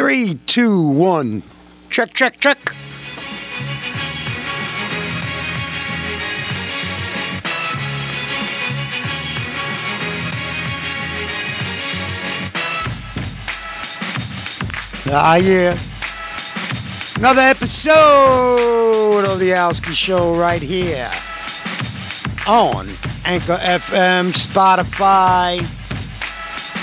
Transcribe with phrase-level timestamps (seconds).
[0.00, 1.42] Three, two, one.
[1.90, 2.74] Check, check, check.
[15.12, 15.78] Ah, yeah.
[17.16, 21.10] Another episode of the Alski Show right here
[22.46, 22.88] on
[23.26, 25.58] Anchor FM, Spotify,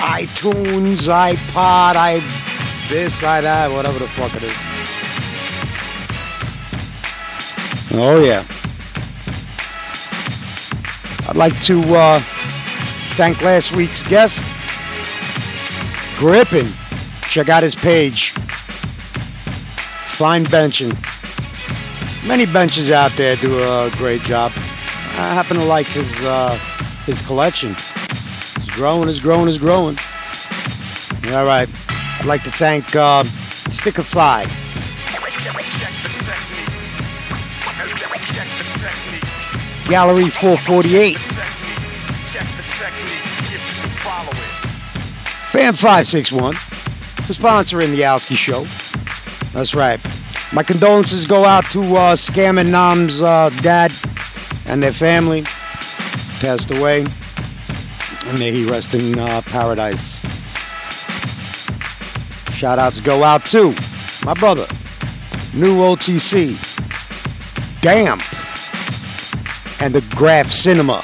[0.06, 2.47] iTunes, iPod, i
[2.90, 4.58] this, I that, whatever the fuck it is.
[7.94, 8.44] Oh yeah.
[11.28, 12.20] I'd like to uh,
[13.16, 14.44] thank last week's guest,
[16.18, 16.72] Grippin.
[17.24, 18.32] Check out his page.
[20.18, 20.96] Fine benching.
[22.28, 24.52] Many benches out there do a great job.
[24.56, 26.58] I happen to like his uh,
[27.06, 27.72] his collection.
[27.72, 29.98] It's growing, it's growing, it's growing.
[31.34, 31.68] All right.
[32.28, 33.24] I'd like to thank uh,
[33.72, 34.44] Sticker Fly.
[39.88, 41.18] Gallery 448.
[45.52, 48.66] Fan 561 for sponsoring the Alski Show.
[49.54, 50.02] That's right.
[50.52, 53.94] My condolences go out to uh, Scam and Nam's uh, dad
[54.66, 55.44] and their family.
[56.42, 57.06] Passed away.
[58.26, 60.27] And may he rest in uh, paradise.
[62.58, 63.66] Shout outs go out to
[64.26, 64.66] my brother,
[65.54, 66.58] New OTC,
[67.82, 68.24] Damp,
[69.80, 71.04] and the Graph Cinema.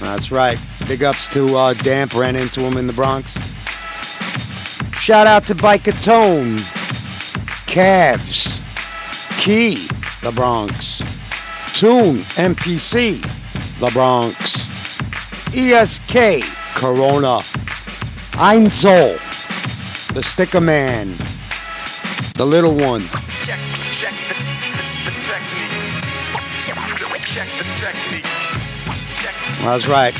[0.00, 0.58] That's right.
[0.88, 2.14] Big ups to uh, Damp.
[2.14, 3.34] Ran into him in the Bronx.
[4.98, 6.56] Shout out to Bicatone,
[7.66, 8.56] Cavs,
[9.38, 9.88] Key,
[10.22, 11.00] the Bronx,
[11.74, 13.20] Tune, MPC,
[13.78, 14.66] the Bronx,
[15.54, 17.40] ESK, Corona,
[18.40, 19.18] Einzel,
[20.12, 21.14] the Sticker Man,
[22.34, 23.02] the little one.
[29.62, 30.14] That's right.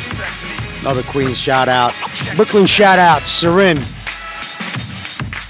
[0.81, 1.93] Another Queen shout out.
[2.37, 3.79] Brooklyn shout out, Serin.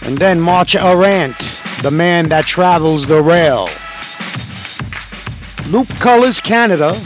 [0.06, 3.68] And then Marcha Arant, the man that travels the rail.
[5.68, 6.98] Loop Colors Canada,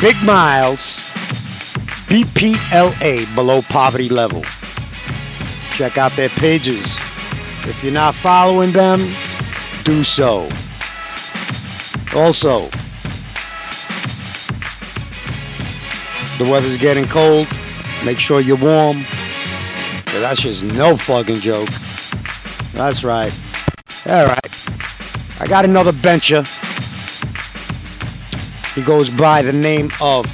[0.00, 1.00] Big Miles,
[2.08, 4.42] BPLA below poverty level.
[5.76, 6.98] Check out their pages.
[7.64, 9.12] If you're not following them,
[9.84, 10.48] do so.
[12.14, 12.70] Also,
[16.38, 17.46] the weather's getting cold.
[18.06, 19.04] Make sure you're warm.
[20.06, 21.68] That's just no fucking joke.
[22.72, 23.34] That's right.
[24.06, 24.50] All right.
[25.40, 26.42] I got another bencher.
[28.74, 30.26] He goes by the name of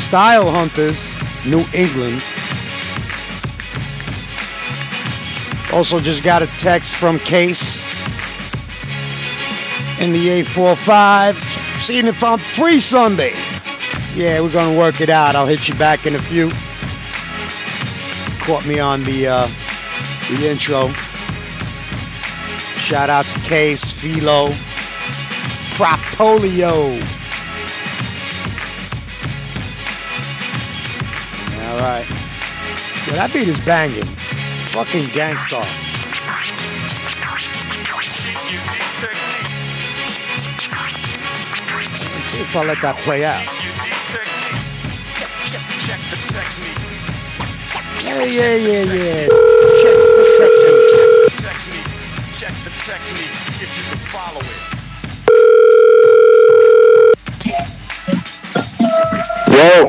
[0.00, 1.08] Style Huntaz,
[1.48, 2.20] New England.
[5.76, 7.82] Also, just got a text from Case
[10.00, 11.36] in the 845,
[11.82, 13.34] seeing if I'm free Sunday.
[14.14, 15.36] Yeah, we're gonna work it out.
[15.36, 16.48] I'll hit you back in a few.
[18.46, 19.48] Caught me on the uh,
[20.30, 20.88] the intro.
[22.78, 24.46] Shout out to Case, Philo,
[25.76, 26.94] Propolio.
[31.68, 32.06] All right.
[33.08, 34.08] Yeah, that beat is banging.
[34.76, 35.62] Fucking Gang Starr.
[42.12, 43.40] Let's see if I let that play out.
[48.04, 49.28] Yeah, yeah, yeah, yeah.
[49.80, 50.92] Check the technique.
[52.36, 52.68] Check the
[53.62, 54.60] if you can follow it.
[59.48, 59.88] Yo,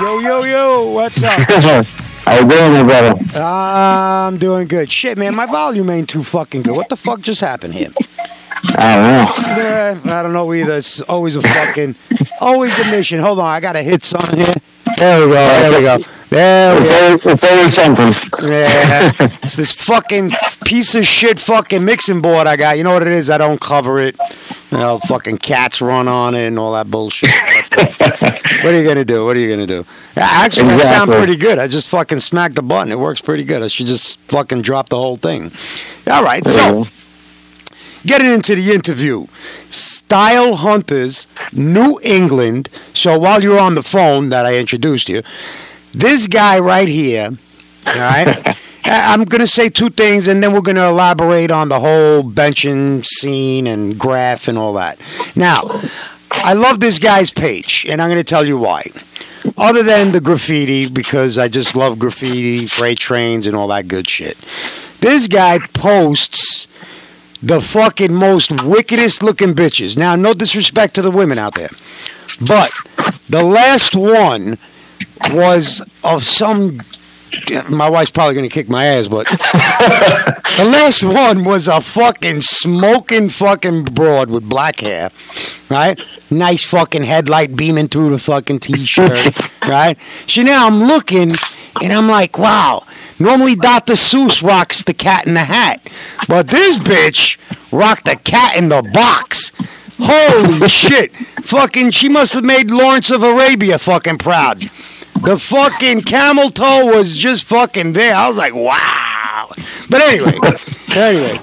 [0.00, 1.97] Yo, yo, yo, what's up?
[2.28, 3.40] How you doing, brother?
[3.40, 4.90] I'm doing good.
[4.90, 6.76] Shit, man, my volume ain't too fucking good.
[6.76, 7.90] What the fuck just happened here?
[8.64, 9.62] I don't know.
[9.62, 10.76] Yeah, I don't know either.
[10.76, 11.94] It's always a fucking,
[12.40, 13.20] always a mission.
[13.20, 14.54] Hold on, I gotta hit something here.
[14.98, 15.68] There we go.
[15.68, 16.17] There we go.
[16.30, 17.06] We It's go.
[17.06, 18.50] always, it's always something.
[18.50, 20.32] Yeah, it's this fucking
[20.66, 22.76] piece of shit fucking mixing board I got.
[22.76, 23.30] You know what it is?
[23.30, 24.14] I don't cover it.
[24.70, 27.30] You know, fucking cats run on it and all that bullshit.
[27.30, 27.86] Uh,
[28.62, 29.24] what are you gonna do?
[29.24, 29.86] What are you gonna do?
[30.16, 31.58] Actually, that sound pretty good.
[31.58, 32.92] I just fucking smacked the button.
[32.92, 33.62] It works pretty good.
[33.62, 35.50] I should just fucking drop the whole thing.
[36.06, 36.84] All right, so
[38.04, 39.26] getting into the interview.
[39.70, 42.68] Style Huntaz, New England.
[42.92, 45.20] So while you're on the phone that I introduced you,
[45.92, 47.30] this guy right here,
[47.86, 48.58] all right?
[48.90, 52.22] I'm going to say two things and then we're going to elaborate on the whole
[52.22, 54.98] benching scene and graph and all that.
[55.36, 55.62] Now,
[56.30, 58.84] I love this guy's page and I'm going to tell you why.
[59.56, 64.08] Other than the graffiti, because I just love graffiti, freight trains, and all that good
[64.08, 64.36] shit.
[65.00, 66.66] This guy posts
[67.42, 69.96] the fucking most wickedest looking bitches.
[69.96, 71.70] Now, no disrespect to the women out there,
[72.46, 72.70] but
[73.28, 74.58] the last one
[75.30, 76.80] was of some.
[77.68, 83.28] My wife's probably gonna kick my ass, but the last one was a fucking smoking
[83.28, 85.10] fucking broad with black hair,
[85.68, 86.00] right?
[86.30, 90.00] Nice fucking headlight beaming through the fucking t-shirt, right?
[90.26, 91.30] So now I'm looking
[91.82, 92.84] and I'm like, wow.
[93.18, 93.94] Normally Dr.
[93.94, 95.80] Seuss rocks the cat in the hat,
[96.28, 97.36] but this bitch
[97.72, 99.52] rocked the cat in the box.
[100.00, 101.14] Holy shit!
[101.44, 104.62] Fucking, she must have made Lawrence of Arabia fucking proud.
[105.24, 108.14] The fucking camel toe was just fucking there.
[108.14, 109.48] I was like, wow.
[109.90, 110.38] But anyway,
[110.94, 111.40] anyway,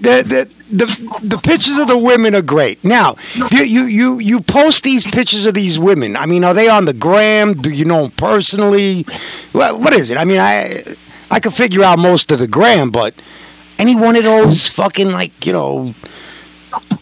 [0.00, 2.84] the the the, the pictures of the women are great.
[2.84, 3.16] Now,
[3.52, 6.16] you, you you post these pictures of these women.
[6.16, 7.54] I mean, are they on the gram?
[7.54, 9.06] Do you know them personally?
[9.52, 10.18] What, what is it?
[10.18, 10.82] I mean, I
[11.30, 13.14] I could figure out most of the gram, but
[13.78, 15.94] any one of those fucking like you know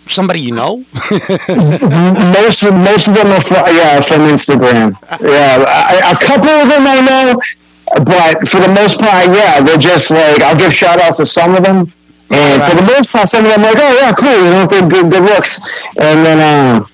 [0.08, 0.78] somebody you know?
[2.36, 4.96] most of most of them are from, yeah from Instagram.
[5.20, 7.40] Yeah, I, a couple of them I know,
[8.04, 11.54] but for the most part, yeah, they're just like I'll give shout outs to some
[11.54, 11.92] of them,
[12.30, 12.70] and Right.
[12.70, 14.88] for the most part, some of them are like, oh yeah, cool, you know, they're
[14.88, 15.60] good, good looks,
[15.98, 16.38] and then.
[16.76, 16.88] Um,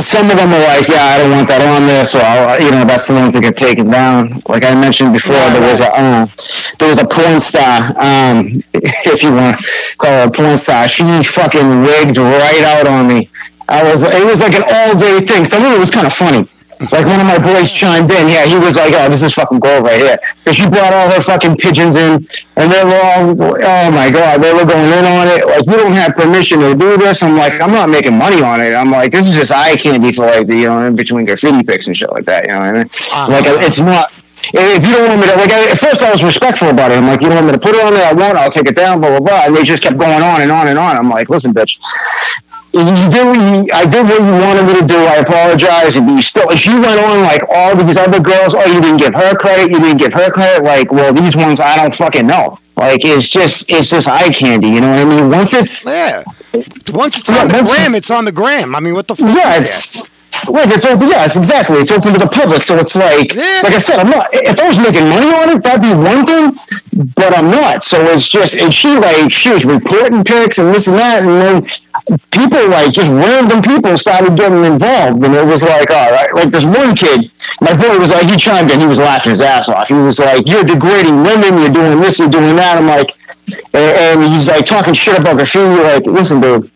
[0.00, 2.70] some of them are like, yeah, I don't want that on there, so I'll, you
[2.70, 4.40] know, that's the ones that get taken down.
[4.48, 6.26] Like I mentioned before, there was a uh,
[6.78, 10.88] there was a porn star, um, if you want to call her a porn star.
[10.88, 13.28] She fucking rigged right out on me.
[13.68, 15.44] I was, it was like an all day thing.
[15.44, 16.48] Some of it was kind of funny.
[16.80, 18.28] Like one of my boys chimed in.
[18.28, 21.10] Yeah, he was like, "Oh, this is fucking gold right here." Because she brought all
[21.10, 22.24] her fucking pigeons in,
[22.56, 25.44] and they were all, "Oh my god," they were going in on it.
[25.44, 27.22] Like, you don't have permission to do this.
[27.22, 28.74] I'm like, I'm not making money on it.
[28.74, 31.64] I'm like, this is just eye candy for like the you know in between graffiti
[31.64, 32.44] pics and shit like that.
[32.44, 32.88] You know what I mean?
[33.32, 34.12] Like, it's not.
[34.54, 36.98] If you don't want me to, like, at first I was respectful about it.
[36.98, 38.38] I'm like, you don't want me to put it on there, I won't.
[38.38, 39.42] I'll take it down, blah blah blah.
[39.46, 40.96] And they just kept going on and on and on.
[40.96, 41.80] I'm like, listen, bitch,
[42.86, 44.96] you did what you, I did what you wanted me to do.
[44.96, 45.96] I apologize.
[45.96, 48.54] And you still, she went on like all these other girls.
[48.54, 49.70] Oh, you didn't give her credit.
[49.70, 50.64] You didn't give her credit.
[50.64, 52.58] Like, well, these ones I don't fucking know.
[52.76, 54.68] Like, it's just, it's just eye candy.
[54.68, 55.30] You know what I mean?
[55.30, 56.22] Once it's, yeah.
[56.92, 58.74] Once it's Yeah, on the gram, it's on the gram.
[58.76, 59.34] I mean, what the fuck?
[59.36, 60.02] yeah, it's.
[60.46, 61.78] Like it's open, yeah, it's exactly.
[61.78, 63.60] It's open to the public, so it's like, Yeah.
[63.64, 64.28] like I said, I'm not.
[64.32, 66.52] If I was making money on it, that'd be one thing,
[67.16, 67.82] but I'm not.
[67.82, 71.28] So it's just, and she like she was reporting pics and this and that, and
[71.64, 71.66] then
[72.30, 76.50] people like just random people started getting involved, and it was like, all right, like
[76.50, 79.68] this one kid, my boy was like, he chimed in, he was laughing his ass
[79.68, 79.88] off.
[79.88, 83.16] He was like, "You're degrading women, you're doing this, you're doing that." I'm like,
[83.74, 85.82] and, he's like talking shit about graffiti.
[85.82, 86.70] Like, listen, dude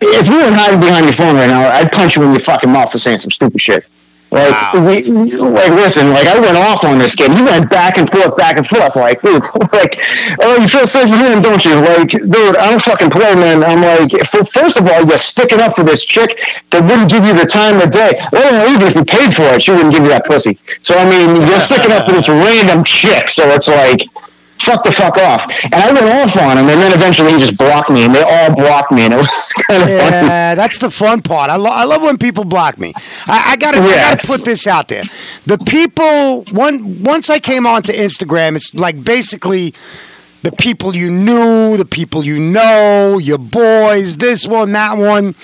[0.00, 2.70] if you were hiding behind your phone right now, I'd punch you in your fucking
[2.70, 3.86] mouth for saying some stupid shit.
[4.30, 4.86] Like, Wow.
[4.86, 7.32] we, like, listen, like, I went off on this kid.
[7.32, 8.94] He went back and forth, back and forth.
[8.94, 9.42] Like, dude,
[9.72, 9.96] like,
[10.42, 11.76] oh, you feel safe with him, don't you?
[11.80, 13.64] Like, dude, I don't fucking play, man.
[13.64, 16.38] I'm like, for, first of all, you're sticking up for this chick
[16.70, 18.20] that wouldn't give you the time of day.
[18.32, 20.58] Well, even if you paid for it, she wouldn't give you that pussy.
[20.82, 23.28] So, I mean, you're sticking up for this random chick.
[23.28, 24.02] So it's like,
[24.60, 25.50] fuck the fuck off.
[25.64, 28.22] And I went off on him, and then eventually he just blocked me, and they
[28.22, 30.26] all blocked me, and it was kind of funny.
[30.26, 31.50] Yeah, that's the fun part.
[31.50, 32.92] I, lo- I love when people block me.
[33.26, 34.26] I, I gotta, I Yes.
[34.26, 35.04] gotta put this out there.
[35.46, 39.74] The people, one, once I came onto Instagram, it's like basically
[40.42, 45.34] the people you knew, the people you know, your boys, this one, that one,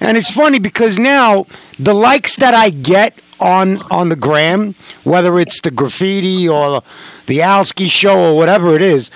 [0.00, 1.46] and it's funny because now
[1.78, 4.74] the likes that I get on on the gram,
[5.04, 6.82] whether it's the graffiti or
[7.26, 9.10] the Alski show or whatever it is,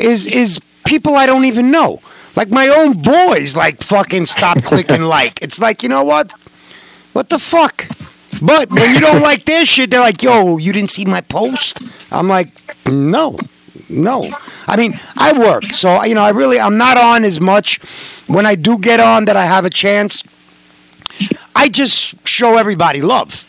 [0.00, 2.00] is is people I don't even know.
[2.36, 5.42] Like my own boys, like fucking stop clicking like.
[5.42, 6.32] It's like you know what?
[7.12, 7.86] What the fuck?
[8.40, 11.82] But when you don't like their shit, they're like, "Yo, you didn't see my post?"
[12.12, 12.48] I'm like,
[12.86, 13.38] "No,
[13.88, 14.28] no."
[14.66, 17.80] I mean, I work, so you know, I really, I'm not on as much.
[18.28, 20.22] When I do get on, that I have a chance,
[21.54, 23.44] I just show everybody love,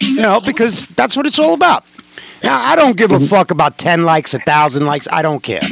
[0.00, 1.84] you know, because that's what it's all about.
[2.42, 5.06] Now, I don't give a fuck about 10 likes, a 1,000 likes.
[5.12, 5.62] I don't care.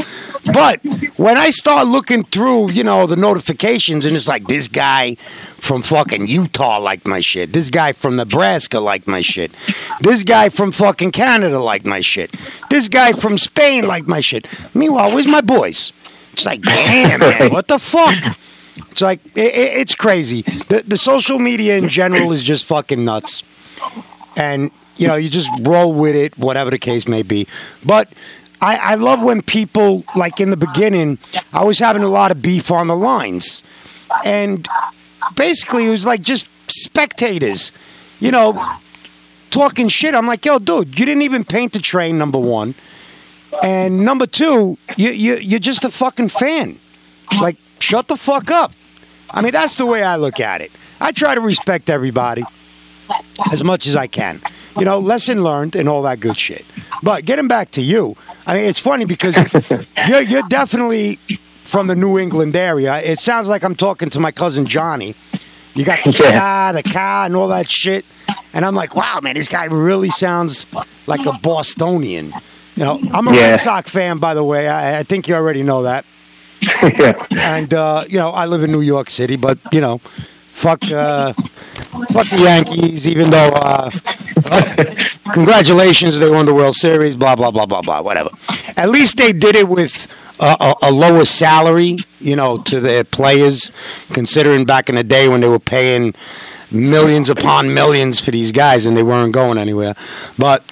[0.53, 0.81] But
[1.17, 5.17] when I start looking through, you know, the notifications and it's like this guy
[5.59, 7.53] from fucking Utah liked my shit.
[7.53, 9.51] This guy from Nebraska liked my shit.
[10.01, 12.37] This guy from fucking Canada liked my shit.
[12.71, 14.47] This guy from Spain liked my shit.
[14.73, 15.93] Meanwhile, where's my boys?
[16.33, 18.37] It's like, damn, man, what the fuck?
[18.91, 19.51] It's like, i i
[19.83, 20.43] it's crazy.
[20.43, 23.43] The, the social media in general is just fucking nuts.
[24.37, 27.47] And you know you just roll with it whatever the case may be.
[27.85, 28.13] But
[28.61, 31.19] I, I love when people like in the beginning
[31.55, 33.63] i was having a lot of beef on the lines.
[34.27, 34.69] And
[35.35, 37.73] basically it was like just spectators
[38.21, 38.63] you know
[39.51, 40.15] talking shit.
[40.15, 42.75] I'm like yo dude you didn't even paint the train number one.
[43.65, 46.79] And number two, you you you're just a fucking fan.
[47.41, 47.57] Like,
[47.91, 48.73] shut the fuck up.
[49.31, 50.71] I mean, that's the way I look at it.
[51.01, 52.45] I try to respect everybody
[53.51, 54.41] as much as I can.
[54.79, 56.65] You know, lesson learned and all that good shit.
[57.03, 58.17] But getting back to you,
[58.47, 59.35] I mean, it's funny because
[60.09, 61.17] you're, you're definitely
[61.65, 62.99] from the New England area.
[62.99, 65.17] It sounds like I'm talking to my cousin Johnny.
[65.75, 68.05] You got the car, the car, and all that shit.
[68.53, 70.67] And I'm like, wow, man, this guy really sounds
[71.09, 72.27] like a Bostonian.
[72.77, 73.51] You know, I'm a Yeah.
[73.51, 74.69] Red Sox fan, by the way.
[74.69, 76.05] I, I think you already know that
[76.99, 77.15] yeah.
[77.31, 81.33] and uh, you know I live in New York City, but you know, fuck, uh,
[82.13, 83.09] fuck the Yankees.
[83.09, 83.91] Even though, uh,
[85.33, 87.17] congratulations, they won the World Series.
[87.17, 88.03] Blah blah blah blah blah.
[88.03, 88.31] Whatever.
[88.77, 90.07] At least they did it with.
[90.43, 93.71] A, a lower salary, you know, to their players,
[94.09, 96.15] considering back in the day when they were paying
[96.71, 99.95] millions upon millions for these guys and they weren't going anywhere.
[100.39, 100.65] But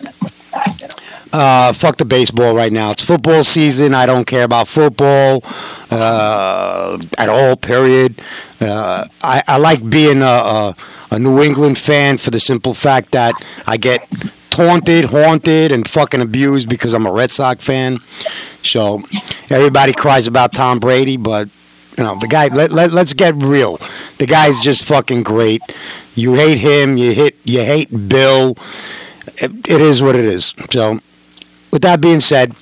[1.32, 2.90] uh, fuck the baseball right now.
[2.90, 3.94] It's football season.
[3.94, 5.42] I don't care about football
[5.90, 7.56] uh, at all.
[7.56, 8.20] Period.
[8.60, 10.76] Uh, I, I like being a, a,
[11.10, 13.34] a New England fan for the simple fact that
[13.66, 14.06] I get
[14.50, 17.98] taunted, haunted, and fucking abused because I'm a Red Sox fan.
[18.62, 19.02] So
[19.50, 21.48] everybody cries about Tom Brady, but
[21.96, 22.48] you know the guy.
[22.48, 23.78] Let, let, let's get real.
[24.18, 25.62] The guy's just fucking great.
[26.14, 26.96] You hate him.
[26.96, 27.36] You hit.
[27.44, 28.56] You hate Bill.
[29.40, 30.54] It, it is what it is.
[30.70, 30.98] So,
[31.70, 32.54] with that being said,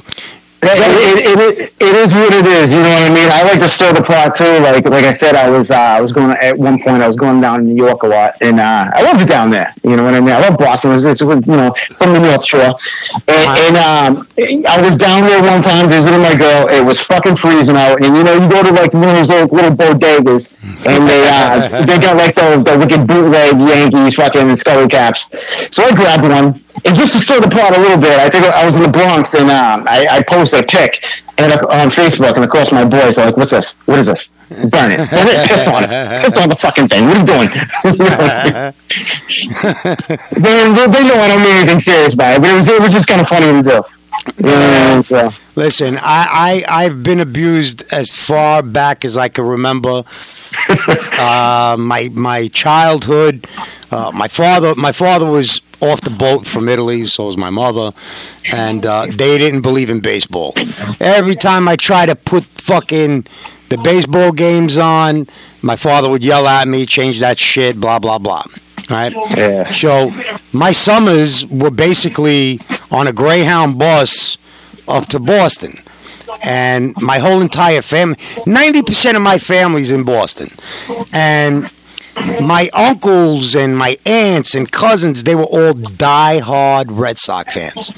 [0.62, 2.72] It, it, it, is, it is what it is.
[2.74, 3.28] You know what I mean.
[3.30, 4.58] I like to stir the pot too.
[4.64, 7.02] Like like I said, I was uh, I was going at one point.
[7.02, 9.50] I was going down to New York a lot, and uh, I love it down
[9.50, 9.72] there.
[9.84, 10.30] You know what I mean.
[10.34, 10.90] I love Boston.
[10.92, 12.74] It's, it's you know from the North Shore,
[13.28, 14.26] and, and um,
[14.66, 16.66] I was down there one time visiting my girl.
[16.68, 19.28] It was fucking freezing out, and you know you go to like one of those
[19.28, 20.56] little, little bodegas,
[20.88, 25.28] and they uh, they got like the, the wicked bootleg Yankees fucking Scully caps.
[25.70, 26.65] So I grabbed one.
[26.84, 28.90] And just to stir the pot a little bit, I think I was in the
[28.90, 31.02] Bronx and um, I, I posted a pic
[31.38, 33.74] and uh, on Facebook, and of course my boys are like, "What's this?
[33.84, 34.30] What is this?
[34.48, 35.10] Burn it!
[35.10, 35.48] Burn it!
[35.48, 35.90] Piss on it!
[36.22, 37.04] Piss on the fucking thing!
[37.06, 37.48] What are you doing?"
[40.40, 40.52] they,
[40.88, 43.08] they, know I don't mean anything serious by it, but it was it was just
[43.08, 43.82] kind of funny to do.
[44.38, 50.04] Yeah, so listen, I, I I've been abused as far back as I can remember.
[51.18, 53.46] uh, my my childhood,
[53.90, 57.92] uh, my father my father was off the boat from Italy, so was my mother,
[58.52, 60.54] and uh, they didn't believe in baseball.
[61.00, 63.26] Every time I try to put fucking
[63.68, 65.26] the baseball games on,
[65.62, 68.42] my father would yell at me, change that shit, blah blah blah.
[68.88, 69.12] Right?
[69.36, 69.72] Yeah.
[69.72, 70.12] So
[70.52, 74.38] my summers were basically on a Greyhound bus
[74.88, 75.74] up to Boston.
[76.44, 80.48] And my whole entire family, 90% of my family's in Boston.
[81.12, 81.70] And
[82.40, 87.92] my uncles and my aunts and cousins, they were all die-hard Red Sox fans.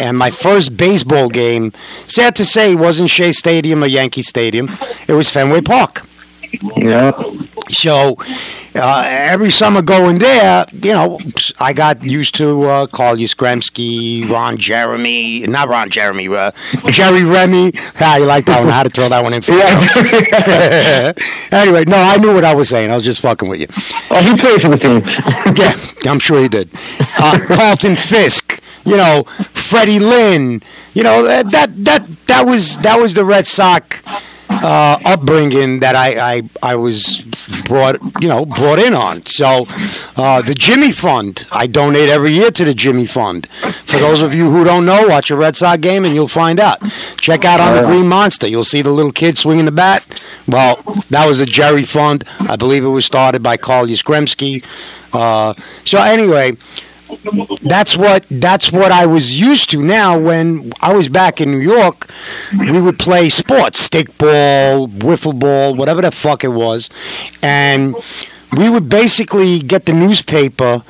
[0.00, 1.72] And my first baseball game,
[2.06, 4.68] sad to say, wasn't Shea Stadium or Yankee Stadium.
[5.08, 6.02] It was Fenway Park.
[6.76, 7.12] yeah,
[7.70, 8.16] So
[8.74, 11.18] uh, every summer going there, you know,
[11.60, 16.50] I got used to uh, Carl Yastrzemski, Ron Jeremy, not Ron Jeremy, uh,
[16.90, 17.72] Jerry Remy.
[18.00, 18.68] Ah, you like that one?
[18.68, 19.60] How to throw that one in for you.
[21.58, 22.90] anyway, no, I knew what I was saying.
[22.90, 23.68] I was just fucking with you.
[24.10, 25.02] oh, he played for the team.
[25.54, 26.70] Yeah, I'm sure he did.
[27.18, 30.62] Uh, Carlton Fisk, you know, Freddie Lynn,
[30.94, 34.02] you know that that that that was that was the Red Sox
[34.64, 37.20] uh, upbringing that I, I I was
[37.68, 39.26] brought you know brought in on.
[39.26, 39.66] So
[40.16, 43.46] uh, the Jimmy Fund, I donate every year to the Jimmy Fund.
[43.46, 46.58] For those of you who don't know, watch a Red Sox game and you'll find
[46.58, 46.78] out.
[47.18, 48.48] Check out on the Green Monster.
[48.48, 50.24] You'll see the little kid swinging the bat.
[50.48, 50.76] Well,
[51.10, 52.24] that was the Jerry Fund.
[52.40, 54.64] I believe it was started by Carl Yastrzemski.
[55.12, 55.54] Uh,
[55.84, 56.56] so anyway,
[57.62, 59.82] that's what that's what I was used to.
[59.82, 62.10] Now, when I was back in New York,
[62.58, 66.90] we would play sports, stickball, wiffle ball, whatever the fuck it was,
[67.42, 67.94] and
[68.58, 70.82] we would basically get the newspaper,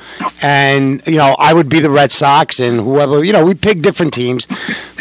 [0.43, 3.81] and you know I would be the Red Sox, and whoever you know we'd pick
[3.81, 4.47] different teams,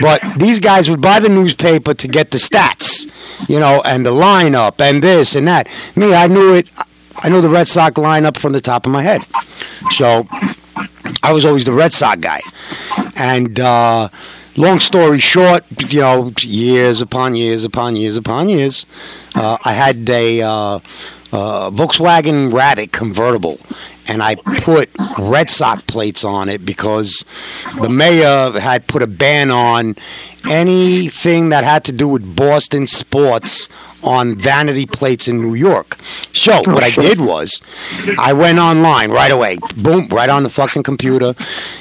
[0.01, 4.13] but these guys would buy the newspaper to get the stats, you know, and the
[4.13, 5.69] lineup and this and that.
[5.97, 6.71] Me, I knew it.
[7.17, 9.23] I knew the Red Sox lineup from the top of my head,
[9.91, 10.27] so.
[11.23, 12.41] I was always the Red Sox guy.
[13.17, 14.09] And uh,
[14.57, 18.87] long story short, you know, years upon years upon years upon years,
[19.35, 20.79] uh, I had a uh,
[21.35, 23.59] uh, Volkswagen Rabbit convertible.
[24.07, 27.25] And I put Red Sox plates on it because
[27.81, 29.97] the mayor had put a ban on
[30.51, 33.69] anything that had to do with Boston sports
[34.05, 35.97] on vanity plates in New York.
[36.35, 37.63] So what I did was,
[38.19, 41.35] I went online right away, boom, right on the fucking computer.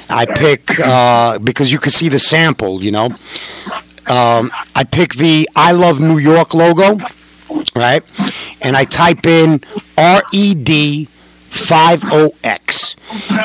[0.08, 3.06] I pick uh, because you could see the sample, you know.
[4.10, 6.98] um, I pick the I Love New York logo,
[7.76, 8.02] right?
[8.62, 9.62] And I type in
[9.98, 11.08] R E D
[11.50, 12.96] 50X.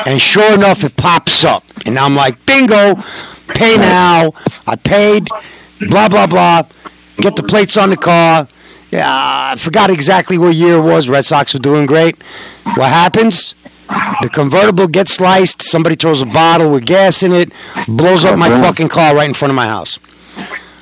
[0.06, 1.64] And sure enough, it pops up.
[1.86, 2.96] And I'm like, bingo,
[3.48, 4.32] pay now.
[4.66, 5.28] I paid,
[5.88, 6.62] blah, blah, blah.
[7.16, 8.48] Get the plates on the car.
[8.90, 11.08] Yeah, I forgot exactly what year it was.
[11.08, 12.20] Red Sox were doing great.
[12.74, 13.54] What happens?
[13.88, 15.62] The convertible gets sliced.
[15.62, 17.52] Somebody throws a bottle with gas in it,
[17.86, 19.98] blows up my fucking car right in front of my house.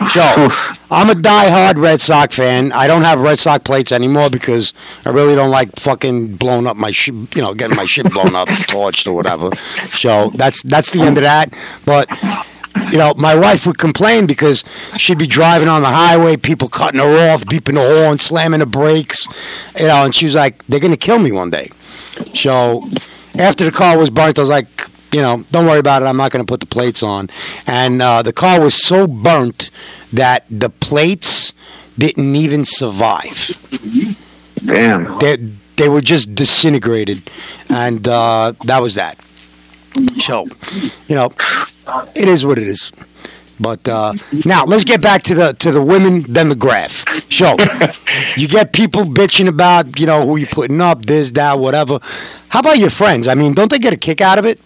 [0.06, 0.48] So,
[0.90, 2.72] I'm a die-hard Red Sox fan.
[2.72, 4.72] I don't have Red Sox plates anymore because
[5.04, 8.34] I really don't like fucking blowing up my shit, you know, getting my shit blown
[8.34, 9.54] up, torched or whatever.
[9.54, 11.54] So that's that's the end of that.
[11.84, 12.08] But
[12.92, 14.64] you know, my wife would complain because
[14.96, 18.66] she'd be driving on the highway, people cutting her off, beeping the horn, slamming the
[18.66, 19.26] brakes,
[19.78, 21.70] you know, and she was like, "They're gonna kill me one day."
[22.24, 22.80] So
[23.38, 26.06] after the car was burnt, I was like, you know, don't worry about it.
[26.06, 27.28] I'm not going to put the plates on.
[27.66, 29.70] And uh, the car was so burnt
[30.12, 31.52] that the plates
[31.96, 33.50] didn't even survive.
[34.64, 35.18] Damn.
[35.18, 35.36] They,
[35.76, 37.30] they were just disintegrated.
[37.68, 39.18] And uh, that was that.
[40.18, 40.46] So,
[41.08, 41.32] you know,
[42.14, 42.92] it is what it is.
[43.60, 44.14] But uh,
[44.46, 47.04] now let's get back to the to the women, then the graph.
[47.30, 47.56] So
[48.36, 51.98] you get people bitching about you know who you putting up, this, that, whatever.
[52.50, 53.26] How about your friends?
[53.26, 54.60] I mean, don't they get a kick out of it?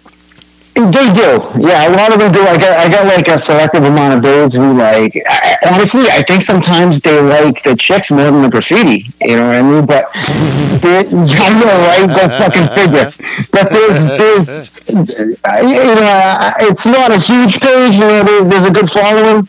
[0.75, 1.87] They do, yeah.
[1.87, 2.41] A lot of them do.
[2.41, 5.15] I got, I got like a selective amount of dudes who like.
[5.27, 9.07] I, honestly, I think sometimes they like the chicks more than the graffiti.
[9.21, 9.87] You know what I mean?
[9.87, 10.13] But
[10.81, 12.07] they, you know, right?
[12.09, 13.13] Go fucking figure.
[13.53, 17.95] But there's, there's, you know, it's not a huge page.
[17.95, 19.47] You know, there's a good following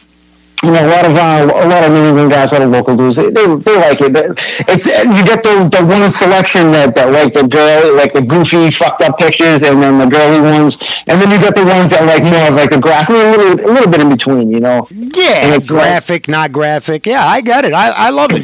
[0.64, 2.72] you know, a lot of uh, a lot of New England guys, a lot of
[2.72, 4.14] local dudes, they, they, they like it.
[4.14, 4.26] But
[4.68, 8.72] it's you get the the one selection that, that like the girl, like the goofy,
[8.72, 10.78] fucked up pictures, and then the girly ones,
[11.08, 13.66] and then you get the ones that like more of like a graphic, a little,
[13.66, 14.88] a little bit in between, you know.
[14.92, 17.06] Yeah, And it's graphic, not graphic.
[17.06, 17.74] Yeah, I get it.
[17.74, 18.44] I, I love it.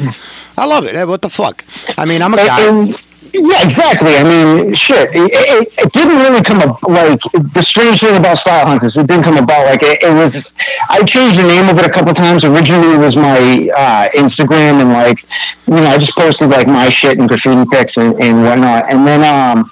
[0.58, 0.94] I love it.
[0.94, 1.64] Hey, What the fuck?
[1.96, 2.68] I mean, I'm a guy.
[2.68, 4.16] And- yeah, exactly.
[4.16, 5.10] I mean, shit.
[5.12, 8.98] It, it, it didn't really come up like the strange thing about Style Huntaz.
[8.98, 10.52] It didn't come about like it, it was.
[10.88, 12.44] I changed the name of it a couple times.
[12.44, 15.24] Originally, it was my uh, Instagram, and like
[15.66, 18.90] you know, I just posted like my shit and graffiti pics and, and whatnot.
[18.90, 19.70] And then um,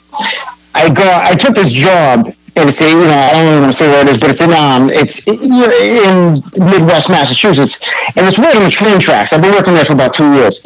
[0.74, 2.32] I got I took this job.
[2.56, 4.40] And it's, you know, I don't even want to say where it is, but it's
[4.40, 7.78] in um, it's in Midwest Massachusetts,
[8.16, 9.32] and it's right on the train tracks.
[9.32, 10.64] I've been working there for about two years,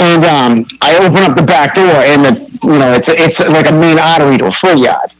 [0.00, 3.70] and um, I open up the back door, and the, you know, it's it's like
[3.70, 5.10] a main artery to a freight yard.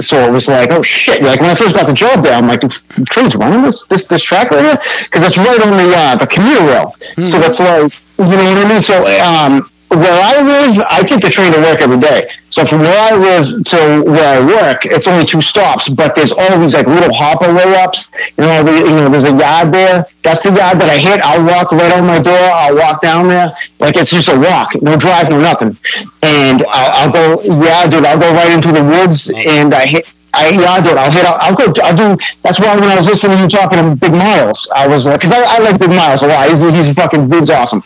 [0.00, 1.22] So it was like, oh shit!
[1.22, 2.60] Like when I first got the job there, I'm like,
[3.06, 6.26] train's running this this this track right here because it's right on the uh, the
[6.26, 6.94] commuter rail.
[7.16, 8.80] So that's like, you know what I mean?
[8.80, 12.30] So um, where I live, I take the train to work every day.
[12.48, 16.30] So from where I live to where I work, it's only two stops, but there's
[16.30, 18.10] all these like little hopper way ups.
[18.38, 20.06] You know, the, you know, there's a yard there.
[20.22, 21.20] That's the yard that I hit.
[21.22, 22.34] I'll walk right on my door.
[22.34, 23.52] I'll walk down there.
[23.80, 25.76] Like it's just a walk, no drive, no nothing.
[26.22, 30.12] And I'll, I'll go, yeah, dude, I'll go right into the woods and I hit.
[30.32, 31.24] I, yeah, dude, I'll hit.
[31.24, 31.72] I'll, I'll go.
[31.82, 32.22] I'll do.
[32.42, 35.20] That's why when I was listening to you talking to Big Miles, I was like,
[35.20, 36.48] because I, I like Big Miles a lot.
[36.48, 37.82] He's, he's fucking dude's awesome.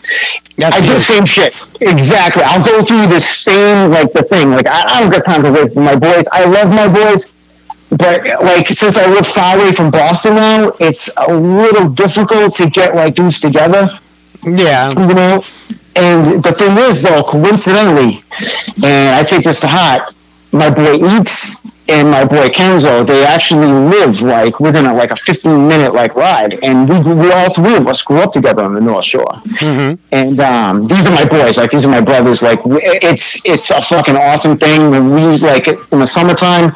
[0.56, 1.54] Yes, I do the same shit.
[1.80, 2.42] Exactly.
[2.44, 4.50] I'll go through the same like the thing.
[4.50, 6.24] Like I, I don't got time to wait for my boys.
[6.32, 7.26] I love my boys,
[7.90, 12.68] but like since I live far away from Boston now, it's a little difficult to
[12.68, 13.88] get like dudes together.
[14.44, 14.90] Yeah.
[14.90, 15.44] You know.
[15.96, 18.24] And the thing is, though, coincidentally,
[18.84, 20.12] and I take this to heart,
[20.50, 25.16] my boy Eeks and my boy Kenzo, they actually live like within a, like a
[25.16, 28.72] 15 minute like ride, and we, we all three of us grew up together on
[28.74, 29.40] the North Shore.
[30.12, 32.40] And um, these are my boys, like these are my brothers.
[32.42, 34.90] Like it's it's a fucking awesome thing.
[34.90, 36.72] When we use like in the summertime,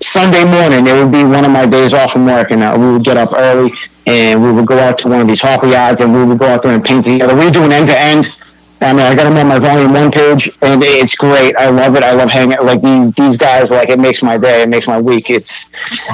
[0.00, 2.92] Sunday morning, it would be one of my days off from work, and uh, we
[2.92, 3.72] would get up early
[4.06, 6.46] and we would go out to one of these hopper yards, and we would go
[6.46, 7.36] out there and paint together.
[7.36, 8.34] We do an end to end.
[8.80, 11.56] I mean, I got them on my volume one page, and it's great.
[11.56, 12.02] I love it.
[12.04, 13.70] I love hanging out like these these guys.
[13.70, 14.62] Like it makes my day.
[14.62, 15.30] It makes my week.
[15.30, 15.70] It's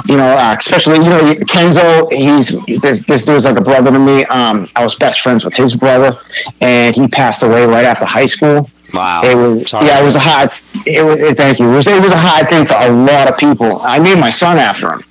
[0.07, 2.11] you know, uh, especially you know Kenzo.
[2.11, 4.25] He's this this dude's like a brother to me.
[4.25, 6.17] Um, I was best friends with his brother,
[6.61, 8.69] and he passed away right after high school.
[8.93, 9.21] Wow.
[9.23, 9.87] It was Sorry.
[9.87, 10.49] yeah, it was a hard.
[10.85, 11.71] It was thank you.
[11.71, 13.81] It was it was a hard thing for a lot of people.
[13.81, 15.03] I named my son after him.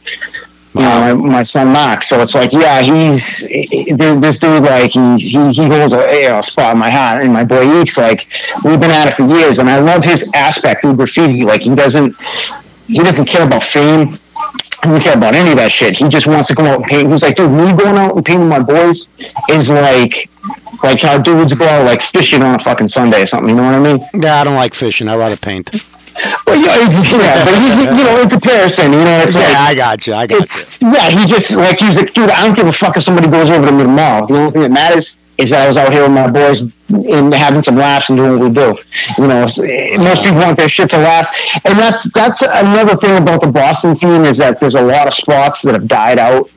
[0.75, 2.03] You know, my, my son Mark.
[2.03, 4.65] So it's like, yeah, he's this dude.
[4.65, 7.23] Like he he, he holds a, you know, spot in my heart.
[7.23, 8.27] And my boy Eeks, like
[8.65, 11.45] we've been at it for years, and I love his aspect through graffiti.
[11.45, 12.17] Like he doesn't
[12.87, 14.19] he doesn't care about fame.
[14.83, 15.97] He doesn't care about any of that shit.
[15.97, 17.11] He just wants to go out and paint.
[17.11, 19.09] He's like, dude, me going out and painting my boys
[19.51, 20.29] is like
[20.83, 23.51] like how dudes go out like fishing on a fucking Sunday or something.
[23.51, 24.09] You know what I mean?
[24.15, 25.09] Yeah, I don't like fishing.
[25.09, 25.71] I rather paint.
[26.47, 29.57] Well, yeah, it's- yeah, but he's you know in comparison, you know, it's Yeah, like
[29.57, 30.15] I got you.
[30.15, 30.43] I got you.
[30.43, 33.29] it's yeah, he just like he's like, dude, I don't give a fuck if somebody
[33.29, 34.27] goes over to me tomorrow.
[34.27, 37.35] The only thing that matters is that I was out here with my boys and
[37.35, 38.77] having some laughs and doing what we do.
[39.19, 43.17] You know, eh, most people want their shit to last, and that's that's another thing
[43.21, 46.49] about the Boston scene is that there's a lot of spots that have died out.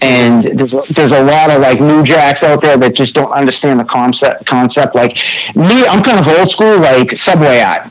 [0.00, 3.30] And there's a, there's a lot of like new jacks out there that just don't
[3.32, 4.44] understand the concept.
[4.44, 5.12] Concept like
[5.54, 7.90] me, I'm kind of old school, like subway art.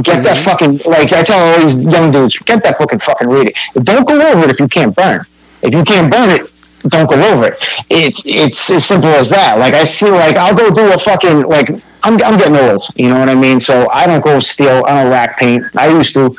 [0.00, 3.28] Get that fucking like I tell all these young dudes, get that book and fucking
[3.28, 3.84] read it.
[3.84, 5.26] Don't go over it if you can't burn.
[5.60, 6.50] If you can't burn it,
[6.84, 7.58] don't go over it.
[7.90, 9.58] It's it's as simple as that.
[9.58, 11.68] Like I see, like I'll go do a fucking like
[12.04, 12.82] I'm I'm getting old.
[12.96, 13.60] You know what I mean?
[13.60, 14.84] So I don't go steal.
[14.86, 15.64] I don't rack paint.
[15.76, 16.34] I used to.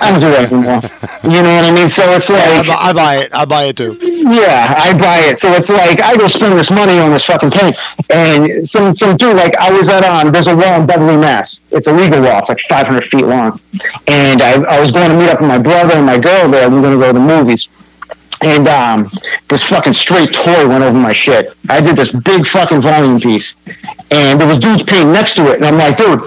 [0.00, 0.80] I don't do that anymore.
[1.24, 1.88] You know what I mean?
[1.88, 3.34] So it's like bu- I buy it.
[3.34, 3.96] I buy it too.
[4.02, 5.36] yeah, I buy it.
[5.36, 7.74] So it's like I go spend this money on this fucking paint,
[8.10, 11.62] and some some dude like I was at um there's a wall in Beverly, Mass.
[11.70, 12.40] It's a legal wall.
[12.40, 13.58] It's like 500 feet long,
[14.06, 16.68] and I, I was going to meet up with my brother and my girl there.
[16.68, 17.68] We are going to go to the movies.
[18.44, 19.10] And um,
[19.48, 21.56] this fucking straight toy went over my shit.
[21.70, 23.56] I did this big fucking volume piece,
[24.10, 26.20] and there was dudes painting next to it, and I'm like, dude,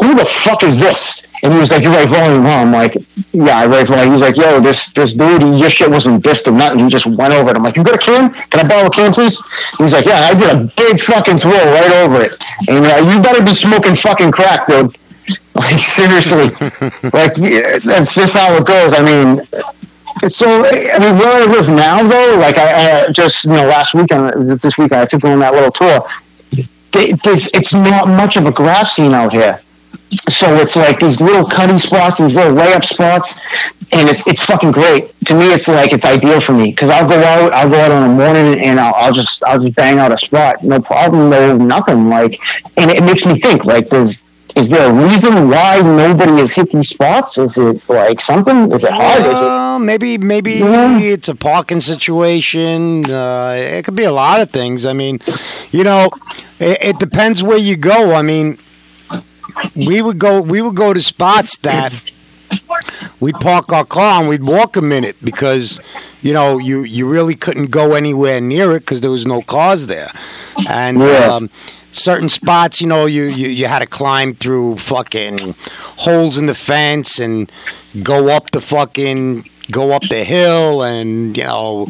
[0.00, 1.22] who the fuck is this?
[1.44, 2.66] And he was like, you write volume, huh?
[2.66, 2.96] I'm like,
[3.32, 4.06] yeah, I write volume.
[4.06, 6.80] He was like, yo, this this dude, your shit wasn't dissed or nothing.
[6.80, 7.56] He just went over it.
[7.56, 8.32] I'm like, you got a can?
[8.32, 9.40] Can I borrow a can, please?
[9.78, 12.36] He's like, yeah, I did a big fucking throw right over it.
[12.68, 14.96] And uh, you better be smoking fucking crack, dude.
[15.52, 16.46] Like seriously,
[17.12, 18.94] like yeah, that's just how it goes.
[18.94, 19.40] I mean,
[20.28, 23.94] so I mean, where I live now, though, like I, I just you know last
[23.94, 26.06] weekend, this weekend, I took on that little tour.
[26.92, 29.60] It's not much of a grass scene out here,
[30.10, 33.40] so it's like these little cutting spots, these little layup spots,
[33.92, 35.14] and it's it's fucking great.
[35.26, 37.92] To me, it's like it's ideal for me because I'll go out, I'll go out
[37.92, 41.30] in the morning, and I'll, I'll just I'll just bang out a spot, no problem,
[41.30, 42.08] no nothing.
[42.08, 42.40] Like,
[42.76, 44.24] and it makes me think like there's.
[44.56, 47.38] Is there a reason why nobody has hit these spots?
[47.38, 48.72] Is it like something?
[48.72, 49.20] Is it hard?
[49.20, 50.98] Is it Well, maybe maybe Yeah.
[50.98, 53.10] it's a parking situation.
[53.10, 54.84] Uh, it could be a lot of things.
[54.86, 55.20] I mean,
[55.70, 56.10] you know,
[56.58, 58.14] it, it depends where you go.
[58.14, 58.58] I mean,
[59.74, 61.92] we would go we would go to spots that
[63.20, 65.80] we'd park our car and we'd walk a minute because
[66.22, 69.86] you know you you really couldn't go anywhere near it because there was no cars
[69.86, 70.10] there,
[70.68, 71.34] and Yeah.
[71.34, 71.50] um,
[71.92, 75.54] certain spots you know you, you you had to climb through fucking
[75.98, 77.50] holes in the fence and
[78.02, 81.86] go up the fucking go up the hill and you know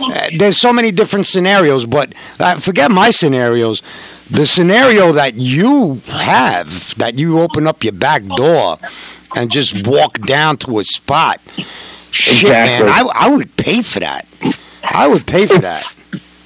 [0.00, 3.82] uh, there's so many different scenarios but uh, forget my scenarios.
[4.30, 8.78] The scenario that you have that you open up your back door
[9.34, 11.40] and just walk down to a spot.
[12.10, 14.26] Shit man I, I would pay for that.
[14.84, 15.94] I would pay for that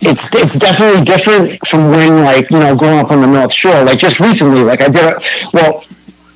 [0.02, 3.84] it's it's definitely different from when like you know growing up on the North Shore.
[3.84, 5.20] Like just recently, like I did a
[5.52, 5.84] well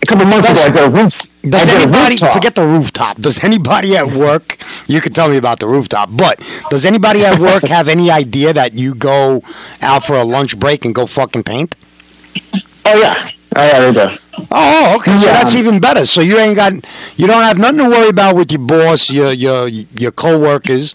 [0.02, 1.12] a couple months ago, I did a roof.
[1.42, 3.18] Does anybody forget the rooftop?
[3.18, 4.56] Does anybody at work?
[4.88, 8.52] You can tell me about the rooftop, but does anybody at work have any idea
[8.52, 9.42] that you go
[9.82, 11.74] out for a lunch break and go fucking paint?
[12.84, 14.16] Oh yeah, oh yeah, they do.
[14.50, 15.16] Oh, okay.
[15.16, 16.04] So that's even better.
[16.04, 16.72] So you ain't got,
[17.16, 20.94] you don't have nothing to worry about with your boss, your your your coworkers.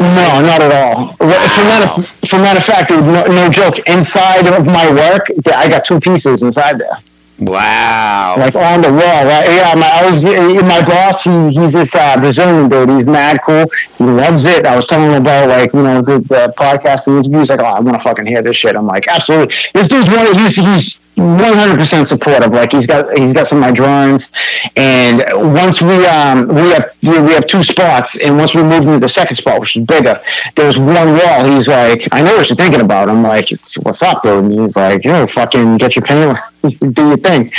[0.00, 1.16] No, not at all.
[1.20, 3.78] Well, From that, from that of fact, dude, no, no joke.
[3.86, 6.98] Inside of my work, I got two pieces inside there.
[7.38, 8.36] Wow.
[8.38, 8.98] like on the wall.
[8.98, 9.46] Right?
[9.48, 11.24] Yeah, my, I was my boss.
[11.24, 12.90] He, he's this uh, Brazilian dude.
[12.90, 13.64] He's mad cool.
[13.98, 14.64] He loves it.
[14.64, 17.50] I was telling him about like you know the, the podcast and interviews.
[17.50, 18.76] Like, oh, I want to fucking hear this shit.
[18.76, 19.54] I'm like, absolutely.
[19.74, 20.26] This dude's one.
[20.34, 22.52] He's he's 100 percent supportive.
[22.52, 24.30] Like he's got he's got some of my drawings.
[24.76, 25.22] And
[25.52, 28.98] once we um we have we, we have two spots, and once we moved into
[28.98, 30.20] the second spot, which is bigger,
[30.56, 31.44] there's one wall.
[31.44, 33.08] He's like, I know what you're thinking about.
[33.08, 33.50] I'm like,
[33.82, 34.44] what's up, dude?
[34.44, 36.36] And he's like, you know, fucking get your paint,
[36.78, 37.52] do your thing.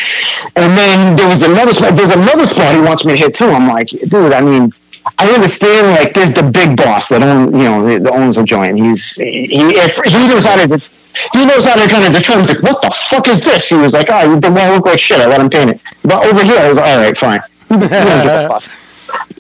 [0.56, 1.96] And then there was another spot.
[1.96, 3.46] There's another spot he wants me to hit too.
[3.46, 4.72] I'm like, dude, I mean,
[5.18, 5.88] I understand.
[5.90, 8.78] Like, there's the big boss that own, you know, that owns the joint.
[8.78, 10.12] He's he if he
[10.48, 11.03] how to.
[11.34, 12.46] He knows how to kind of determine.
[12.46, 13.70] Like, what the fuck is this?
[13.70, 15.20] He was like, oh, you the wall look like shit.
[15.20, 15.82] I let him paint it.
[16.04, 17.42] But over here, I was like, all right, fine.
[17.72, 18.64] You don't give a fuck.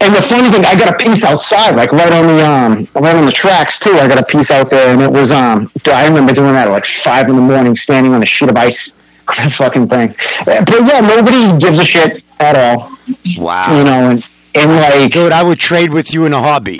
[0.01, 3.15] And the funny thing, I got a piece outside, like right on the um, right
[3.15, 3.91] on the tracks too.
[3.93, 6.71] I got a piece out there, and it was um, I remember doing that at
[6.71, 8.91] like five in the morning, standing on a sheet of ice,
[9.37, 10.13] that fucking thing.
[10.45, 12.91] But yeah, nobody gives a shit at all,
[13.37, 13.77] Wow.
[13.77, 16.77] you know, and and like Dude, I would trade with you in a hobby.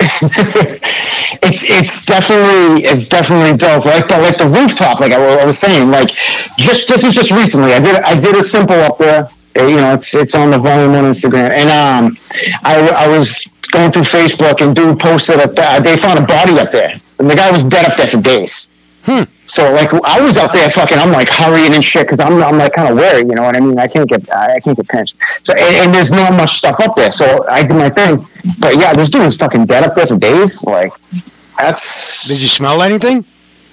[1.42, 3.84] it's it's definitely it's definitely dope.
[3.84, 7.30] Like the like the rooftop, like I, I was saying, like just this is just
[7.30, 7.72] recently.
[7.72, 9.28] I did I did a simple up there.
[9.56, 12.18] You know, it's it's on the volume on Instagram, and um,
[12.64, 15.80] I I was going through Facebook and dude posted up there.
[15.80, 18.68] They found a body up there, and the guy was dead up there for days.
[19.46, 22.58] So like I was out there fucking, I'm like hurrying and shit because I'm I'm
[22.58, 23.78] like kind of wary, you know what I mean?
[23.78, 25.16] I can't get I can't get pinched.
[25.42, 28.26] So and, and there's not much stuff up there, so I did my thing.
[28.58, 30.64] But yeah, this dude was fucking dead up there for days.
[30.64, 30.92] Like
[31.58, 33.24] that's Did you smell anything?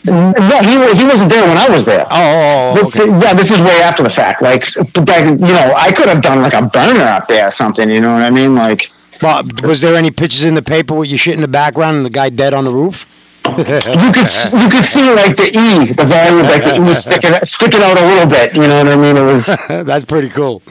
[0.05, 2.05] no, he he wasn't there when I was there.
[2.09, 3.07] Oh, oh, oh, okay.
[3.07, 4.41] Yeah, this is way after the fact.
[4.41, 7.89] Like, like, you know, I could have done like a burner out there or something.
[7.89, 8.55] You know what I mean?
[8.55, 8.87] Like,
[9.21, 12.05] Well, was there any pictures in the paper with your shit in the background and
[12.05, 13.05] the guy dead on the roof?
[13.47, 17.33] You could you could see like the E, the volume, like the E was sticking
[17.43, 18.53] sticking out a little bit.
[18.53, 19.17] You know what I mean?
[19.17, 20.61] It was, That's pretty cool.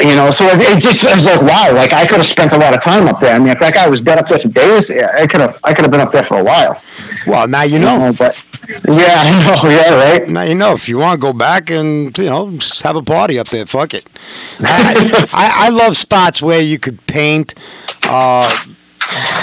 [0.00, 2.52] you know, so it, it just it was like wow, like I could have spent
[2.52, 3.34] a lot of time up there.
[3.34, 5.58] I mean, if that guy was dead up there for days, yeah, I could have
[5.64, 6.80] I could have been up there for a while.
[7.26, 7.98] Well, now you You know.
[8.10, 8.36] know, but
[8.86, 10.28] yeah, I know, yeah, right.
[10.28, 10.74] Now you know.
[10.74, 13.64] If you want to go back and you know just have a party up there,
[13.64, 14.04] fuck it.
[14.60, 17.54] I, I, I love spots where you could paint,
[18.04, 18.54] uh,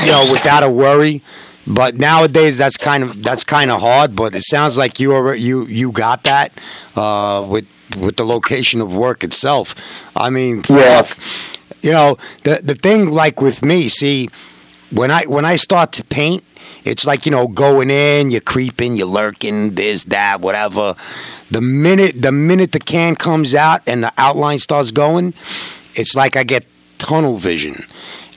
[0.05, 1.23] you know, without a worry.
[1.67, 4.15] But nowadays, that's kind of that's kind of hard.
[4.15, 6.51] But it sounds like you already, you you got that
[6.95, 7.67] uh, with
[7.99, 9.75] with the location of work itself.
[10.15, 11.01] I mean, Yeah.
[11.01, 11.17] fuck.
[11.83, 14.29] You know, the the thing like with me, see,
[14.91, 16.43] when I when I start to paint,
[16.85, 20.95] it's like you know going in, you're creeping, you're lurking, this, that, whatever.
[21.51, 25.33] The minute the minute the can comes out and the outline starts going,
[25.95, 26.65] it's like I get
[26.97, 27.83] tunnel vision,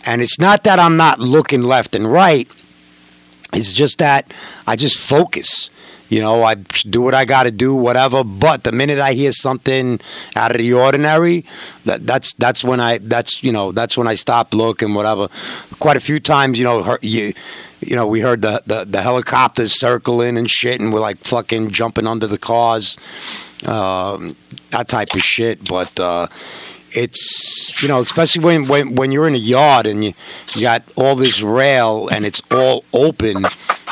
[0.07, 2.49] and it's not that I'm not looking left and right.
[3.53, 4.33] It's just that
[4.67, 5.71] I just focus.
[6.09, 8.25] You know, I do what I got to do, whatever.
[8.25, 10.01] But the minute I hear something
[10.35, 11.45] out of the ordinary,
[11.85, 15.29] that, that's that's when I that's you know that's when I stop looking, whatever.
[15.79, 17.33] Quite a few times, you know, her, you
[17.81, 21.71] you know, we heard the, the the helicopters circling and shit, and we're like fucking
[21.71, 22.99] jumping under the cars,
[23.67, 24.37] um,
[24.71, 25.69] that type of shit.
[25.69, 26.27] But uh,
[26.93, 30.13] it's you know, especially when, when when you're in a yard and you
[30.55, 33.45] you got all this rail and it's all open,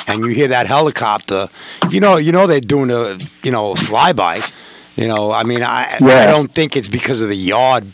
[0.06, 1.48] and you hear that helicopter,
[1.90, 4.52] you know, you know they're doing a you know a flyby.
[4.96, 7.86] You know, I mean, I I don't think it's because of the yard,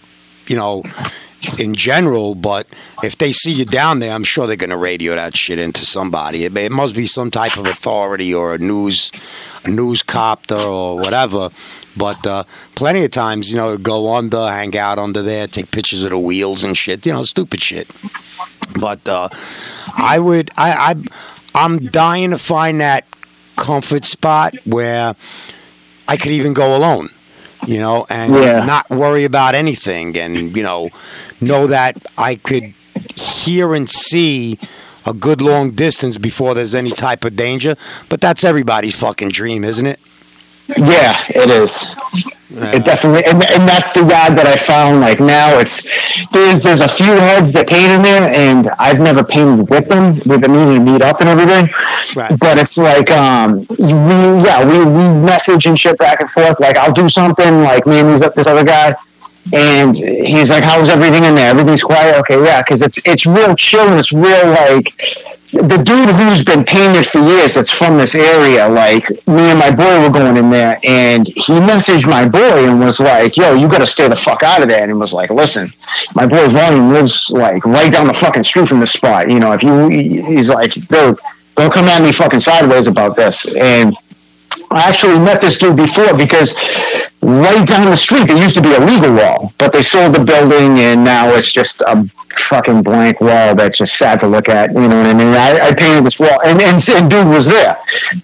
[0.47, 0.83] you know,
[1.59, 2.35] in general.
[2.35, 2.67] But
[3.03, 6.45] if they see you down there, I'm sure they're gonna radio that shit into somebody.
[6.45, 9.11] It, it must be some type of authority or a news,
[9.65, 11.51] a news copter or whatever.
[11.97, 16.03] But uh, plenty of times, you know, go under, hang out under there, take pictures
[16.05, 17.07] of the wheels and shit.
[17.07, 17.89] You know, stupid shit.
[18.81, 19.29] But uh,
[19.97, 21.05] I would, I, I,
[21.55, 23.07] I'm dying to find that
[23.57, 25.15] comfort spot where
[26.09, 27.09] I could even go alone,
[27.67, 28.65] you know, and Yeah.
[28.65, 30.91] not worry about anything, and you know,
[31.41, 32.75] know that I could
[33.17, 34.59] hear and see
[35.07, 37.77] a good long distance before there's any type of danger.
[38.09, 40.01] But that's everybody's fucking dream, isn't it?
[40.79, 41.95] Yeah, it is.
[42.57, 45.01] It definitely, and, and that's the yard that I found.
[45.01, 45.83] Like now, it's
[46.31, 50.15] there's there's a few heads that paint in there, and I've never painted with them.
[50.25, 51.69] We've been meeting to meet up and everything,
[52.15, 52.39] Right.
[52.39, 56.61] but it's like um, we yeah we we message and shit back and forth.
[56.61, 58.95] Like I'll do something like me and these this other guy.
[59.53, 61.51] And he's like, "How's everything in there?
[61.51, 62.17] Everything's quiet.
[62.21, 64.95] Okay, yeah, because it's it's real chill and it's real like
[65.55, 69.71] the dude who's been painted for years that's from this area, like me and my
[69.71, 73.69] boy were going in there and he messaged my boy and was like, yo, you
[73.69, 74.83] gotta stay the fuck out of there.
[74.83, 75.69] And was like, listen,
[76.15, 79.31] my boy Ronnie lives like right down the fucking street from this spot.
[79.31, 81.19] You know, if you, he's like, dude,
[81.55, 83.47] don't come at me fucking sideways about this.
[83.55, 83.97] And
[84.71, 86.57] I actually met this dude before because
[87.25, 90.25] right down the street there used to be a legal wall, but they sold the
[90.25, 92.05] building and now it's just a
[92.37, 94.73] fucking blank wall that's just sad to look at.
[94.73, 95.29] You know what I mean?
[95.29, 97.79] I, I painted this wall and, and, and dude was there.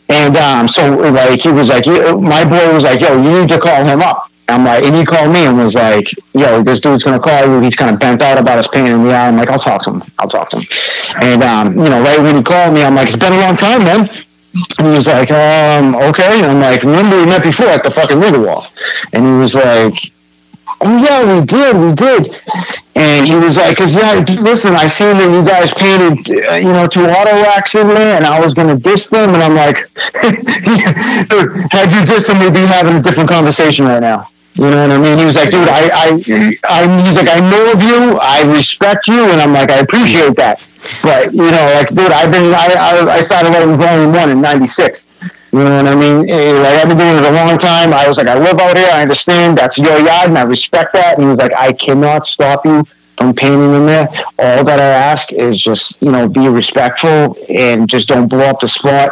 [0.08, 3.58] And um, so like he was like, my boy was like, yo, you need to
[3.58, 4.30] call him up.
[4.50, 7.60] I'm like, and he called me and was like, yo, this dude's gonna call you.
[7.60, 9.28] He's kind of bent out about his pain in the eye.
[9.28, 10.02] I'm like, I'll talk to him.
[10.18, 10.66] I'll talk to him.
[11.22, 13.56] And um, you know, right when he called me, I'm like, it's been a long
[13.56, 14.08] time, man.
[14.52, 16.42] He was like, um, okay.
[16.42, 18.66] And I'm like, remember we met before at the fucking wall?
[19.12, 19.94] And he was like,
[20.80, 22.40] oh yeah, we did, we did.
[22.96, 26.72] And he was like, cause yeah, listen, I seen that you guys painted, uh, you
[26.72, 29.30] know, two auto racks in there and I was going to diss them.
[29.34, 29.76] And I'm like,
[31.70, 34.28] had you dissed them, we'd be having a different conversation right now.
[34.54, 35.18] You know what I mean?
[35.18, 36.06] He was like, dude, I, I,
[36.68, 40.34] I, he's like, I know of you, I respect you, and I'm like, I appreciate
[40.36, 40.66] that.
[41.02, 44.40] But you know, like, dude, I've been, I, I, I started writing Volume One in
[44.40, 45.06] '96.
[45.52, 46.28] You know what I mean?
[46.28, 47.92] Eh, Like, I've been doing it a long time.
[47.92, 48.88] I was like, I live out here.
[48.92, 51.14] I understand that's your yard, and I respect that.
[51.14, 52.84] And he was like, I cannot stop you
[53.20, 54.08] from painting in there.
[54.38, 58.60] All that I ask is just, you know, be respectful and just don't blow up
[58.60, 59.10] the spot.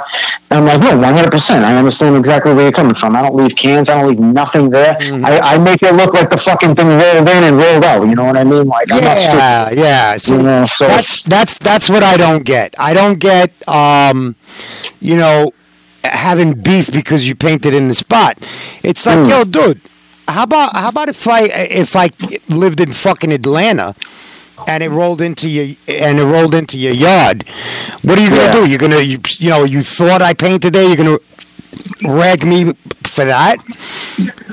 [0.51, 1.62] And I'm like, no, 100%.
[1.62, 3.14] I understand exactly where you're coming from.
[3.14, 3.90] I don't leave cans.
[3.90, 4.97] I don't leave nothing there.
[4.99, 8.03] I, I make it look like the fucking thing rolled in and rolled out.
[8.09, 8.66] You know what I mean?
[8.66, 9.37] Like, I'm not stupid.
[9.37, 10.16] Yeah, yeah.
[10.16, 12.75] See, You know, so that's that's that's what I don't get.
[12.79, 14.37] I don't get, um,
[15.01, 15.53] you know,
[16.05, 18.38] having beef because you painted in the spot.
[18.83, 19.29] It's like, Hmm.
[19.29, 19.81] yo, dude,
[20.28, 22.10] how about how about if I if I
[22.48, 23.94] lived in fucking Atlanta
[24.66, 27.44] and it rolled into your and it rolled into your yard?
[28.02, 28.52] What are you gonna Yeah.
[28.52, 28.68] do?
[28.68, 30.84] You're gonna you, you know you thought I painted there.
[30.86, 31.18] You're gonna
[32.04, 32.72] rag me
[33.04, 33.56] for that?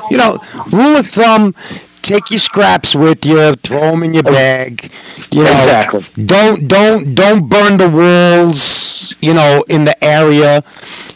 [0.10, 0.38] You know,
[0.72, 1.54] rule of thumb.
[2.02, 3.56] Take your scraps with you.
[3.56, 4.92] Throw them in your bag.
[5.32, 6.04] You know, Exactly.
[6.24, 10.64] don't don't don't burn the walls you know in the area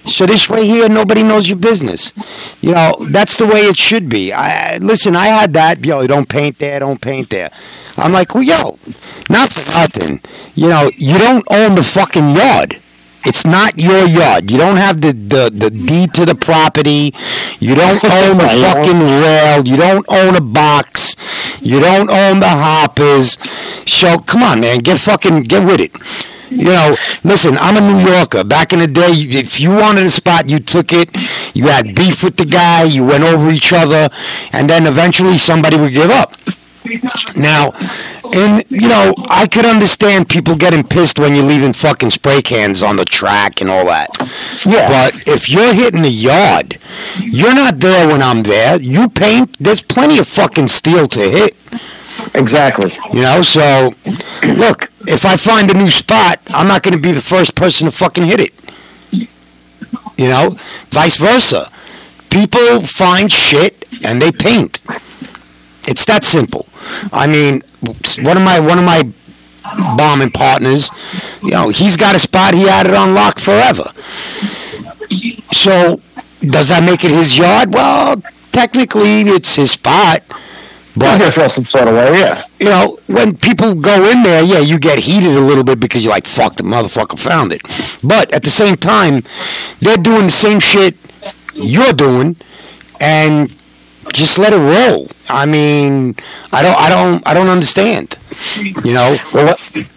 [0.06, 2.14] so this way here nobody knows your business
[2.62, 6.30] you know that's the way it should be I, listen i had that yo don't
[6.30, 7.52] paint there don't paint there
[7.98, 8.80] i'm like well yo
[9.30, 10.22] not for nothing
[10.56, 12.80] you know you don't own the fucking yard
[13.26, 14.50] it's not your yard.
[14.50, 17.14] You don't have the, the, the deed to the property.
[17.60, 19.68] You don't own the fucking rail.
[19.68, 21.16] You don't own a box.
[21.62, 23.38] You don't own the hoppers.
[23.88, 25.92] So come on, man, get fucking get with it.
[26.50, 28.44] You know, listen, I'm a New Yorker.
[28.44, 31.10] Back in the day, if you wanted a spot, you took it.
[31.56, 32.84] You had beef with the guy.
[32.84, 34.10] You went over each other,
[34.54, 36.34] and then eventually somebody would give up.
[37.38, 37.70] Now,
[38.36, 42.82] and you know, I could understand people getting pissed when you're leaving fucking spray cans
[42.84, 44.10] on the track and all that.
[44.66, 44.88] Yeah.
[44.88, 46.78] But if you're hitting the yard,
[47.20, 48.82] you're not there when I'm there.
[48.82, 49.56] You paint.
[49.60, 51.56] There's plenty of fucking steel to hit.
[52.36, 52.92] Exactly.
[53.14, 53.92] You know, so
[54.44, 57.86] look, if I find a new spot, I'm not going to be the first person
[57.86, 59.30] to fucking hit it.
[60.18, 60.56] You know,
[60.90, 61.72] vice versa.
[62.30, 64.82] People find shit and they paint.
[65.88, 66.68] It's that simple.
[67.12, 67.62] I mean,
[68.22, 69.12] one of my one of my
[69.98, 70.90] bombing partners,
[71.42, 72.54] you know, he's got a spot.
[72.54, 73.92] He had it on lock forever.
[75.52, 76.02] So,
[76.42, 77.74] does that make it his yard?
[77.74, 80.24] Well, technically, it's his spot.
[81.02, 82.44] I But guess that's some sort of way, yeah.
[82.60, 86.04] you know, when people go in there, yeah, you get heated a little bit because
[86.04, 87.62] you're like, fuck, the motherfucker found it.
[88.04, 89.24] But at the same time,
[89.82, 90.96] they're doing the same shit
[91.56, 92.36] you're doing,
[93.02, 93.56] and
[94.14, 95.08] just let it roll.
[95.30, 96.16] I mean,
[96.52, 98.16] I don't, I don't, I don't understand.
[98.84, 99.92] You know, Well, what-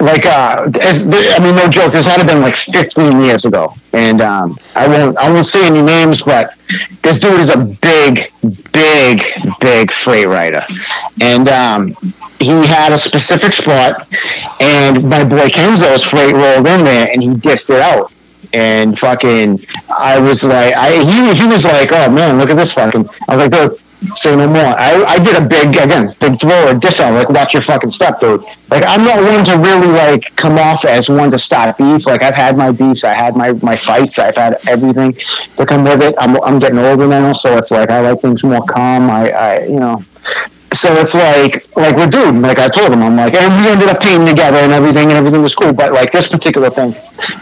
[0.00, 1.92] like, uh, as, I mean, no joke.
[1.92, 5.66] This had to been like 15 years ago, and um, I won't, I won't say
[5.66, 6.54] any names, but
[7.02, 8.32] this dude is a big,
[8.72, 9.22] big,
[9.60, 10.64] big freight rider,
[11.20, 11.96] and um,
[12.38, 14.08] he had a specific spot,
[14.60, 18.12] and my boy Kenzo's freight rolled in there, and he dissed it out.
[18.54, 22.72] And fucking, I was like, I he, he was like, oh man, look at this
[22.72, 23.06] fucking.
[23.28, 23.80] I was like,
[24.14, 24.58] say no more.
[24.58, 27.90] I, I did a big again, big throw a diss out, like watch your fucking
[27.90, 28.42] step, dude.
[28.70, 32.06] Like I'm not one to really like come off as one to start beef.
[32.06, 35.14] Like I've had my beefs, I had my my fights, I've had everything
[35.56, 36.14] to come with it.
[36.18, 39.10] I'm I'm getting older now, so it's like I like things more calm.
[39.10, 40.02] I I you know.
[40.74, 42.36] So it's like, like we're dude.
[42.36, 45.14] Like I told him, I'm like, and we ended up painting together and everything, and
[45.14, 45.72] everything was cool.
[45.72, 46.94] But like this particular thing,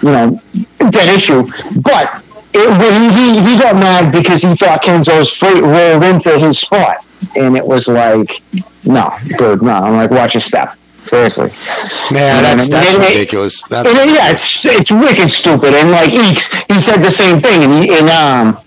[0.03, 0.41] you know,
[0.91, 1.47] dead issue.
[1.83, 2.23] But
[2.57, 7.05] it, he he got mad because he thought Kenzo's freight rolled into his spot,
[7.37, 8.43] and it was like,
[8.85, 9.73] no, dude, no.
[9.73, 10.77] I'm like, watch your step.
[11.05, 11.51] Seriously.
[12.13, 13.63] man, that's that's And ridiculous.
[13.69, 15.75] That's, And, yeah, it's it's wicked stupid.
[15.75, 17.63] And like Eeks, he said the same thing.
[17.63, 18.59] And, he, and um,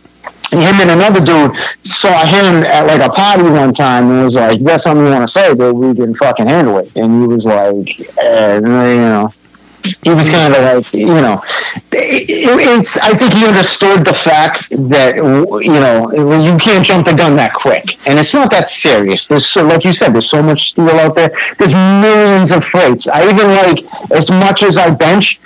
[0.52, 4.62] him and another dude saw him at like a party one time and was like,
[4.62, 7.46] "That's something you want to say, but we can fucking handle it." And he was
[7.46, 9.34] like, eh, you know.
[10.04, 11.42] He was kind of like, you know,
[11.92, 12.98] it, it- it's.
[12.98, 17.54] I think he understood the fact that you know you can't jump the gun that
[17.54, 19.28] quick, and it's not that serious.
[19.28, 21.32] There's so, like you said, there's so much steel out there.
[21.58, 23.08] There's millions of freights.
[23.08, 25.40] I even like as much as I bench.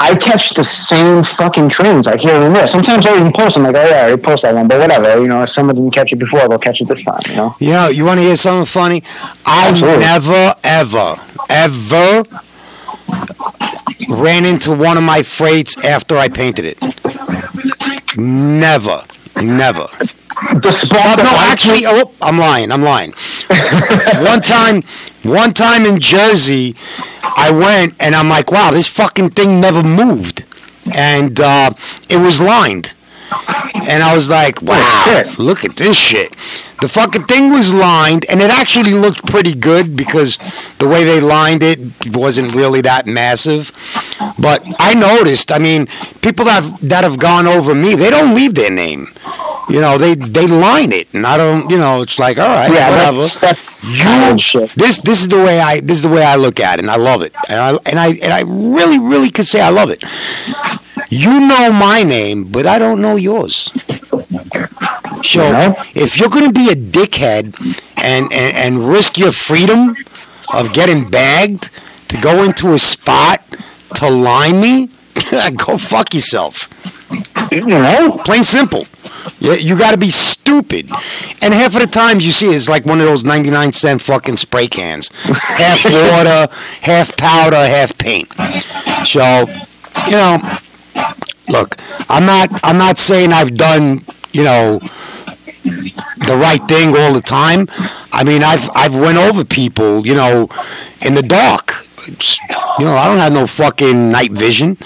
[0.00, 2.66] I catch the same fucking trains like here and there.
[2.66, 5.20] Sometimes I'll even post them like, oh yeah, I already post that one, but whatever.
[5.20, 7.20] You know, if someone didn't catch it before, they'll catch it this time.
[7.30, 7.54] You know.
[7.60, 9.04] you know, you want to hear something funny?
[9.46, 10.00] I Absolutely.
[10.00, 11.14] never, ever,
[11.48, 12.24] ever
[14.08, 16.78] ran into one of my freights after I painted it.
[18.16, 19.02] Never,
[19.36, 19.86] never.
[20.54, 22.70] The spot No, actually, oh, I'm lying.
[22.72, 23.12] I'm lying.
[24.24, 24.82] one time,
[25.22, 26.74] one time in Jersey,
[27.22, 30.46] I went and I'm like, wow, this fucking thing never moved,
[30.96, 31.70] and uh,
[32.10, 32.94] it was lined.
[33.90, 36.30] And I was like, wow, look at this shit.
[36.80, 40.36] The fucking thing was lined, and it actually looked pretty good because
[40.78, 41.78] the way they lined it
[42.08, 43.70] wasn't really that massive.
[44.38, 45.86] But I noticed, I mean,
[46.22, 49.06] people that have, that have gone over me, they don't leave their name.
[49.68, 51.70] You know, they they line it, and I don't.
[51.70, 53.16] You know, it's like, all right, yeah, whatever.
[53.18, 54.70] that's that's You, shit.
[54.70, 56.90] this this is the way I this is the way I look at it, and
[56.90, 59.90] I love it, and I and I and I really really could say I love
[59.90, 60.02] it.
[61.14, 63.70] You know my name, but I don't know yours.
[65.22, 67.54] So if you're going to be a dickhead
[67.98, 69.94] and, and and risk your freedom
[70.54, 71.70] of getting bagged
[72.08, 73.42] to go into a spot
[73.96, 74.88] to line me,
[75.66, 76.70] go fuck yourself.
[77.52, 78.16] You know?
[78.24, 78.80] Plain simple.
[79.38, 80.88] You, you got to be stupid.
[81.42, 84.38] And half of the times you see it's like one of those 99 cent fucking
[84.38, 85.10] spray cans.
[85.12, 86.48] Half water,
[86.80, 88.32] half powder, half paint.
[89.06, 89.44] So,
[90.06, 90.58] you know,
[91.48, 91.76] look,
[92.08, 94.80] I'm not I'm not saying I've done, you know,
[95.64, 97.68] the right thing all the time.
[98.12, 100.48] I mean, I've I've went over people, you know,
[101.06, 101.72] in the dark.
[102.78, 104.76] You know, I don't have no fucking night vision.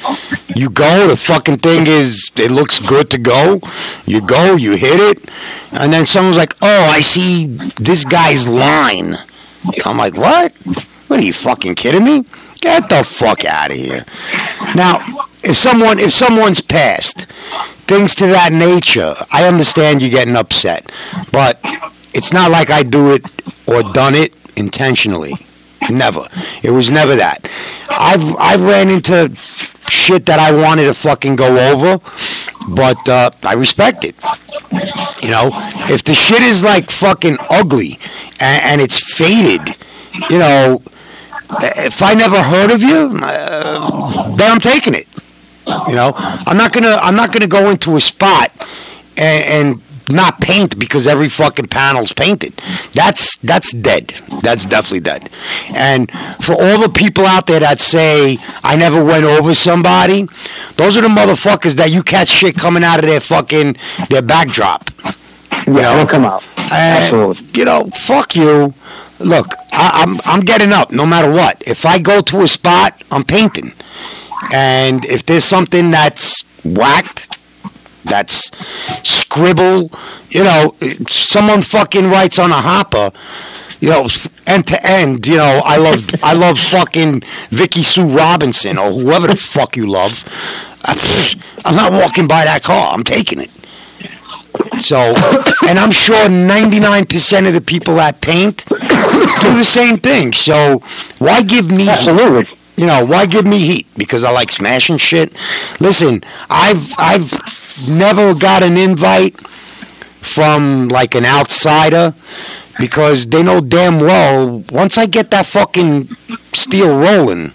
[0.55, 3.61] You go, the fucking thing is, it looks good to go.
[4.05, 5.31] You go, you hit it,
[5.73, 7.47] and then someone's like, "Oh, I see
[7.77, 9.15] this guy's line."
[9.85, 10.53] I'm like, "What?
[11.07, 12.25] What are you fucking kidding me?
[12.61, 14.05] Get the fuck out of here!"
[14.75, 17.27] Now, if someone if someone's passed,
[17.87, 20.91] things to that nature, I understand you getting upset,
[21.33, 21.59] but
[22.15, 23.25] it's not like I do it
[23.69, 25.35] or done it intentionally.
[25.91, 26.27] Never.
[26.63, 27.49] It was never that.
[27.89, 31.99] I've I've ran into shit that I wanted to fucking go over,
[32.69, 34.17] but uh, I respect it.
[35.23, 35.51] You know,
[35.89, 37.99] if the shit is like fucking ugly
[38.41, 39.77] and, and it's faded,
[40.31, 40.83] you know,
[41.61, 45.07] if I never heard of you, uh, then I'm taking it.
[45.89, 48.53] You know, I'm not gonna I'm not gonna go into a spot
[49.17, 49.45] and,
[49.77, 52.55] and not paint because every fucking panel's painted.
[52.95, 54.09] That's that's dead.
[54.43, 55.29] That's definitely dead.
[55.75, 56.11] And
[56.43, 60.29] for all the people out there that say I never went over somebody,
[60.77, 63.77] those are the motherfuckers that you catch shit coming out of their fucking
[64.09, 64.91] their backdrop.
[65.67, 66.47] Yeah, it'll come out.
[66.59, 67.59] And, Absolutely.
[67.59, 68.75] You know, fuck you.
[69.19, 71.63] Look, I, I'm I'm getting up no matter what.
[71.67, 73.73] If I go to a spot, I'm painting.
[74.53, 77.39] And if there's something that's whacked,
[78.05, 78.51] that's
[79.09, 79.91] scribble,
[80.31, 80.75] you know,
[81.09, 83.11] someone fucking writes on a hopper,
[83.81, 84.09] you know,
[84.47, 89.27] end to end, you know, I love I love fucking Vicki Sue Robinson or whoever
[89.27, 90.25] the fuck you love.
[90.85, 92.95] I'm not walking by that car.
[92.95, 93.51] I'm taking it.
[94.81, 95.15] So,
[95.69, 100.33] and I'm sure 99% of the people that paint do the same thing.
[100.33, 100.81] So,
[101.19, 101.89] why give me?
[101.89, 102.47] Absolutely.
[102.77, 103.87] You know, why give me heat?
[103.97, 105.35] Because I like smashing shit.
[105.81, 106.21] Listen,
[106.51, 107.33] I've I've
[107.99, 109.35] never got an invite
[110.21, 112.15] from like an outsider
[112.79, 116.09] because they know damn well once I get that fucking
[116.53, 117.53] steel rolling,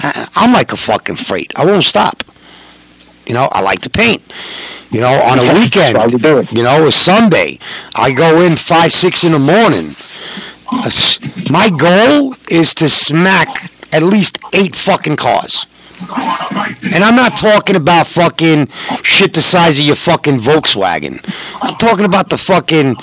[0.00, 1.52] I- I'm like a fucking freight.
[1.56, 2.24] I won't stop.
[3.26, 4.22] You know, I like to paint.
[4.90, 6.52] You know, on a weekend, why we do it.
[6.52, 7.58] you know, a Sunday,
[7.96, 9.84] I go in five, six in the morning.
[11.50, 13.48] My goal is to smack
[13.96, 15.66] at least eight fucking cars.
[16.94, 18.68] And I'm not talking about fucking
[19.02, 21.24] shit the size of your fucking Volkswagen.
[21.62, 22.96] I'm talking about the fucking,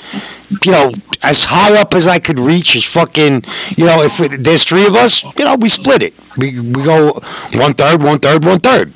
[0.64, 0.92] you know,
[1.24, 3.42] as high up as I could reach is fucking,
[3.76, 6.14] you know, if there's three of us, you know, we split it.
[6.36, 7.12] We, we go
[7.54, 8.92] one third, one third, one third.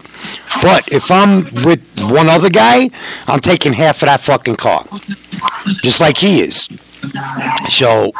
[0.62, 2.90] But if I'm with one other guy,
[3.26, 4.84] I'm taking half of that fucking car.
[5.82, 6.68] Just like he is.
[7.62, 8.12] So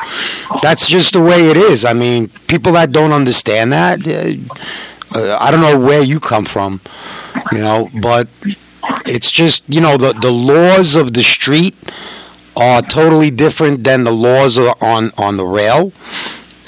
[0.63, 1.85] that's just the way it is.
[1.85, 6.45] I mean, people that don't understand that, uh, uh, I don't know where you come
[6.45, 6.81] from,
[7.53, 8.29] you know, but
[9.07, 11.77] it's just, you know, the, the laws of the street
[12.57, 15.93] are totally different than the laws on, on the rail.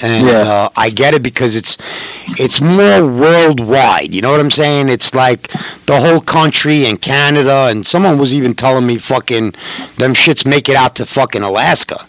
[0.03, 0.33] And Yeah.
[0.39, 1.77] uh, I get it because it's
[2.39, 4.13] it's more worldwide.
[4.13, 4.89] You know what I'm saying?
[4.89, 5.47] It's like
[5.85, 7.67] the whole country and Canada.
[7.69, 9.53] And someone was even telling me fucking
[9.97, 12.05] them shits make it out to fucking Alaska.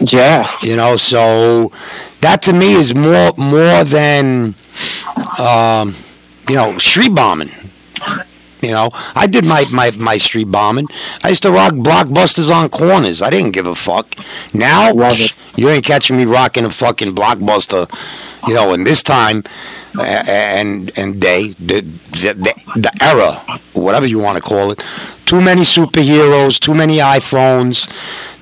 [0.00, 0.50] Yeah.
[0.62, 1.72] You know, so
[2.20, 4.54] that to me is more more than
[5.38, 5.94] um,
[6.48, 7.48] you know street bombing.
[8.64, 10.88] You know, I did my, my, my street bombing.
[11.22, 13.20] I used to rock blockbusters on corners.
[13.22, 14.06] I didn't give a fuck.
[14.54, 14.92] Now,
[15.56, 17.88] you ain't catching me rocking a fucking blockbuster.
[18.48, 19.42] You know, in this time
[19.98, 23.32] and and day, the, the the the era,
[23.72, 24.82] whatever you want to call it,
[25.24, 27.88] too many superheroes, too many iPhones,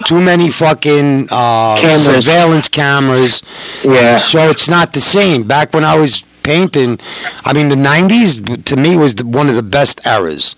[0.06, 2.04] too many fucking uh, Cameras.
[2.04, 3.42] surveillance cameras.
[3.84, 4.18] Yeah.
[4.18, 5.42] So it's not the same.
[5.44, 6.98] Back when I was painting,
[7.44, 10.54] I mean, the 90s to me was the, one of the best eras.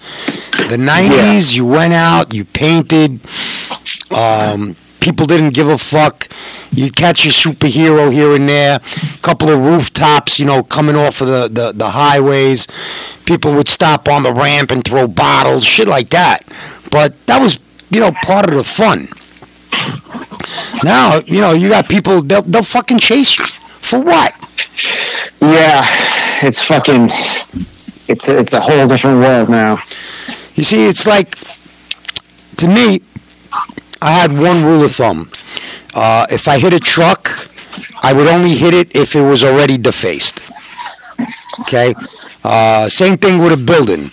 [0.68, 3.20] The 90s, you went out, you painted,
[4.10, 6.28] um, people didn't give a fuck.
[6.72, 11.20] You'd catch your superhero here and there, a couple of rooftops, you know, coming off
[11.20, 12.66] of the, the, the highways.
[13.26, 16.40] People would stop on the ramp and throw bottles, shit like that.
[16.90, 17.58] But that was,
[17.90, 19.06] you know, part of the fun.
[20.82, 23.44] Now, you know, you got people, they'll, they'll fucking chase you.
[23.84, 24.32] For what?
[25.40, 25.84] Yeah.
[26.42, 27.08] It's fucking.
[28.06, 29.78] It's a, it's a whole different world now.
[30.54, 31.34] You see, it's like,
[32.56, 33.00] to me,
[34.02, 35.30] I had one rule of thumb.
[35.94, 37.30] Uh, if I hit a truck,
[38.02, 40.52] I would only hit it if it was already defaced.
[41.60, 41.94] Okay?
[42.44, 44.04] Uh, same thing with a building.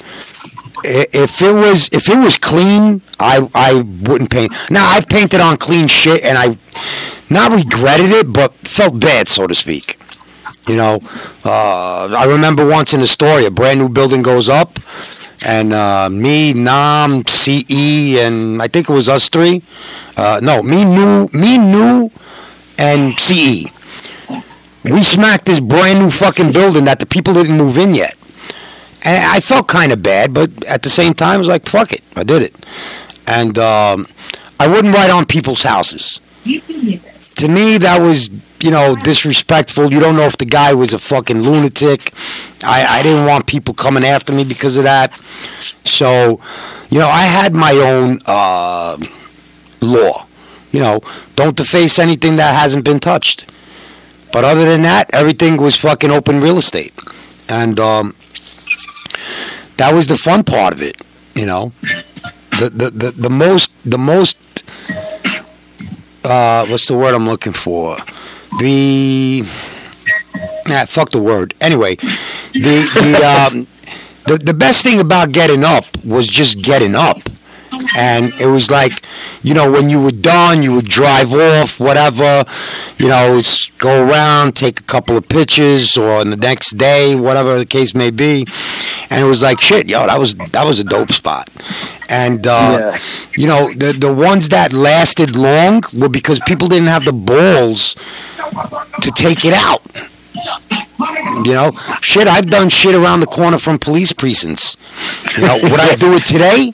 [0.83, 4.53] If it was if it was clean, I I wouldn't paint.
[4.69, 6.57] Now I've painted on clean shit, and I
[7.29, 9.97] not regretted it, but felt bad, so to speak.
[10.67, 10.99] You know,
[11.43, 14.77] uh, I remember once in a story, a brand new building goes up,
[15.47, 19.63] and uh, me, Nam, CE, and I think it was us three.
[20.15, 22.11] Uh, no, me, new, me, new,
[22.77, 23.65] and CE.
[24.83, 28.15] We smacked this brand new fucking building that the people didn't move in yet.
[29.05, 31.91] And I felt kind of bad, but at the same time, I was like, fuck
[31.91, 32.01] it.
[32.15, 32.55] I did it.
[33.27, 34.07] And um,
[34.59, 36.19] I wouldn't write on people's houses.
[37.37, 38.29] To me, that was,
[38.63, 39.91] you know, disrespectful.
[39.91, 42.11] You don't know if the guy was a fucking lunatic.
[42.63, 45.13] I, I didn't want people coming after me because of that.
[45.85, 46.39] So,
[46.89, 48.97] you know, I had my own uh,
[49.81, 50.27] law.
[50.71, 51.01] You know,
[51.35, 53.45] don't deface anything that hasn't been touched.
[54.31, 56.93] But other than that, everything was fucking open real estate.
[57.49, 58.15] And um,
[59.77, 61.01] that was the fun part of it,
[61.35, 61.71] you know.
[62.59, 64.37] The the, the, the most the most
[66.23, 67.97] uh, what's the word I'm looking for?
[68.59, 69.43] The
[70.69, 71.53] ah, fuck the word.
[71.61, 73.67] Anyway, the the um,
[74.25, 77.17] the the best thing about getting up was just getting up.
[77.97, 78.91] And it was like,
[79.43, 82.43] you know, when you were done, you would drive off, whatever,
[82.97, 83.41] you know,
[83.77, 87.95] go around, take a couple of pictures, or on the next day, whatever the case
[87.95, 88.45] may be.
[89.11, 91.49] And it was like, shit, yo, that was that was a dope spot.
[92.09, 92.51] And uh,
[92.95, 92.97] Yeah.
[93.37, 97.95] you know, the the ones that lasted long were because people didn't have the balls
[99.01, 99.81] to take it out.
[101.43, 101.71] You know,
[102.01, 104.77] shit, I've done shit around the corner from police precincts.
[105.37, 106.73] You know, would I do it today?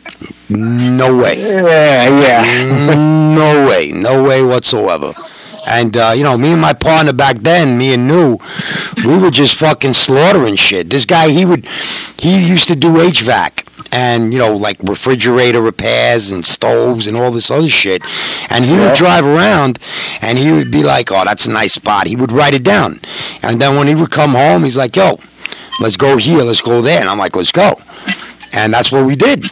[0.50, 1.40] No way.
[1.40, 2.96] Yeah, yeah.
[3.36, 5.08] No way, no way whatsoever.
[5.70, 8.40] And uh, you know, me and my partner back then, me and New,
[9.06, 10.90] we were just fucking slaughtering shit.
[10.90, 11.68] This guy, he would,
[12.20, 17.32] he used to do HVAC and you know, like refrigerator repairs and stoves and all
[17.32, 18.04] this other shit.
[18.50, 19.80] And he would drive around,
[20.22, 23.00] and he would be like, "Oh, that's a nice spot." He would write it down,
[23.44, 25.18] and then when he would come home, he's like, "Yo,
[25.80, 27.74] let's go here, let's go there," and I'm like, "Let's go,"
[28.54, 29.46] and that's what we did.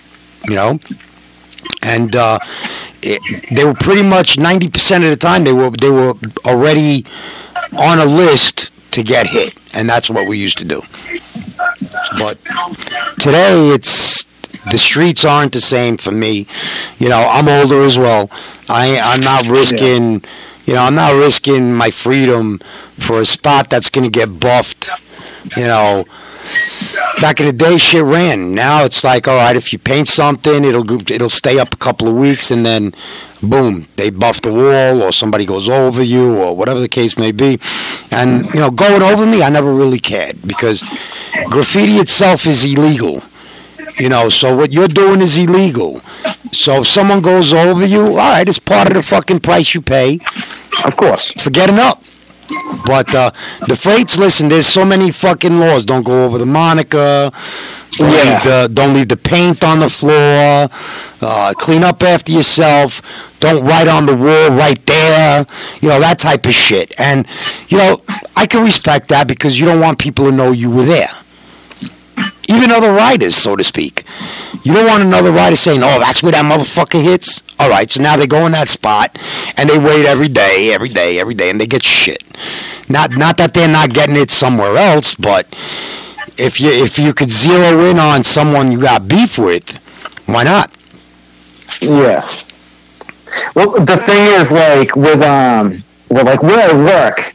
[0.49, 0.79] You know,
[1.83, 2.39] and uh,
[3.01, 3.21] it,
[3.55, 6.13] they were pretty much ninety percent of the time they were they were
[6.45, 7.05] already
[7.79, 10.81] on a list to get hit, and that's what we used to do.
[12.19, 12.37] But
[13.19, 14.25] today, it's
[14.71, 16.47] the streets aren't the same for me.
[16.97, 18.29] You know, I'm older as well.
[18.69, 20.23] I I'm not risking.
[20.65, 22.59] You know, I'm not risking my freedom
[22.97, 24.89] for a spot that's going to get buffed.
[25.55, 26.05] You know,
[27.21, 28.53] back in the day, shit ran.
[28.55, 32.07] Now it's like, all right, if you paint something, it'll it'll stay up a couple
[32.07, 32.93] of weeks, and then,
[33.43, 37.31] boom, they buff the wall, or somebody goes over you, or whatever the case may
[37.31, 37.59] be.
[38.11, 40.81] And you know, going over me, I never really cared because
[41.49, 43.21] graffiti itself is illegal.
[43.99, 45.99] You know, so what you're doing is illegal.
[46.51, 49.81] So if someone goes over you, all right, it's part of the fucking price you
[49.81, 50.19] pay
[50.83, 51.31] Of course.
[51.41, 52.01] for getting up.
[52.85, 53.31] But uh,
[53.67, 55.83] the freights, listen, there's so many fucking laws.
[55.85, 57.31] Don't go over the moniker.
[57.91, 58.33] Don't, Yeah.
[58.33, 60.67] leave, the, don't leave the paint on the floor.
[61.21, 63.01] Uh, clean up after yourself.
[63.39, 65.45] Don't write on the wall right there.
[65.81, 66.93] You know, that type of shit.
[66.99, 67.25] And,
[67.69, 68.01] you know,
[68.35, 71.09] I can respect that because you don't want people to know you were there.
[72.47, 74.03] Even other writers, so to speak.
[74.63, 77.41] You don't want another writer saying, oh, that's where that motherfucker hits.
[77.59, 79.17] All right, so now they go in that spot
[79.57, 82.23] and they wait every day, every day, every day, and they get shit.
[82.89, 85.47] Not not that they're not getting it somewhere else, but
[86.37, 89.77] if you if you could zero in on someone you got beef with,
[90.27, 90.69] why not?
[91.81, 92.23] Yeah.
[93.55, 97.34] Well, the thing is, like with um, well, like where I work,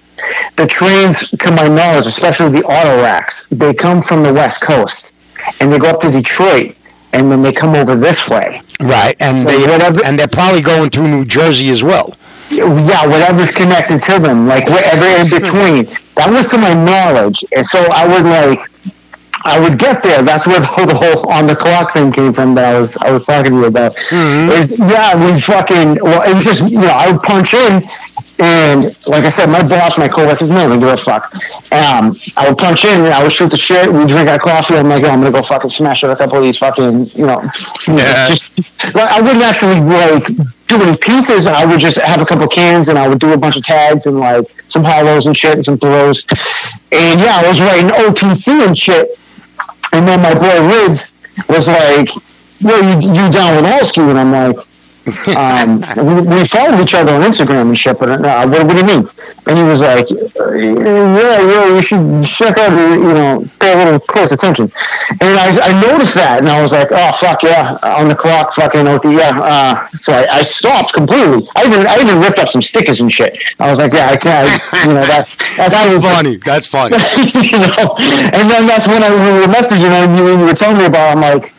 [0.57, 5.15] the trains, to my knowledge, especially the auto racks, they come from the West Coast,
[5.61, 6.77] and they go up to Detroit,
[7.13, 8.63] and then they come over this way.
[8.81, 12.15] Right, and So they whatever- and they're probably going through New Jersey as well.
[12.51, 15.39] Yeah, whatever's connected to them, like wherever in hmm.
[15.39, 15.97] between.
[16.17, 18.61] That was to my knowledge, and so I would like.
[19.43, 20.21] I would get there.
[20.21, 22.97] That's where the whole, the whole on the clock thing came from that I was
[22.99, 23.95] I was talking to you about.
[23.97, 24.51] Mm-hmm.
[24.53, 27.83] Is yeah, we fucking well, it was just you know I would punch in,
[28.41, 31.33] and like I said, my boss, my coworkers, man, they give a fuck.
[31.73, 33.93] Um, I would punch in, and I would shoot the shit.
[33.93, 34.77] We drink our coffee.
[34.77, 37.27] I'm like, oh, I'm gonna go fucking smash out a couple of these fucking you
[37.27, 37.43] know,
[37.87, 38.29] Yeah.
[38.31, 40.27] just like, I wouldn't actually like
[40.67, 41.47] do any pieces.
[41.47, 44.07] I would just have a couple cans, and I would do a bunch of tags
[44.07, 46.27] and like some hollows and shit and some throws.
[46.93, 49.19] And yeah, I was writing OTC and shit.
[49.93, 51.13] And then my boy Rids
[51.49, 52.09] was like,
[52.63, 54.57] "Well, you you down with Alski?" And I'm like,
[55.37, 57.99] um, we, we followed each other on Instagram and shit.
[57.99, 59.09] But uh, what, what do you mean?
[59.47, 63.85] And he was like, uh, yeah, yeah, you should check out, you know, pay a
[63.85, 64.71] little close attention.
[65.21, 68.53] And I, I noticed that, and I was like, oh fuck yeah, on the clock,
[68.55, 69.41] fucking OT, yeah.
[69.43, 71.49] Uh, so I, I stopped completely.
[71.57, 73.39] I even I even ripped up some stickers and shit.
[73.59, 75.29] I was like, yeah, I can't, I, you know that.
[75.57, 76.37] That's, That's funny.
[76.37, 76.97] That's funny.
[77.35, 77.97] you know,
[78.33, 80.87] and then that's when I when we were messaging and you, you were telling me
[80.87, 81.17] about.
[81.17, 81.53] I'm like,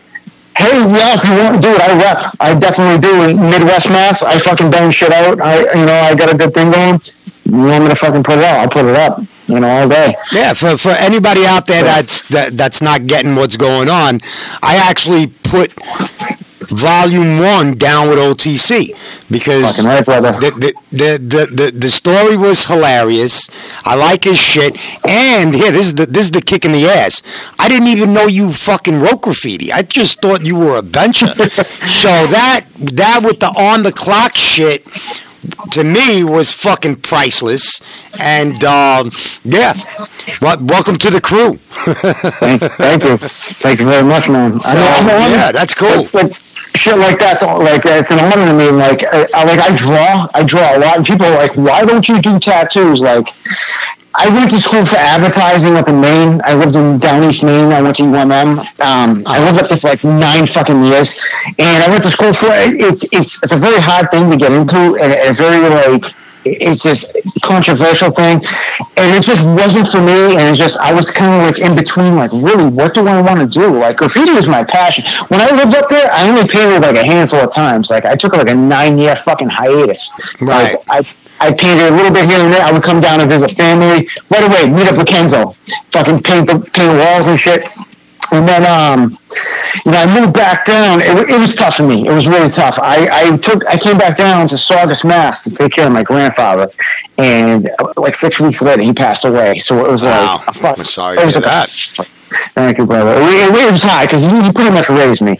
[0.57, 2.35] hey, yeah, if you want, dude, I rep.
[2.39, 3.39] I definitely do.
[3.39, 5.39] Midwest Mass, I fucking bang shit out.
[5.41, 6.99] I, you know, I got a good thing going.
[7.45, 8.59] You want me to fucking put it out?
[8.59, 9.21] I'll put it up.
[9.47, 10.15] You know, all day.
[10.31, 14.21] Yeah, for, for anybody out there that's that, that's not getting what's going on,
[14.63, 15.75] I actually put
[16.71, 18.95] volume one down with OTC
[19.29, 20.21] because right, the,
[20.59, 23.49] the, the, the, the, the story was hilarious.
[23.83, 24.77] I like his shit.
[25.05, 27.21] And here, this is the this is the kick in the ass.
[27.59, 29.71] I didn't even know you fucking wrote graffiti.
[29.71, 31.27] I just thought you were a bencher.
[31.35, 34.87] so that that with the on the clock shit
[35.71, 37.81] to me was fucking priceless.
[38.19, 39.09] And um,
[39.43, 39.73] yeah,
[40.41, 41.53] well, welcome to the crew.
[41.81, 44.59] Thank, thank you, thank you very much, man.
[44.59, 46.03] So, yeah, that's cool.
[46.13, 46.50] Like, like,
[46.81, 48.67] shit like that's all- like uh, it's an honor to me.
[48.69, 51.55] and, Like I, I like I draw, I draw a lot, and people are like,
[51.55, 53.27] "Why don't you do tattoos?" Like
[54.13, 56.41] I went to school for advertising up in Maine.
[56.43, 57.71] I lived in down East Maine.
[57.71, 58.59] I went to UMM.
[58.81, 61.17] Um, I lived up there for like nine fucking years,
[61.57, 62.79] and I went to school for it.
[62.79, 66.81] It's it's it's a very hard thing to get into, and a very like it's
[66.83, 68.43] just controversial thing,
[68.97, 70.35] and it just wasn't for me.
[70.35, 73.21] And it's just I was kind of like in between, like really, what do I
[73.21, 73.79] want to do?
[73.79, 75.05] Like graffiti is my passion.
[75.29, 77.89] When I lived up there, I only painted like a handful of times.
[77.89, 80.11] Like I took like a nine year fucking hiatus.
[80.41, 80.75] Right.
[80.87, 81.07] Like, I
[81.41, 82.61] I painted a little bit here and there.
[82.63, 84.07] I would come down and visit family.
[84.29, 85.55] Right away, meet up with Kenzo.
[85.91, 87.65] Fucking paint the paint walls and shit.
[88.33, 89.17] And then, um,
[89.83, 91.01] you know, I moved back down.
[91.01, 92.07] It, it was tough for me.
[92.07, 92.79] It was really tough.
[92.79, 96.03] I, I took, I came back down to Saugus, Mass, to take care of my
[96.03, 96.69] grandfather,
[97.17, 99.57] and uh, like six weeks later, he passed away.
[99.57, 100.37] So it was Wow.
[100.37, 101.69] like, a fuck- I'm sorry it was like a- that.
[102.51, 103.11] Thank you, brother.
[103.19, 105.37] It, it was high because he, he pretty much raised me.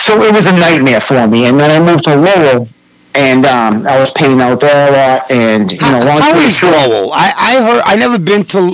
[0.00, 1.46] So it was a nightmare for me.
[1.46, 2.68] And then I moved to Lowell,
[3.14, 5.30] and um, I was painting out there a lot.
[5.30, 7.12] And you know, long How is Lowell?
[7.12, 8.72] I, I heard I never been to.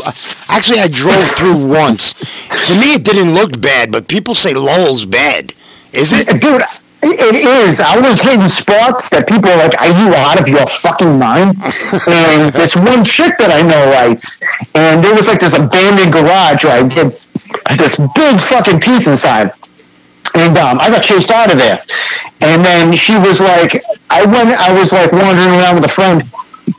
[0.50, 2.20] Actually, I drove through once.
[2.66, 5.54] To me, it didn't look bad, but people say Lowell's bad.
[5.92, 6.40] Is it?
[6.40, 6.62] dude.
[7.02, 7.78] It is.
[7.78, 11.54] I was hitting spots that people are like, "Are you out of your fucking mind?"
[12.08, 14.40] and this one chick that I know writes,
[14.74, 17.12] and there was like this abandoned garage where I did
[17.78, 19.52] this big fucking piece inside.
[20.34, 21.82] And um, I got chased out of there.
[22.40, 26.22] And then she was like, I went, I was like wandering around with a friend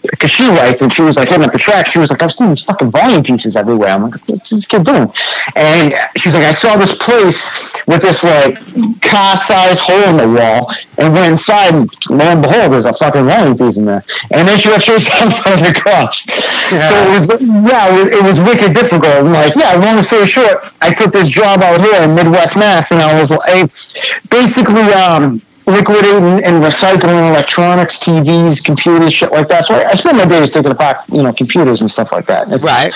[0.01, 1.85] because she writes and she was like hitting up the track.
[1.85, 3.89] She was like, I've seen these fucking volume pieces everywhere.
[3.89, 5.11] I'm like, what's this kid doing?
[5.55, 8.59] And she's like, I saw this place with this like
[9.01, 12.93] car sized hole in the wall and went inside and lo and behold, there's a
[12.93, 14.03] fucking volume piece in there.
[14.31, 16.25] And then she got chased out by the cops.
[16.69, 19.15] So it was, yeah, it was, it was wicked difficult.
[19.15, 22.91] I'm like, yeah, long story short, I took this job out here in Midwest Mass
[22.91, 23.93] and I was, like, it's
[24.29, 29.65] basically, um, liquidating and recycling electronics, TVs, computers, shit like that.
[29.65, 32.47] So I, I spend my days taking apart, you know, computers and stuff like that.
[32.51, 32.93] It's, Right.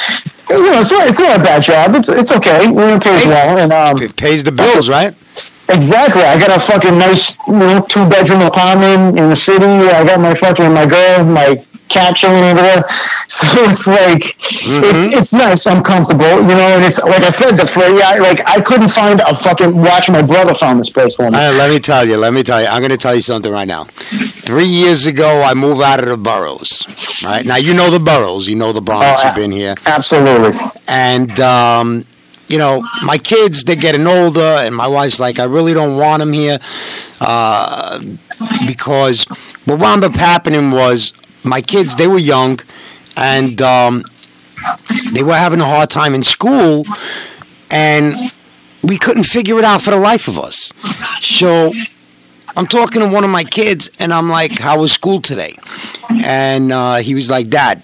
[0.50, 1.96] You know, it's not, it's not a bad job.
[1.96, 2.64] It's it's okay.
[2.66, 3.58] You know, it pays well.
[3.58, 5.14] And um, It pays the bills, right?
[5.70, 9.64] exactly, I got a fucking nice, you know, two bedroom apartment in the city.
[9.66, 12.84] I got my fucking my girl, my chilling over there.
[13.28, 15.66] So it's like it's, it's nice.
[15.68, 16.76] I'm comfortable, you know.
[16.78, 18.00] And it's like I said, the free.
[18.02, 20.10] I, like I couldn't find a fucking watch.
[20.10, 21.36] My brother found this place for me.
[21.36, 22.18] Uh, let me tell you.
[22.18, 22.68] Let me tell you.
[22.68, 23.86] I'm going to tell you something right now.
[23.86, 26.86] Three years ago, I moved out of the boroughs.
[27.26, 28.48] Right now, you know the boroughs.
[28.48, 29.08] You know the Bronx.
[29.22, 29.76] Oh, You've been here.
[29.86, 30.60] Absolutely.
[30.88, 32.06] and um,
[32.48, 36.20] you know my kids they're getting older and my wife's like i really don't want
[36.20, 36.60] them here
[37.22, 37.98] uh,
[38.68, 39.24] because
[39.66, 41.14] what wound up happening was
[41.44, 42.60] my kids they were young
[43.18, 44.04] and um,
[45.14, 46.86] they were having a hard time in school
[47.70, 48.32] and
[48.84, 50.72] we couldn't figure it out for the life of us
[51.20, 51.74] so
[52.56, 55.54] i'm talking to one of my kids and i'm like how was school today
[56.24, 57.84] and uh, he was like dad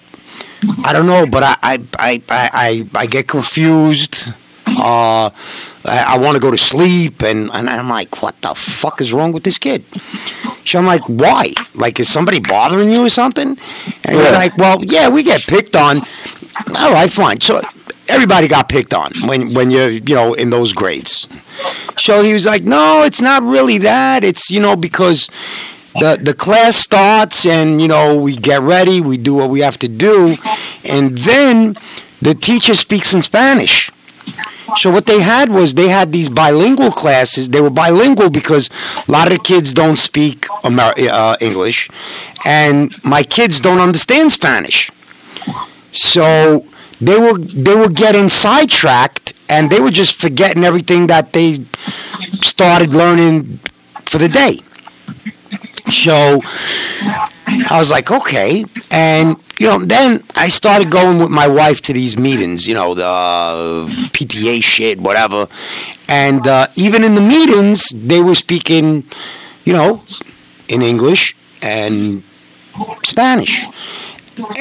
[0.84, 4.32] I don't know, but I I I I, I, get confused.
[4.80, 5.30] Uh,
[5.84, 9.12] I, I want to go to sleep, and, and I'm like, what the fuck is
[9.12, 9.84] wrong with this kid?
[10.64, 11.52] So I'm like, why?
[11.74, 13.56] Like, is somebody bothering you or something?
[14.04, 14.30] And Yeah.
[14.30, 15.98] like, well, yeah, we get picked on.
[16.76, 17.40] All right, fine.
[17.40, 17.60] So
[18.08, 21.26] everybody got picked on when when you're you know in those grades.
[21.96, 24.24] So he was like, no, it's not really that.
[24.24, 25.28] It's you know because
[25.94, 29.78] the the class starts and you know we get ready, we do what we have
[29.78, 30.36] to do,
[30.84, 31.76] and then
[32.20, 33.90] the teacher speaks in Spanish.
[34.76, 37.48] So what they had was they had these bilingual classes.
[37.48, 38.68] They were bilingual because
[39.08, 41.88] a lot of the kids don't speak Amer- uh, English,
[42.46, 44.90] and my kids don't understand Spanish.
[45.92, 46.64] So
[47.00, 51.58] they were they were getting sidetracked, and they were just forgetting everything that they
[52.20, 53.58] started learning
[54.06, 54.58] for the day.
[55.90, 56.40] So
[57.48, 58.64] I was like, okay.
[58.92, 62.94] And, you know, then I started going with my wife to these meetings, you know,
[62.94, 65.48] the PTA shit, whatever.
[66.08, 69.04] And uh, even in the meetings, they were speaking,
[69.64, 70.00] you know,
[70.68, 72.22] in English and
[73.02, 73.64] Spanish.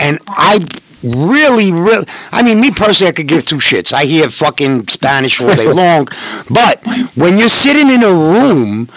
[0.02, 0.66] And I
[1.04, 3.94] really, really, I mean, me personally, I could give two shits.
[3.94, 6.08] I hear fucking Spanish all day long.
[6.50, 6.84] But
[7.16, 8.90] when you're sitting in a room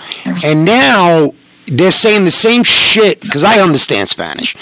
[0.45, 1.35] and now
[1.71, 4.55] they're saying the same shit because I understand Spanish.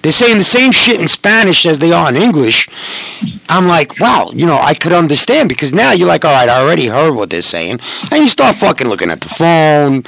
[0.00, 2.68] They're saying the same shit in Spanish as they are in English.
[3.50, 6.62] I'm like, wow, you know, I could understand because now you're like, all right, I
[6.62, 10.02] already heard what they're saying, and you start fucking looking at the phone,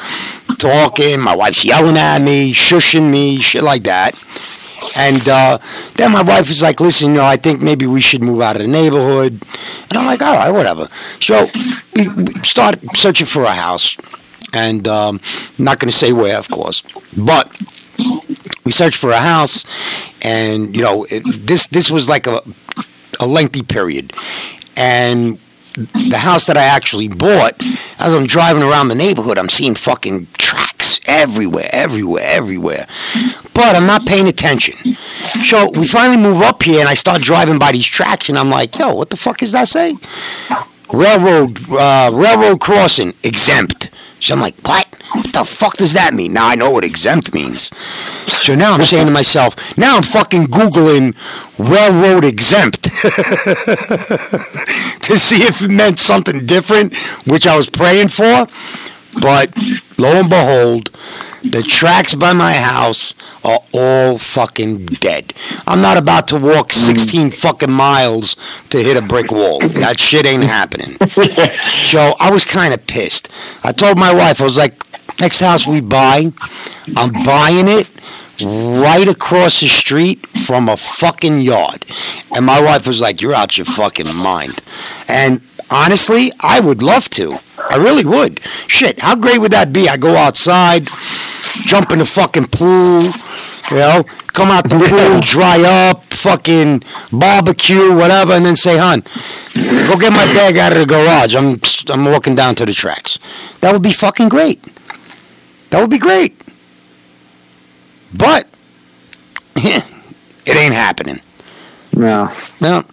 [0.56, 1.20] talking.
[1.20, 4.14] My wife's yelling at me, shushing me, shit like that.
[4.96, 5.58] And uh,
[5.96, 8.56] then my wife is like, listen, you know, I think maybe we should move out
[8.56, 9.44] of the neighborhood.
[9.90, 10.88] And I'm like, all right, whatever.
[11.20, 11.46] So
[11.94, 13.96] we we start searching for a house
[14.56, 15.20] and um,
[15.58, 16.82] not going to say where, of course,
[17.16, 17.44] but
[18.64, 19.64] we searched for a house,
[20.22, 22.40] and you know, it, this this was like a
[23.20, 24.12] a lengthy period,
[24.76, 25.38] and
[25.76, 27.54] the house that I actually bought,
[27.98, 32.86] as I'm driving around the neighborhood, I'm seeing fucking tracks everywhere, everywhere, everywhere.
[33.52, 34.74] But I'm not paying attention.
[35.44, 38.50] So we finally move up here, and I start driving by these tracks, and I'm
[38.50, 39.96] like, yo, what the fuck does that say?
[40.92, 43.90] Railroad, uh, railroad crossing exempt.
[44.20, 44.88] So I'm like, what?
[45.12, 46.32] What the fuck does that mean?
[46.32, 47.70] Now I know what exempt means.
[48.26, 51.14] So now I'm saying to myself, now I'm fucking Googling
[51.58, 52.82] railroad exempt
[55.04, 56.96] to see if it meant something different,
[57.26, 58.46] which I was praying for.
[59.20, 59.52] But
[59.98, 60.90] lo and behold,
[61.42, 63.14] the tracks by my house
[63.44, 65.32] are all fucking dead.
[65.66, 66.72] I'm not about to walk mm.
[66.72, 68.36] 16 fucking miles
[68.70, 69.60] to hit a brick wall.
[69.60, 70.96] That shit ain't happening.
[71.86, 73.28] So I was kind of pissed.
[73.62, 74.74] I told my wife, I was like,
[75.20, 76.32] next house we buy,
[76.96, 77.88] I'm buying it
[78.44, 81.84] right across the street from a fucking yard.
[82.34, 84.58] And my wife was like, you're out your fucking mind.
[85.08, 85.40] And
[85.70, 87.38] honestly, I would love to.
[87.68, 88.40] I really would.
[88.68, 89.88] Shit, how great would that be?
[89.88, 90.84] I go outside,
[91.66, 93.02] jump in the fucking pool,
[93.70, 99.00] you know, come out the pool, dry up, fucking barbecue, whatever, and then say, "Hon,
[99.88, 101.34] go get my bag out of the garage.
[101.34, 101.58] I'm
[101.90, 103.18] I'm walking down to the tracks."
[103.60, 104.62] That would be fucking great.
[105.70, 106.40] That would be great.
[108.14, 108.46] But
[109.56, 111.20] it ain't happening.
[111.92, 112.28] No.
[112.60, 112.84] No.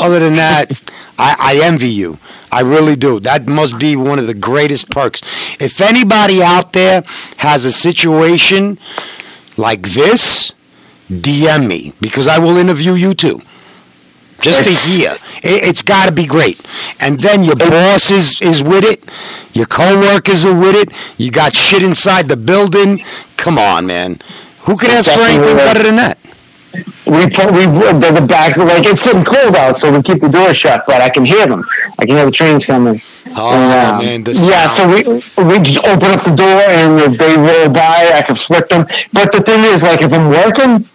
[0.00, 0.72] Other than that,
[1.18, 2.18] I, I envy you.
[2.54, 3.18] I really do.
[3.18, 5.20] That must be one of the greatest perks.
[5.60, 7.02] If anybody out there
[7.38, 8.78] has a situation
[9.56, 10.52] like this,
[11.10, 13.40] DM me because I will interview you too.
[14.40, 15.16] Just to hear.
[15.42, 16.60] It, it's got to be great.
[17.00, 19.02] And then your boss is, is with it.
[19.56, 20.90] Your coworkers are with it.
[21.18, 23.02] You got shit inside the building.
[23.36, 24.18] Come on, man.
[24.66, 26.18] Who could ask for anything better than that?
[27.06, 30.28] We put we the, the back like it's getting cold out, so we keep the
[30.28, 31.62] door shut, but I can hear them.
[31.98, 33.00] I can hear the trains coming.
[33.36, 34.24] Oh, And, um, man.
[34.26, 35.04] Yeah, so we
[35.44, 38.86] we just open up the door and if they roll by, I can flip them.
[39.12, 40.88] But the thing is, like, if I'm working,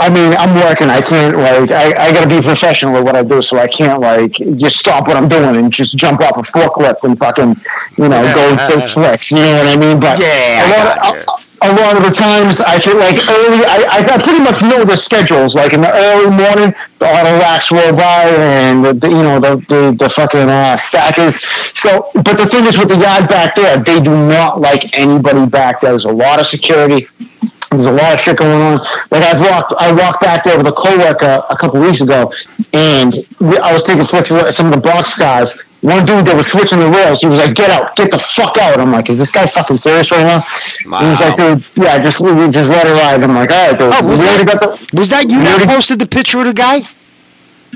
[0.00, 0.88] I mean, I'm working.
[0.88, 3.66] I can't like I, I got to be professional with what I do, so I
[3.66, 7.54] can't like just stop what I'm doing and just jump off a forklift and fucking
[7.96, 9.30] you know go take flicks.
[9.30, 10.00] You know what I mean?
[10.00, 13.64] But Yeah, I of, a, lot of the times I can like early.
[13.64, 15.54] I, I pretty much know the schedules.
[15.54, 19.40] Like in the early morning, the auto racks roll by and the, the you know
[19.40, 21.40] the the, the fucking uh, stackers.
[21.76, 25.46] So, but the thing is with the yard back there, they do not like anybody
[25.46, 25.90] back there.
[25.90, 27.08] There's a lot of security.
[27.70, 28.78] There's a lot of shit going on.
[29.10, 32.32] Like I've walked, I walked back there with a coworker a couple weeks ago,
[32.72, 33.14] and
[33.62, 35.62] I was taking flicks of some of the box guys.
[35.86, 38.58] One dude that was switching the rails, he was like, "Get out, get the fuck
[38.58, 40.42] out!" I'm like, "Is this guy fucking serious right now?"
[40.98, 42.18] And he's like, "Dude, yeah, just
[42.50, 44.68] just let it ride." I'm like, "All right, dude." Oh, was that, got the
[44.98, 46.80] was that you that posted the picture of the guy?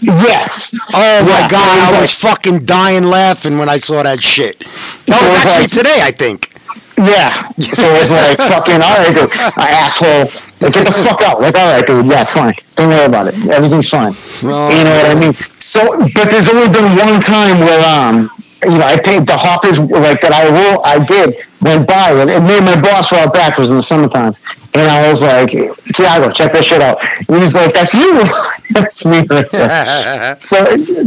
[0.02, 0.74] yes.
[0.94, 4.20] Oh my god, so it I was was fucking dying laughing when I saw that
[4.20, 4.58] shit.
[5.06, 6.50] That was was actually like- today, I think.
[6.98, 7.30] Yeah.
[7.60, 9.30] So it was like, fucking, all right, dude.
[9.56, 10.28] I asshole.
[10.60, 11.40] Like, get the fuck out.
[11.40, 12.04] Like, all right, dude.
[12.04, 12.52] Yeah, it's fine.
[12.76, 13.34] Don't worry about it.
[13.48, 14.12] Everything's fine.
[14.44, 15.32] Well, you know what I mean?
[15.70, 18.28] So, but there's only been one time where, um,
[18.64, 20.32] you know, I paid the hoppers like that.
[20.32, 23.56] I will, I did went by, and me and my boss route back.
[23.56, 24.34] It was in the summertime,
[24.74, 25.50] and I was like,
[25.94, 26.98] Tiago, check this shit out.
[27.28, 28.18] And he was like, "That's you."
[28.74, 29.22] That's me.
[30.40, 30.58] So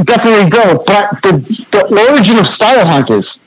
[0.03, 0.85] definitely dope.
[0.85, 1.33] But the
[1.75, 3.39] the origin of Style Huntaz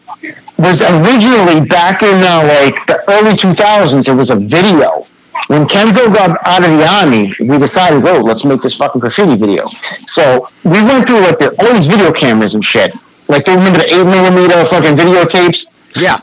[0.58, 4.06] was originally back in uh, like the early 2000s.
[4.06, 5.06] It was a video.
[5.48, 9.36] When Kenzo got out of the army, we decided, oh, let's make this fucking graffiti
[9.36, 9.66] video.
[9.66, 12.94] So we went through like the, all these video cameras and shit.
[13.28, 15.66] Like, they remember the 8 millimeter fucking videotapes?
[15.96, 16.18] Yeah.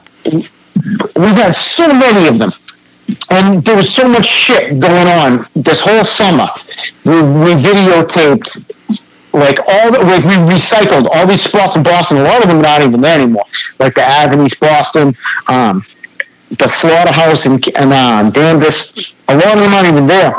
[1.15, 2.51] We had so many of them.
[3.29, 6.47] And there was so much shit going on this whole summer.
[7.05, 8.73] We, we videotaped
[9.33, 12.17] like all the like we recycled all these spots in Boston.
[12.17, 13.45] A lot of them are not even there anymore.
[13.79, 15.15] Like the Avenues, Boston,
[15.49, 15.81] um,
[16.57, 19.15] the slaughterhouse in and uh, Danvers.
[19.27, 20.35] A lot of them aren't even there.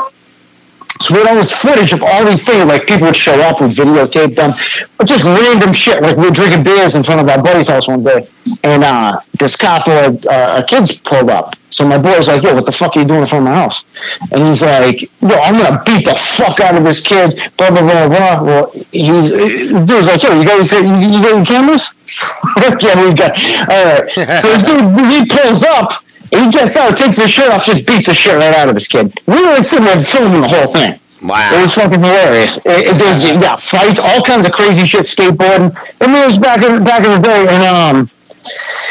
[1.01, 2.63] So we had all this footage of all these things.
[2.65, 4.51] Like people would show up, we videotape them,
[4.97, 6.01] but just random shit.
[6.01, 8.27] Like we were drinking beers in front of our buddy's house one day,
[8.63, 11.55] and uh, this full of uh, kids pulled up.
[11.69, 13.51] So my boy was like, "Yo, what the fuck are you doing in front of
[13.51, 13.83] my house?"
[14.31, 17.81] And he's like, "Yo, I'm gonna beat the fuck out of this kid." Blah blah
[17.81, 18.43] blah blah.
[18.43, 21.91] Well, he's dude's like, "Yo, you guys, you, you got your cameras?"
[22.79, 23.35] yeah, we got.
[23.69, 24.09] All right.
[24.39, 26.04] So this dude he pulls up.
[26.31, 28.87] He gets out, takes his shirt off, just beats the shit right out of this
[28.87, 29.17] kid.
[29.27, 30.99] We were sitting there filming the whole thing.
[31.21, 31.57] Wow.
[31.57, 32.65] It was fucking hilarious.
[32.65, 35.73] It, it, there's yeah, fights, all kinds of crazy shit, skateboarding.
[36.01, 38.09] Mean, it was back in back in the day, and um,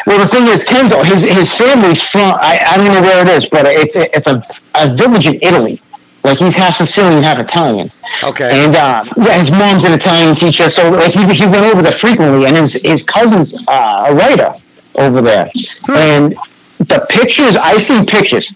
[0.07, 3.29] well, the thing is, Kenzo, his his family's from I, I don't know where it
[3.29, 4.43] is, but it's a, it's a,
[4.75, 5.81] a village in Italy.
[6.25, 7.91] Like he's half Sicilian, half Italian.
[8.25, 8.65] Okay.
[8.65, 11.93] And uh, yeah, his mom's an Italian teacher, so like he, he went over there
[11.93, 14.55] frequently, and his his cousin's uh, a writer
[14.97, 15.51] over there,
[15.91, 16.35] and
[16.79, 18.55] the pictures I see pictures,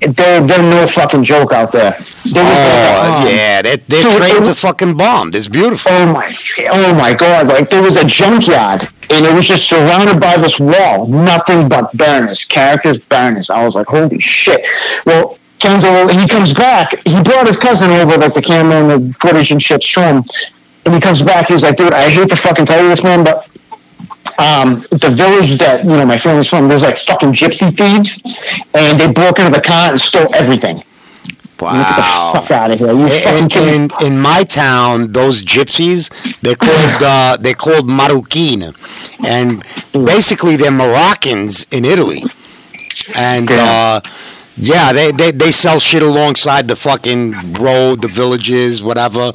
[0.00, 1.92] they're they're no fucking joke out there.
[1.92, 3.62] There was like, Oh, um, yeah.
[3.62, 5.34] Their so trains are fucking bombed.
[5.34, 5.92] It's beautiful.
[5.92, 6.30] Oh my,
[6.70, 7.48] oh my God!
[7.48, 11.92] Like there was a junkyard, and it was just surrounded by this wall, nothing but
[11.92, 13.50] burners, characters, burners.
[13.50, 14.60] I was like, holy shit!
[15.06, 16.94] Well, Kenzo, he comes back.
[17.06, 20.24] He brought his cousin over, like the camera and the footage and shit, show him.
[20.84, 21.48] And he comes back.
[21.48, 23.48] He's like, dude, I hate to fucking tell you this, man, but
[24.38, 28.20] um, the village that you know my family's from, there's like fucking gypsy thieves,
[28.74, 30.76] and they broke into the car and stole everything.
[30.76, 32.30] Get the Wow.
[32.34, 32.90] fuck out of here!
[32.90, 36.10] In, in, in my town, those gypsies,
[36.40, 38.74] they're called uh, they're called Marroquin,
[39.24, 42.22] and basically they're Moroccans in Italy,
[43.16, 44.00] and uh,
[44.56, 49.32] yeah, they, they they sell shit alongside the fucking road, the villages, whatever,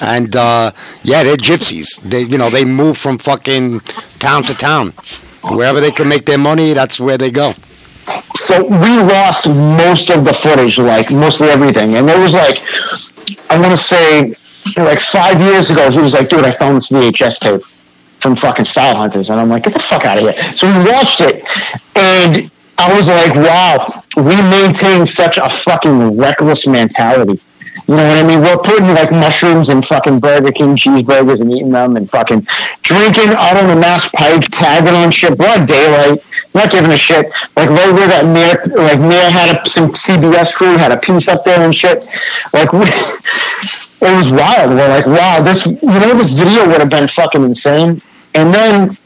[0.00, 2.00] and uh, yeah, they're gypsies.
[2.02, 3.80] They you know they move from fucking
[4.18, 4.92] town to town,
[5.42, 7.52] wherever they can make their money, that's where they go.
[8.34, 11.94] so we lost most of the footage, like mostly everything.
[11.96, 12.62] And there was like,
[13.50, 14.34] I want to say,
[14.82, 17.62] like five years ago, he was like, dude, I found this VHS tape
[18.20, 19.30] from fucking Style Huntaz.
[19.30, 20.34] And I'm like, get the fuck out of here.
[20.52, 21.44] So we watched it,
[21.96, 27.40] and I was like, wow, we maintain such a fucking reckless mentality.
[27.88, 28.40] You know what I mean?
[28.40, 32.46] We're putting like mushrooms and fucking Burger King cheeseburgers and eating them and fucking
[32.82, 37.26] drinking out on the mass pike, tagging on shit, broad daylight, not giving a shit.
[37.56, 41.28] Like right where that Mayor, like Mayor had a, some CBS crew had a piece
[41.28, 42.06] up there and shit.
[42.52, 44.70] Like we, it was wild.
[44.70, 48.00] We're like, wow, this, you know, this video would have been fucking insane.
[48.34, 48.96] And then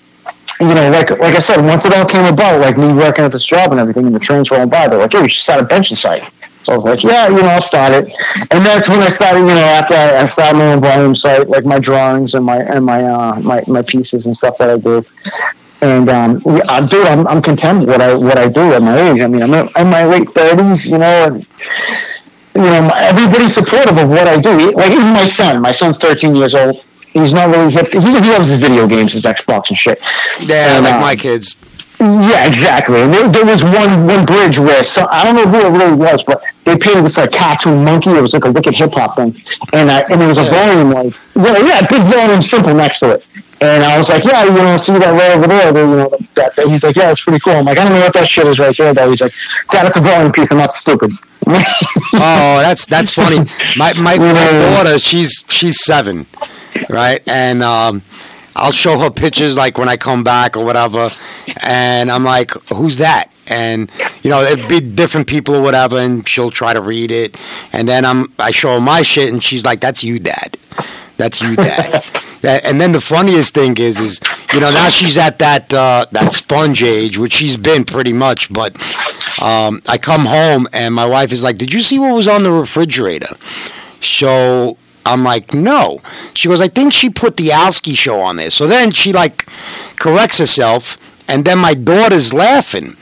[0.61, 3.33] you know, like like I said, once it all came about, like me working at
[3.33, 5.61] this job and everything, and the trains rolling by, they're like, "Hey, you should start
[5.61, 6.31] a benching site."
[6.63, 8.13] So I was like, "Yeah, you know, I'll start it."
[8.51, 11.49] And that's when I started, you know, after I, I started my own volume site,
[11.49, 14.79] like my drawings and my and my uh, my my pieces and stuff that I
[14.79, 15.07] did.
[15.83, 18.83] And um, yeah, uh, dude, I'm I'm content with what I what I do at
[18.83, 19.21] my age.
[19.21, 21.47] I mean, I'm in my late thirties, you know, and
[22.57, 24.73] you know, everybody's supportive of what I do.
[24.73, 26.85] Like even my son, my son's 13 years old.
[27.17, 27.87] He's not really hip.
[27.93, 30.01] He's, he loves his video games, his Xbox and shit.
[30.45, 31.57] Yeah, And, like uh, my kids.
[31.99, 33.01] Yeah, exactly.
[33.01, 35.97] And there, there was one one bridge where so I don't know who it really
[35.97, 38.11] was, but they painted this like cartoon monkey.
[38.11, 39.35] It was like a wicked hip hop thing,
[39.73, 42.99] and uh, and there was a volume like well yeah, yeah, big volume simple next
[42.99, 43.27] to it.
[43.63, 45.69] And I was like, yeah, you know, see that right over there.
[45.69, 46.69] You know, that, that.
[46.69, 47.55] He's like, yeah, it's pretty cool.
[47.55, 49.09] I'm like, I don't know what that shit is right there, though.
[49.09, 49.33] He's like,
[49.71, 50.53] Dad, it's a volume piece.
[50.53, 51.13] I'm not stupid.
[51.47, 53.39] Oh, that's that's funny.
[53.77, 56.27] My my, my daughter, she's she's seven,
[56.89, 57.27] right?
[57.29, 58.03] And um,
[58.57, 61.09] I'll show her pictures like when I come back or whatever,
[61.63, 63.91] and I'm like, "Who's that?" And
[64.23, 67.39] you know, it'd be different people or whatever, and she'll try to read it,
[67.73, 70.57] and then I'm I show her my shit, and she's like, "That's you, Dad.
[71.17, 72.05] That's you, Dad."
[72.47, 74.21] And then the funniest thing is, is
[74.53, 78.53] you know now she's at that uh, that sponge age, which she's been pretty much.
[78.53, 78.77] But
[79.43, 82.45] um, I come home and my wife is like, "Did you see what was on
[82.45, 83.35] the refrigerator?"
[84.01, 86.01] So I'm like, no.
[86.35, 88.51] She goes, I think she put the Alski show on there.
[88.51, 89.47] So then she like
[89.97, 90.99] corrects herself,
[91.29, 92.97] and then my daughter's laughing.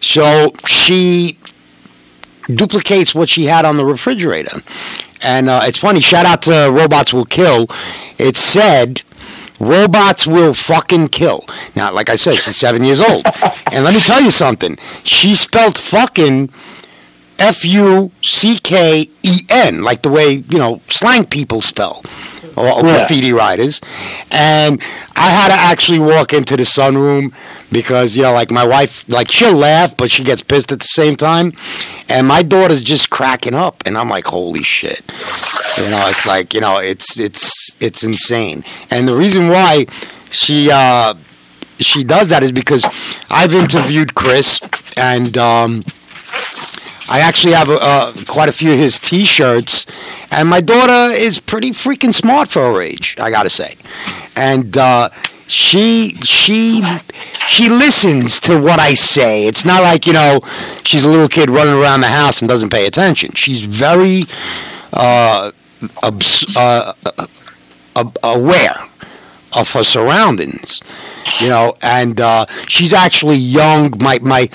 [0.00, 1.38] So she
[2.46, 4.60] duplicates what she had on the refrigerator.
[5.24, 7.66] And uh, it's funny, shout out to Robots Will Kill.
[8.18, 9.02] It said,
[9.58, 11.44] Robots will fucking kill.
[11.74, 13.24] Now, like I said, she's seven years old.
[13.72, 14.76] and let me tell you something.
[15.02, 16.48] She spelled fucking
[17.38, 22.02] F U C K E N, like the way, you know, slang people spell,
[22.56, 22.80] or Yeah.
[22.82, 23.80] graffiti writers.
[24.30, 24.80] And
[25.16, 27.32] I had to actually walk into the sunroom
[27.70, 30.86] because, you know, like my wife, like she'll laugh, but she gets pissed at the
[30.86, 31.52] same time.
[32.08, 33.82] And my daughter's just cracking up.
[33.86, 35.02] And I'm like, holy shit.
[35.78, 38.62] You know, it's like, you know, it's, it's, it's insane.
[38.90, 39.86] And the reason why
[40.30, 41.14] she, uh,
[41.78, 42.84] she does that is because
[43.30, 44.60] I've interviewed Chris
[44.96, 45.82] and, um,
[47.16, 49.86] I actually have uh, quite a few of his T-shirts,
[50.30, 53.16] and my daughter is pretty freaking smart for her age.
[53.18, 53.74] I gotta say,
[54.36, 55.08] and uh,
[55.46, 56.82] she she
[57.32, 59.46] she listens to what I say.
[59.46, 60.40] It's not like you know
[60.84, 63.30] she's a little kid running around the house and doesn't pay attention.
[63.34, 64.20] She's very
[64.92, 65.52] uh,
[66.02, 66.92] obs- uh,
[67.96, 68.76] uh, aware
[69.56, 70.82] of her surroundings,
[71.40, 73.90] you know, and uh, she's actually young.
[74.02, 74.50] My my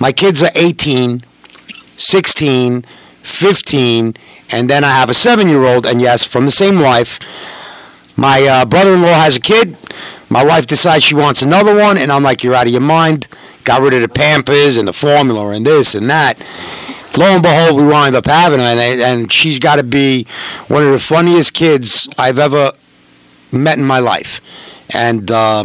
[0.00, 1.22] my kids are 18,
[2.00, 4.14] 16, 15,
[4.52, 5.86] and then I have a seven-year-old.
[5.86, 7.18] And yes, from the same wife.
[8.16, 9.76] My uh, brother-in-law has a kid.
[10.28, 13.28] My wife decides she wants another one, and I'm like, "You're out of your mind."
[13.64, 16.38] Got rid of the Pampers and the formula and this and that.
[17.16, 20.26] Lo and behold, we wind up having her, and, and she's got to be
[20.68, 22.72] one of the funniest kids I've ever
[23.52, 24.40] met in my life,
[24.90, 25.64] and uh,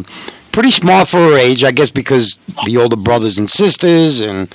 [0.56, 4.47] pretty smart for her age, I guess, because the older brothers and sisters, and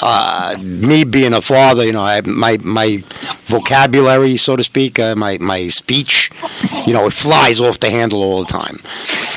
[0.00, 3.02] uh, me being a father, you know, I, my my
[3.46, 6.30] vocabulary, so to speak, uh, my my speech,
[6.86, 8.76] you know, it flies off the handle all the time,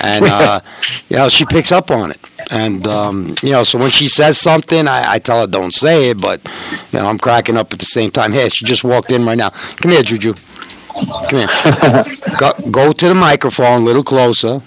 [0.04, 0.62] and uh,
[1.10, 2.20] you know, she picks up on it.
[2.52, 6.12] And um, you know, so when she says something, I, I tell her don't say
[6.12, 6.42] it, but
[6.92, 8.34] you know, I'm cracking up at the same time.
[8.34, 9.50] Hey, she just walked in right now.
[9.50, 10.36] Come here, Juju.
[11.28, 11.48] Come here.
[12.38, 14.62] go, go to the microphone a little closer.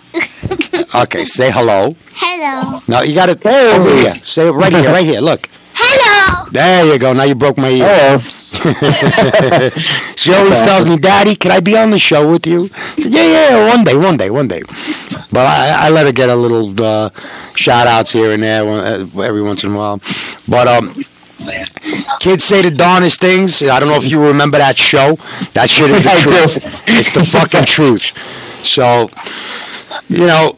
[0.94, 1.96] Okay, say hello.
[2.14, 2.78] Hello.
[2.86, 4.14] No, you got to over here.
[4.22, 5.20] Say it right here, right here.
[5.20, 5.48] Look.
[5.74, 6.44] Hello.
[6.52, 7.12] There you go.
[7.12, 7.86] Now you broke my ear.
[7.88, 8.18] Oh,
[10.16, 13.12] She always tells me, "Daddy, can I be on the show with you?" I said,
[13.12, 14.62] "Yeah, yeah, one day, one day, one day."
[15.32, 17.10] But I, I let her get a little uh,
[17.56, 20.00] shout outs here and there uh, every once in a while.
[20.46, 20.94] But um,
[22.20, 23.62] kids say the darnest things.
[23.64, 25.16] I don't know if you remember that show.
[25.54, 26.88] That shit is the truth.
[26.88, 28.12] It's the fucking truth.
[28.64, 29.10] So,
[30.08, 30.56] you know,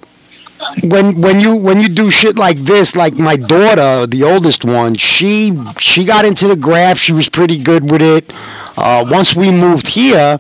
[0.83, 4.95] when when you when you do shit like this, like my daughter, the oldest one,
[4.95, 6.99] she she got into the graph.
[6.99, 8.33] She was pretty good with it.
[8.77, 10.39] Uh, once we moved here,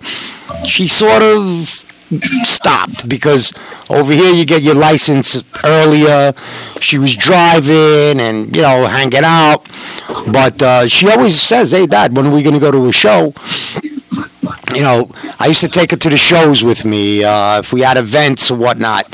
[0.64, 1.84] she sort of
[2.44, 3.52] stopped because
[3.90, 6.32] over here you get your license earlier.
[6.80, 9.66] She was driving and you know hanging out,
[10.32, 12.92] but uh, she always says, "Hey, Dad, when are we going to go to a
[12.92, 13.32] show?"
[14.74, 15.08] you know,
[15.38, 17.24] I used to take her to the shows with me.
[17.24, 19.06] Uh, if we had events or whatnot,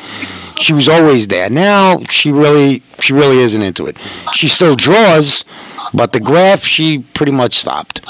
[0.63, 1.51] she was always there.
[1.51, 3.99] Now she really, she really isn't into it.
[4.35, 5.45] She still draws,
[5.93, 8.01] but the graph she pretty much stopped.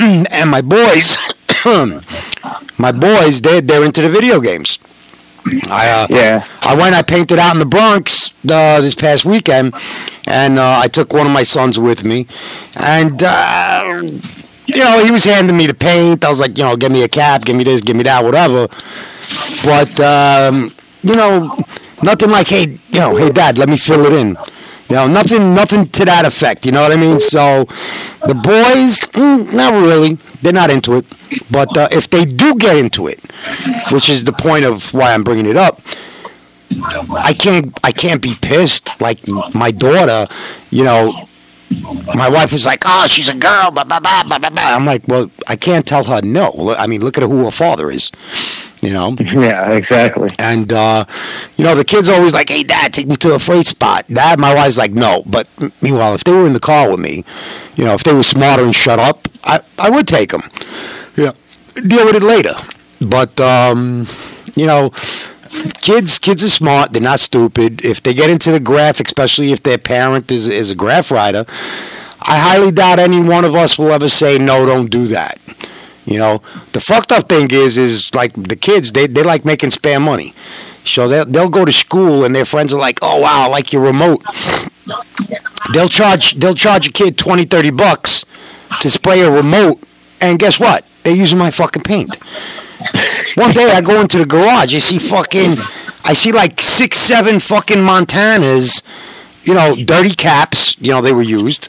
[0.00, 1.18] and my boys,
[2.78, 4.78] my boys, they they're into the video games.
[5.68, 6.44] I uh, yeah.
[6.60, 6.94] I went.
[6.94, 9.74] I painted out in the Bronx uh, this past weekend,
[10.26, 12.26] and uh, I took one of my sons with me,
[12.76, 14.02] and uh,
[14.66, 16.24] you know he was handing me the paint.
[16.24, 18.22] I was like, you know, give me a cap, give me this, give me that,
[18.22, 18.68] whatever.
[19.64, 20.68] But um,
[21.02, 21.56] you know,
[22.02, 24.36] nothing like, hey, you know, hey, Dad, let me fill it in.
[24.88, 26.66] You know, nothing, nothing to that effect.
[26.66, 27.20] You know what I mean?
[27.20, 27.64] So,
[28.26, 30.14] the boys, mm, not really.
[30.42, 31.06] They're not into it.
[31.50, 33.20] But uh, if they do get into it,
[33.92, 35.80] which is the point of why I'm bringing it up,
[37.12, 39.00] I can't, I can't be pissed.
[39.00, 39.20] Like
[39.54, 40.26] my daughter,
[40.70, 41.28] you know,
[42.14, 44.50] my wife was like, "Oh, she's a girl." Blah, blah, blah, blah, blah.
[44.56, 47.90] I'm like, "Well, I can't tell her no." I mean, look at who her father
[47.90, 48.10] is.
[48.80, 49.16] You know.
[49.30, 50.28] Yeah, exactly.
[50.38, 51.04] And uh,
[51.56, 54.38] you know, the kids always like, "Hey, Dad, take me to a freight spot." Dad,
[54.38, 55.48] my wife's like, "No." But
[55.82, 57.24] meanwhile, if they were in the car with me,
[57.76, 60.42] you know, if they were smarter and shut up, I I would take them.
[61.16, 61.32] Yeah,
[61.86, 62.54] deal with it later.
[63.00, 64.06] But um,
[64.54, 64.90] you know,
[65.82, 66.92] kids kids are smart.
[66.92, 67.84] They're not stupid.
[67.84, 71.44] If they get into the graph, especially if their parent is is a graph writer,
[72.22, 74.66] I highly doubt any one of us will ever say no.
[74.66, 75.38] Don't do that.
[76.10, 76.42] You know,
[76.72, 80.34] the fucked up thing is, is like the kids, they, they like making spare money.
[80.84, 83.72] So they'll, they'll go to school and their friends are like, oh, wow, I like
[83.72, 84.22] your remote.
[85.72, 88.24] They'll charge, they'll charge a kid 20, 30 bucks
[88.80, 89.82] to spray a remote.
[90.20, 90.84] And guess what?
[91.02, 92.14] they're using my fucking paint.
[93.34, 95.56] One day I go into the garage, I see fucking,
[96.04, 98.82] I see like six, seven fucking Montanas,
[99.44, 101.68] you know, dirty caps, you know, they were used.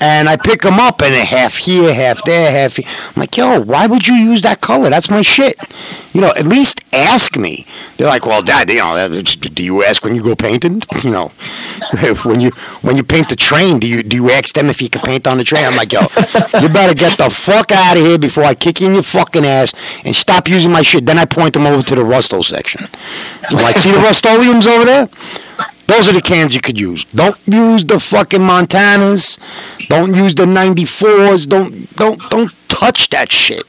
[0.00, 2.86] And I pick them up and a half here, half there, half here.
[2.88, 4.90] I'm like, yo, why would you use that color?
[4.90, 5.60] That's my shit.
[6.12, 7.66] You know, at least ask me.
[7.96, 10.80] They're like, well, Dad, you know, do you ask when you go painting?
[11.02, 11.28] You know,
[12.24, 12.50] when you
[12.82, 15.26] when you paint the train, do you do you ask them if you can paint
[15.26, 15.64] on the train?
[15.64, 16.02] I'm like, yo,
[16.60, 19.44] you better get the fuck out of here before I kick you in your fucking
[19.44, 21.06] ass and stop using my shit.
[21.06, 22.82] Then I point them over to the Rusto section.
[23.50, 25.08] I'm like, see the Rust-Oleums over there?
[25.92, 27.04] Those are the cans you could use.
[27.04, 29.38] Don't use the fucking Montanas.
[29.88, 31.46] Don't use the 94s.
[31.46, 33.62] Don't don't don't touch that shit.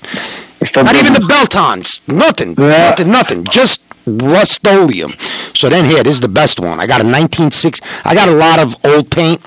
[0.74, 2.00] Not even the Beltons.
[2.08, 2.56] Nothing.
[2.58, 2.90] Yeah.
[2.90, 3.12] Nothing.
[3.12, 3.44] Nothing.
[3.52, 5.12] Just Rust-Oleum.
[5.54, 6.80] So then here, this is the best one.
[6.80, 7.82] I got a 196.
[8.06, 9.42] I got a lot of old paint.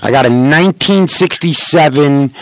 [0.00, 2.32] I got a 1967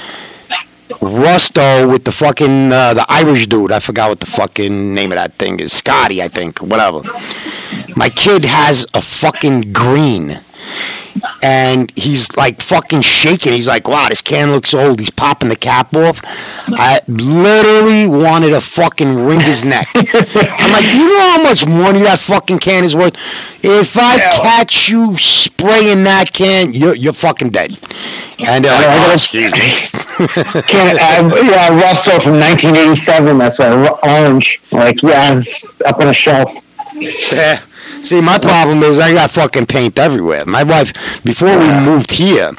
[0.99, 3.73] Rusto with the fucking uh, the Irish dude.
[3.73, 5.73] I forgot what the fucking name of that thing is.
[5.73, 6.59] Scotty, I think.
[6.61, 7.01] Whatever.
[7.97, 10.41] My kid has a fucking green.
[11.43, 13.53] And he's like fucking shaking.
[13.53, 15.01] He's like, wow, this can looks old.
[15.01, 16.21] He's popping the cap off.
[16.69, 19.89] I literally wanted to fucking wring his neck.
[19.95, 23.15] I'm like, do you know how much money that fucking can is worth?
[23.63, 27.79] If I catch you spraying that can, you're, you're fucking dead.
[28.39, 29.61] And they're like, oh, excuse me.
[30.21, 33.39] Can, uh, yeah, Rusto from 1987.
[33.39, 34.61] That's a r- orange.
[34.71, 36.53] Like, yeah, it's up on a shelf.
[36.95, 37.63] Yeah.
[38.03, 40.45] See, my problem is I got fucking paint everywhere.
[40.47, 42.53] My wife, before we moved here,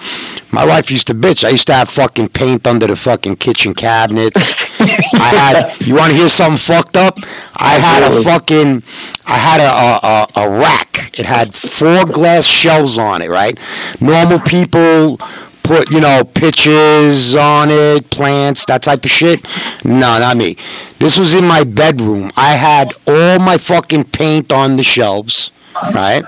[0.51, 1.43] my wife used to bitch.
[1.43, 4.79] I used to have fucking paint under the fucking kitchen cabinets.
[4.79, 5.71] I had.
[5.91, 7.17] You want to hear something fucked up?
[7.57, 8.83] I had a fucking.
[9.25, 11.19] I had a, a, a, a rack.
[11.19, 13.29] It had four glass shelves on it.
[13.29, 13.59] Right.
[13.99, 15.17] Normal people
[15.63, 19.45] put you know pictures on it, plants, that type of shit.
[19.83, 20.57] No, not me.
[20.99, 22.31] This was in my bedroom.
[22.37, 25.51] I had all my fucking paint on the shelves,
[25.93, 26.23] right?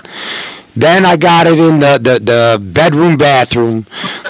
[0.76, 3.82] Then I got it in the, the, the bedroom bathroom,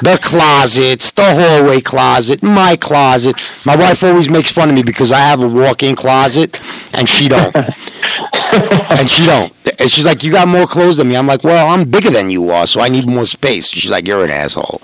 [0.02, 3.40] the closets, the hallway closet, my closet.
[3.66, 6.60] My wife always makes fun of me because I have a walk-in closet
[6.92, 7.54] and she don't.
[8.90, 9.52] and she don't.
[9.80, 12.30] And she's like, "You got more clothes than me." I'm like, "Well, I'm bigger than
[12.30, 14.80] you are, so I need more space." She's like, "You're an asshole."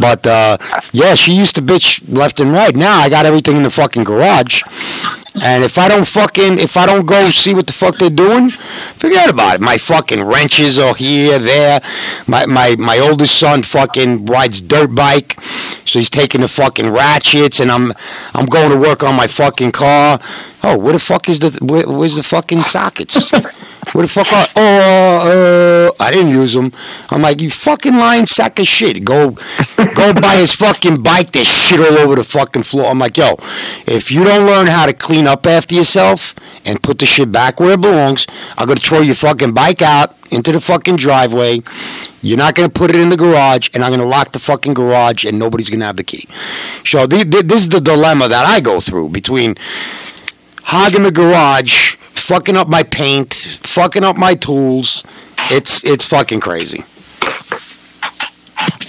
[0.00, 0.56] But uh,
[0.92, 2.74] yeah, she used to bitch left and right.
[2.74, 4.62] Now I got everything in the fucking garage.
[5.42, 8.50] And if I don't fucking, if I don't go see what the fuck they're doing,
[8.50, 9.60] forget about it.
[9.60, 11.80] My fucking wrenches are here, there.
[12.26, 17.58] My my my oldest son fucking rides dirt bike, so he's taking the fucking ratchets,
[17.58, 17.92] and I'm
[18.32, 20.20] I'm going to work on my fucking car.
[20.62, 23.32] Oh, where the fuck is the where, where's the fucking sockets?
[23.92, 24.46] Where the fuck are?
[24.56, 26.72] Oh, uh, I didn't use them.
[27.10, 29.04] I'm like, you fucking lying sack of shit.
[29.04, 31.32] Go, go buy his fucking bike.
[31.32, 32.86] There's shit all over the fucking floor.
[32.90, 33.36] I'm like, yo,
[33.86, 37.60] if you don't learn how to clean up after yourself and put the shit back
[37.60, 38.26] where it belongs,
[38.56, 41.62] I'm gonna throw your fucking bike out into the fucking driveway.
[42.22, 45.24] You're not gonna put it in the garage, and I'm gonna lock the fucking garage,
[45.24, 46.26] and nobody's gonna have the key.
[46.84, 49.56] So th- th- this is the dilemma that I go through between
[50.64, 51.96] hogging the garage,
[52.26, 55.02] fucking up my paint, fucking up my tools.
[55.50, 56.84] It's it's fucking crazy.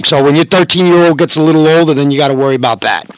[0.05, 2.55] So when your 13 year old gets a little older, then you got to worry
[2.55, 3.09] about that.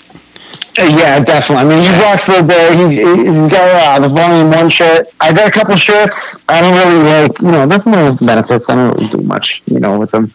[0.79, 1.65] Uh, Yeah, definitely.
[1.65, 2.73] I mean, he rocks the bear.
[2.75, 2.95] He,
[3.25, 5.07] he's got uh, the volume one shirt.
[5.19, 6.45] I got a couple shirts.
[6.47, 8.69] I don't really like, you know, that's more of the benefits.
[8.69, 10.31] I don't really do much, you know, with them.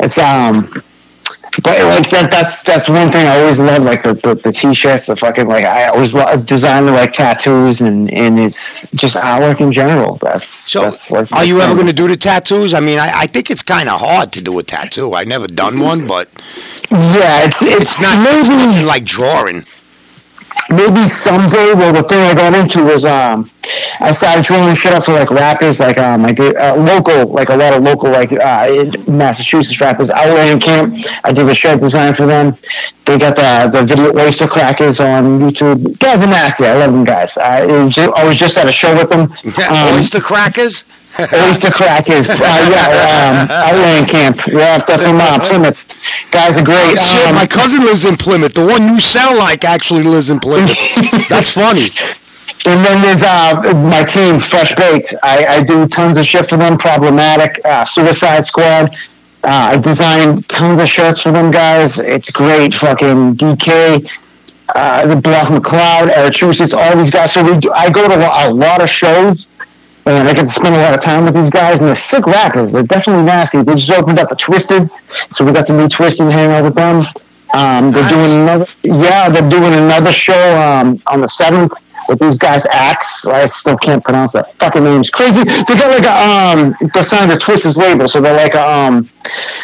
[0.00, 0.64] It's um,
[1.62, 2.30] but like that.
[2.30, 3.84] That's that's one thing I always love.
[3.84, 8.12] Like the, the, the t-shirts, the fucking like I always love design like tattoos and
[8.12, 10.16] and it's just artwork in general.
[10.16, 12.74] That's So that's like are you ever going to do the tattoos?
[12.74, 15.12] I mean, I, I think it's kind of hard to do a tattoo.
[15.12, 16.28] I've never done one, but
[16.90, 19.60] Yeah, it's it's, it's not, maybe nothing like drawing.
[20.70, 21.74] Maybe someday.
[21.74, 23.50] Well, the thing I got into was um,
[24.00, 27.48] I started drawing shit up for like rappers, like um, I did uh, local, like
[27.48, 30.10] a lot of local, like uh, in Massachusetts rappers.
[30.10, 30.96] Outland Camp.
[31.24, 32.56] I did the shirt design for them.
[33.06, 35.98] They got the the video Oyster Crackers on YouTube.
[35.98, 36.66] Guys are nasty.
[36.66, 37.36] I love them guys.
[37.38, 39.32] I, was I was just at a show with them.
[39.64, 40.84] Um, Oyster crackers?
[41.18, 42.28] Oyster Crackers.
[42.28, 44.36] Uh, yeah, um, Outland Camp.
[44.48, 46.30] Yeah, they're from uh, Plymouth.
[46.30, 46.98] Guys are great.
[46.98, 48.54] Shit, Um, my cousin lives in Plymouth.
[48.54, 50.76] The one you sound like actually lives in Plymouth.
[51.28, 51.88] That's funny.
[52.66, 55.14] And then there's uh, my team, Fresh Baked.
[55.22, 56.78] I, I do tons of shit for them.
[56.78, 58.94] Problematic, uh, Suicide Squad.
[59.44, 61.98] Uh, I design tons of shirts for them guys.
[61.98, 62.74] It's great.
[62.74, 64.08] Fucking DK,
[64.74, 67.32] uh, the Block McLeod, Arechusis, all these guys.
[67.32, 69.46] So we do, I go to a lot of shows.
[70.06, 72.26] And I get to spend a lot of time with these guys, and they're sick
[72.26, 72.72] rappers.
[72.72, 73.62] They're definitely nasty.
[73.62, 74.90] They just opened up a Twiztid,
[75.34, 77.02] so we got to meet Twiztid and hang out with them.
[77.54, 78.12] Um, they're Nice.
[78.12, 78.66] doing another.
[78.82, 81.72] Yeah, they're doing another show um, on the seventh
[82.08, 82.66] with these guys.
[82.66, 83.26] Axe.
[83.26, 85.42] I still can't pronounce that fucking name's crazy.
[85.44, 86.12] They got like a
[86.82, 86.90] um.
[86.92, 89.04] They're signed to Twist's label, so they're like a um.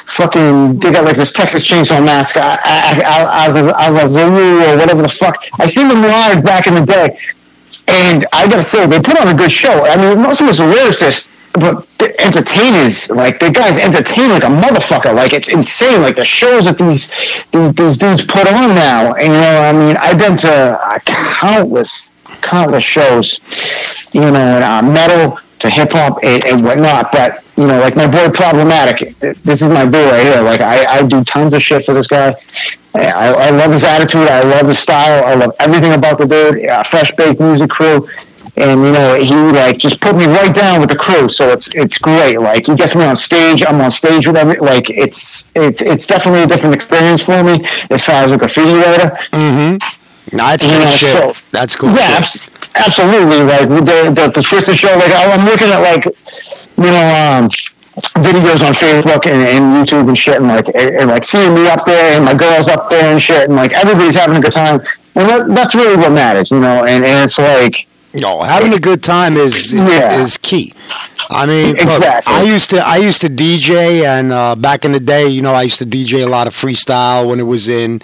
[0.07, 0.79] Fucking.
[0.79, 5.45] They got like this Texas Chainsaw Massacre, a Zulu or whatever the fuck.
[5.59, 7.19] I seen them live back in the day.
[7.89, 9.85] And I gotta say, they put on a good show.
[9.85, 14.47] I mean, most of it's lyricists, but the entertainers, like the guys entertain like a
[14.47, 15.15] motherfucker.
[15.15, 16.01] Like it's insane.
[16.01, 17.11] Like the shows that these
[17.52, 19.15] these these dudes put on now.
[19.15, 23.40] And you know, I mean, I've been to uh, countless countless shows.
[24.12, 27.11] You know, uh, metal to hip hop and, and whatnot.
[27.12, 30.43] But you know, like my boy Problematic, this this is my boy right here.
[30.43, 32.35] Like I, I do tons of shit for this guy.
[32.95, 34.29] I, I love his attitude.
[34.29, 35.25] I love his style.
[35.25, 36.61] I love everything about the dude.
[36.89, 38.09] Fresh Baked Music Crew,
[38.57, 41.29] and you know he like just put me right down with the crew.
[41.29, 42.39] So it's it's great.
[42.39, 43.65] Like he gets me on stage.
[43.65, 44.57] I'm on stage with every.
[44.57, 48.73] Like it's it's it's definitely a different experience for me as far as a graffiti
[48.73, 49.17] writer.
[49.33, 50.00] Mm-hmm.
[50.33, 51.13] Nah, that's cool shit.
[51.17, 51.91] so- that's cool.
[51.91, 52.49] Yeah, shit.
[52.77, 53.41] absolutely.
[53.41, 57.49] Like the the, the Twister show, like I'm looking at like you know um,
[58.23, 61.67] videos on Facebook and, and YouTube and shit, and like and, and, like seeing me
[61.69, 64.53] up there and my girls up there and shit, and like everybody's having a good
[64.53, 64.81] time,
[65.17, 66.85] and that, that's really what matters, you know.
[66.85, 70.20] And, and it's like No, having a good time is is, Yeah.
[70.23, 70.73] is key.
[71.31, 74.99] I mean, look, I used to I used to DJ, and uh, back in the
[75.01, 78.01] day, you know, I used to DJ a lot of freestyle when it was in,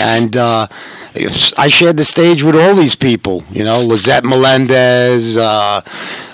[0.00, 0.66] and uh,
[1.56, 3.44] I shared the stage with all these people.
[3.52, 5.80] You know, Lisette Melendez, uh,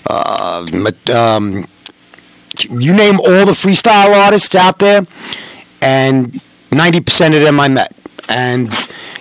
[0.09, 0.66] uh,
[1.14, 1.64] um,
[2.70, 5.02] you name all the freestyle artists out there,
[5.82, 6.40] and
[6.70, 7.93] ninety percent of them I met,
[8.31, 8.73] and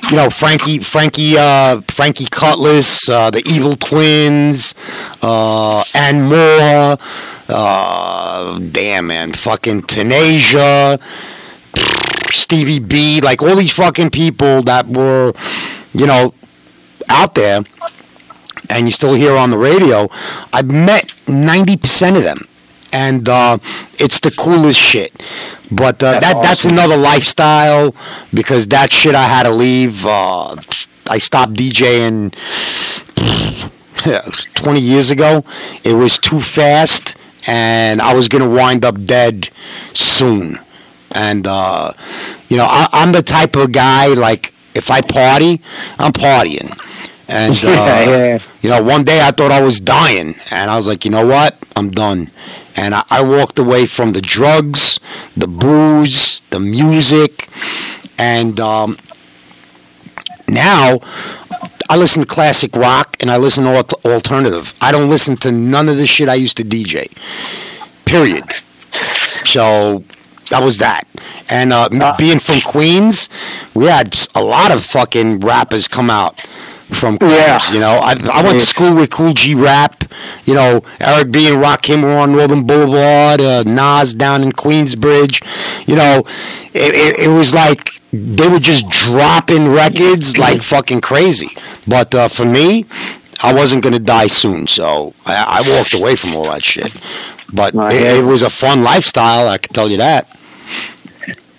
[0.09, 4.73] you know Frankie, Frankie, uh, Frankie Cutlass, uh, the Evil Twins,
[5.21, 6.97] uh, and more.
[7.49, 11.01] Uh, damn man, fucking Tenasia,
[12.31, 15.33] Stevie B, like all these fucking people that were,
[15.93, 16.33] you know,
[17.09, 17.61] out there,
[18.69, 20.07] and you still hear on the radio.
[20.53, 22.37] I've met ninety percent of them,
[22.93, 23.57] and uh,
[23.99, 25.11] it's the coolest shit.
[25.71, 27.95] But uh, That's that that's another lifestyle
[28.33, 30.05] because that shit I had to leave.
[30.05, 30.55] Uh,
[31.09, 32.33] I stopped DJing.
[34.55, 35.43] 20 years ago,
[35.83, 37.15] it was too fast,
[37.47, 39.49] and I was gonna wind up dead
[39.93, 40.57] soon.
[41.13, 41.93] And uh,
[42.47, 45.61] you know, I, I'm the type of guy like if I party,
[45.99, 46.71] I'm partying.
[47.27, 48.39] And uh, Yeah, yeah.
[48.61, 51.25] you know, one day I thought I was dying, and I was like, you know
[51.25, 52.31] what, I'm done.
[52.75, 54.99] And I, I walked away from the drugs,
[55.35, 57.49] the booze, the music,
[58.17, 58.97] and um,
[60.47, 60.99] now
[61.89, 64.73] I listen to classic rock and I listen to alternative.
[64.81, 67.11] I don't listen to none of the shit I used to DJ.
[68.05, 68.49] Period.
[69.45, 70.03] So
[70.49, 71.03] that was that.
[71.49, 73.27] And uh, me being from Queens,
[73.73, 76.45] we had a lot of fucking rappers come out
[76.91, 77.33] from Queens.
[77.33, 77.73] Yeah.
[77.73, 80.03] You know, I, I went to school with Kool G Rap.
[80.45, 83.41] You know, Eric B and Rakim were on Northern Boulevard.
[83.41, 85.87] Uh, Nas down in Queensbridge.
[85.87, 86.23] You know,
[86.73, 87.81] it, it, it was like
[88.11, 91.47] they were just dropping records like fucking crazy.
[91.87, 92.85] But uh, for me,
[93.43, 96.93] I wasn't gonna die soon, so I, I walked away from all that shit.
[97.53, 99.47] But it, it was a fun lifestyle.
[99.47, 100.27] I can tell you that.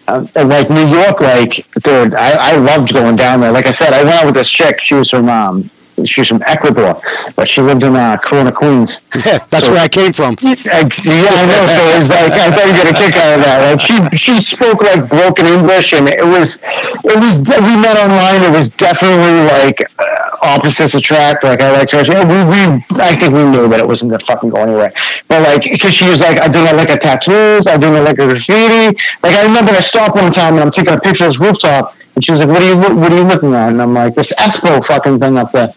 [0.09, 3.53] Uh, like New York, like dude, I, I loved going down there.
[3.53, 4.81] Like I said, I went out with this chick.
[4.83, 5.71] She was from um,
[6.07, 7.01] she was from Ecuador,
[7.37, 9.03] but she lived in uh, Corona, Queens.
[9.27, 10.37] Yeah, that's So- where I came from.
[10.43, 11.63] Yeah, I know.
[11.67, 13.59] So it was like I thought you get a kick out of that.
[13.71, 16.59] Like she she spoke like broken English, and it was
[17.05, 18.43] it was we met online.
[18.43, 21.45] It was definitely like uh, opposites attract.
[21.45, 22.05] Like I liked her.
[22.05, 22.61] Yeah, we, we
[23.01, 24.93] I think we knew that it wasn't gonna fucking go anywhere.
[25.29, 27.67] But like because she was like I do not like her tattoos.
[27.67, 28.97] I do not like her graffiti.
[29.23, 31.97] Like I remember I stopped one time and I'm taking a picture of this rooftop.
[32.15, 34.15] And she was like, "What are you What are you looking at?" And I'm like,
[34.15, 35.73] "This Espo fucking thing up there."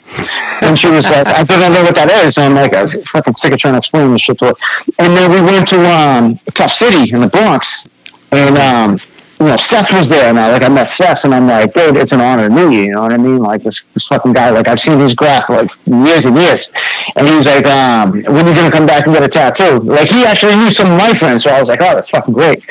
[0.62, 2.96] And she was like, "I don't know what that is." And I'm like, "I was
[3.10, 4.54] fucking sick of trying to explain this shit to her."
[5.00, 7.86] And then we went to um, Tuff City in the Bronx,
[8.32, 9.00] and um,
[9.40, 10.30] you know, Seth was there.
[10.30, 12.76] And I like I met Seth, and I'm like, "Dude, it's an honor to meet
[12.76, 13.38] you." You know what I mean?
[13.40, 14.50] Like this this fucking guy.
[14.50, 16.70] Like I've seen his graph like years and years.
[17.16, 19.80] And he was like, um, "When are you gonna come back and get a tattoo?"
[19.80, 22.34] Like he actually knew some of my friends, so I was like, "Oh, that's fucking
[22.34, 22.64] great."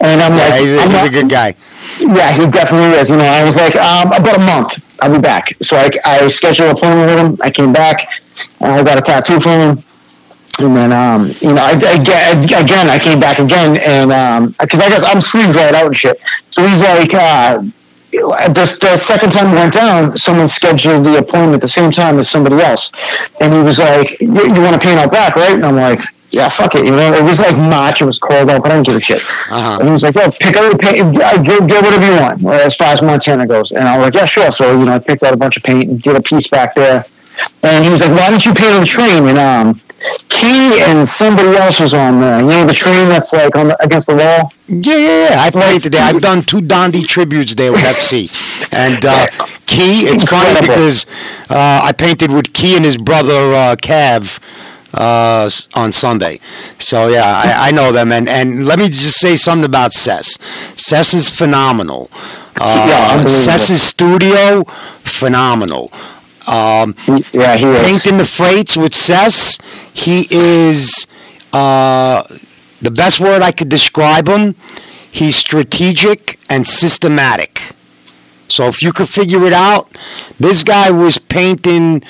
[0.00, 1.54] And I'm Yeah, like, he's a, he's not- a good guy.
[2.00, 3.10] yeah, he definitely is.
[3.10, 5.48] You know, I was like, um, about a month, I'll be back.
[5.62, 7.38] So I, I scheduled an appointment with him.
[7.42, 8.06] I came back,
[8.60, 9.84] and I got a tattoo from him.
[10.60, 14.88] And then, um, you know, I, I, again, I came back again, and because I
[14.88, 16.20] guess I'm sleeves right out and shit.
[16.50, 17.62] So he's like, uh,
[18.10, 22.18] the, the second time we went down, someone scheduled the appointment at the same time
[22.18, 22.92] as somebody else,
[23.40, 25.98] and he was like, "You, you want to paint out back, right?" And I'm like,
[26.34, 26.84] yeah, fuck it.
[26.84, 28.02] You know, it was like March.
[28.02, 29.18] It was cold out, but I don't give a shit.
[29.18, 29.78] Uh-huh.
[29.78, 31.16] And he was like, "Yo, pick out the paint.
[31.16, 34.24] Get, get whatever you want, as far as Montana goes." And I was like, "Yeah,
[34.24, 36.48] sure." So you know, I picked out a bunch of paint and did a piece
[36.48, 37.04] back there.
[37.62, 39.80] And he was like, "Why don't you paint on the train?" And um,
[40.28, 42.40] Key and somebody else was on there.
[42.40, 44.52] You know, the train that's like on the, against the wall.
[44.68, 45.40] Yeah, yeah, yeah.
[45.40, 46.02] I've painted there.
[46.04, 48.28] I've done two Dondi tributes there with FC.
[48.72, 49.26] And uh,
[49.66, 51.06] Key, it's funny because
[51.48, 54.40] uh, I painted with Key and his brother uh, Cav
[54.92, 55.48] uh,
[55.80, 56.38] on Sunday.
[56.78, 58.12] So, yeah, I, I know them.
[58.12, 60.38] And, and let me just say something about Cess.
[60.76, 62.10] Cess is phenomenal.
[62.60, 63.24] Uh, Yeah.
[63.26, 65.90] Cess's studio, phenomenal.
[66.48, 66.94] Um,
[67.32, 67.82] Yeah, he was.
[67.82, 69.58] painting the freights with Cess.
[69.92, 71.06] He is
[71.52, 72.22] uh,
[72.82, 74.54] the best word I could describe him.
[75.10, 77.60] He's strategic and systematic.
[78.48, 79.96] So if you could figure it out,
[80.38, 82.02] this guy was painting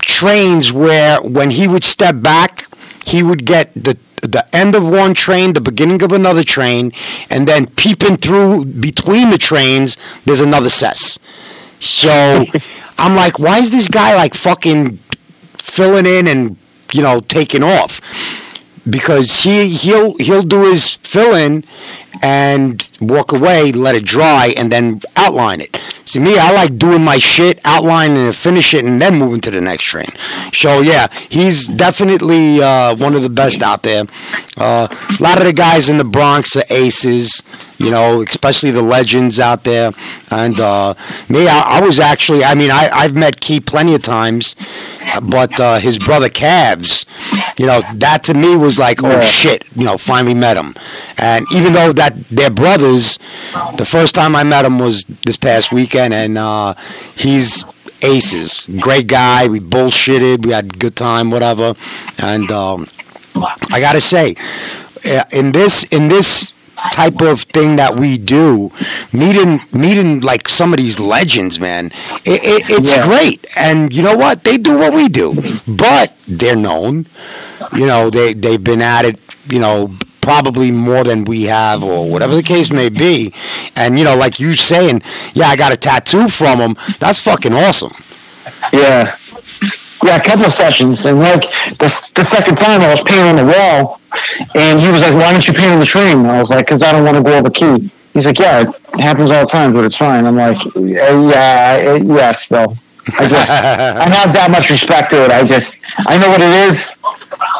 [0.00, 2.64] trains where when he would step back,
[3.06, 6.90] he would get the the end of one train, the beginning of another train,
[7.30, 11.18] and then peeping through between the trains, there's another cess.
[11.78, 12.44] So
[12.98, 14.98] I'm like, why is this guy like fucking
[15.58, 16.56] filling in and
[16.92, 18.00] you know taking off?
[18.88, 21.64] Because he he'll he'll do his fill in
[22.22, 25.76] and walk away, let it dry, and then outline it.
[26.04, 29.50] See me, I like doing my shit, outlining and finish it, and then moving to
[29.50, 30.08] the next train.
[30.52, 34.04] So yeah, he's definitely uh, one of the best out there.
[34.56, 37.42] Uh, a lot of the guys in the Bronx are aces,
[37.78, 39.92] you know, especially the legends out there.
[40.30, 40.94] And uh,
[41.28, 44.54] me, I, I was actually, I mean, I, I've met Key plenty of times,
[45.22, 47.04] but uh, his brother Cavs,
[47.58, 49.20] you know, that to me was like, oh Yeah.
[49.20, 50.74] shit, you know, finally met him.
[51.18, 53.18] And even though that they're brothers,
[53.76, 56.74] the first time I met him was this past weekend, and uh,
[57.16, 57.64] he's
[58.02, 58.68] aces.
[58.80, 59.48] Great guy.
[59.48, 60.44] We bullshitted.
[60.44, 61.74] We had a good time, whatever.
[62.18, 62.86] And um,
[63.72, 64.34] I gotta say,
[65.08, 66.52] uh, in this in this
[66.92, 68.70] type of thing that we do,
[69.12, 71.86] meeting meeting like some of these legends, man,
[72.24, 73.06] it, it, it's Yeah.
[73.06, 73.44] great.
[73.58, 74.44] And you know what?
[74.44, 75.34] They do what we do,
[75.66, 77.06] but they're known.
[77.74, 79.18] You know, they they've been at it.
[79.48, 79.96] You know.
[80.22, 83.32] Probably more than we have, or whatever the case may be,
[83.76, 85.02] and you know, like you saying,
[85.34, 86.74] yeah, I got a tattoo from him.
[86.98, 87.92] That's fucking awesome.
[88.72, 89.14] Yeah.
[90.04, 91.04] Yeah, a couple of sessions.
[91.06, 91.42] And like
[91.78, 94.00] the, the second time I was painting on the wall
[94.54, 96.18] and he was like, Why don't you paint on the train?
[96.18, 97.90] And I was like, Because I don't want to go over key.
[98.14, 100.26] He's like, Yeah, it happens all the time, but it's fine.
[100.26, 102.74] I'm like, "Uh, Yeah, yes, though.
[103.18, 105.30] I just I have that much respect to it.
[105.30, 106.92] I just I know what it is.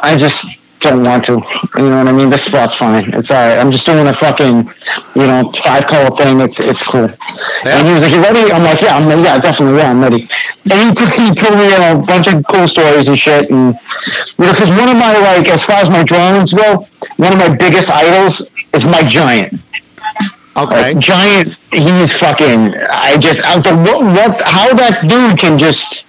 [0.03, 1.41] I just don't want to.
[1.77, 2.31] You know what I mean?
[2.31, 3.05] This spot's fine.
[3.09, 3.59] It's all right.
[3.59, 4.69] I'm just doing a fucking,
[5.15, 6.41] you know, five color thing.
[6.41, 7.09] It's it's cool.
[7.65, 10.29] And he was like, "You ready?" I'm like, "Yeah, I'm yeah, definitely, yeah, I'm ready."
[10.71, 10.89] And he
[11.23, 13.75] he told me uh, a bunch of cool stories and shit, and
[14.39, 16.87] you know, because one of my like, as far as my drawings go,
[17.17, 19.55] one of my biggest idols is Mike Giant.
[20.57, 20.95] Okay.
[20.95, 22.75] Like, Giant, he's fucking.
[22.91, 26.07] I just out the what, what how that dude can just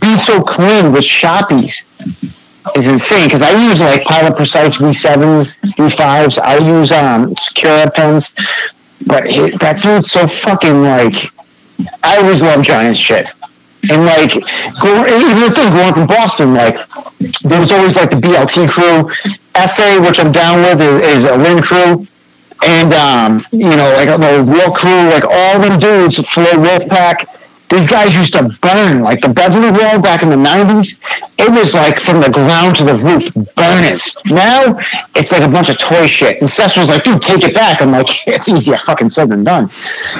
[0.00, 1.84] be so clean with sharpies
[2.76, 3.24] is insane.
[3.26, 6.38] Because I use like Pilot Precise V7s, V5s.
[6.40, 8.34] I use um Sakura pens,
[9.06, 9.24] but
[9.60, 11.32] that dude's so fucking like.
[12.04, 13.26] I always love Giant shit.
[13.90, 16.88] And like, even the thing going from Boston, like,
[17.42, 19.12] there was always like the BLT crew.
[19.66, 22.06] SA, which I'm down with, is, is a Lynn crew
[22.62, 27.26] and um, you know, like the War Crew, like all them dudes, Flow Wolfpack.
[27.72, 30.98] These guys used to burn like the Beverly Wall back in the '90s.
[31.38, 33.24] It was like from the ground to the roof,
[33.56, 34.14] burners.
[34.26, 34.78] Now
[35.16, 36.42] it's like a bunch of toy shit.
[36.42, 39.42] And Seth was like, "Dude, take it back." I'm like, "It's easier fucking said than
[39.42, 39.70] done."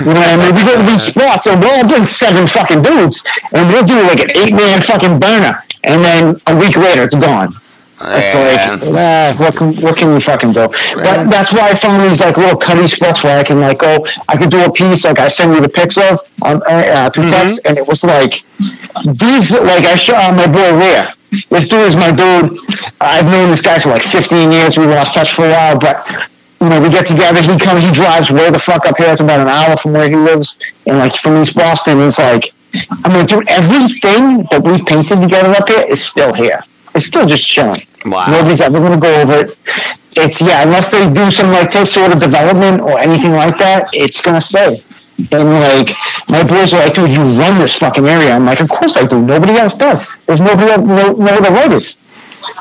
[0.01, 0.55] You know what I mean?
[0.57, 3.23] We go to these spots and we'll all bring seven fucking dudes,
[3.53, 7.15] and we'll do like an eight man fucking burner, and then a week later it's
[7.15, 7.51] gone.
[8.05, 10.67] It's like, ah, what can what can we fucking do?
[10.97, 14.07] But that's why I found these like little cutty spots where I can like go.
[14.29, 17.11] I could do a piece like I send you the pics of on uh, uh,
[17.11, 18.43] through text, and it was like
[19.05, 21.15] these like I show uh, my boy Rhea.
[21.49, 22.53] This dude is my dude.
[23.01, 24.77] I've known this guy for like 15 years.
[24.77, 26.05] We lost touch for a while, but
[26.61, 27.41] you know we get together.
[27.41, 29.11] He comes, he drives way the fuck up here.
[29.11, 32.01] It's about an hour from where he lives, and like from East Boston.
[32.01, 32.53] It's like
[33.05, 36.63] I'm like, dude, everything that we've painted together up here is still here.
[36.95, 37.87] It's still just chilling.
[38.07, 38.27] Wow.
[38.31, 39.59] Nobody's ever going to go over it.
[40.15, 43.89] It's yeah, unless they do some like this sort of development or anything like that,
[43.93, 44.83] it's going to stay.
[45.31, 45.91] And like
[46.29, 48.33] my boys are like, dude, you run this fucking area.
[48.35, 49.23] I'm like, of course I do.
[49.25, 50.11] Nobody else does.
[50.27, 51.97] There's nobody else, no, no other writers.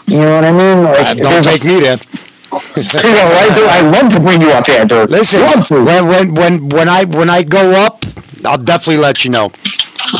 [0.07, 0.83] You know what I mean?
[0.83, 1.97] Like, Uh, don't take me there.
[2.75, 3.67] you know, right, dude?
[3.67, 5.09] I love to bring you up here, dude.
[5.09, 5.41] Listen,
[5.85, 8.05] when when when when I when I go up,
[8.45, 9.51] I'll definitely let you know.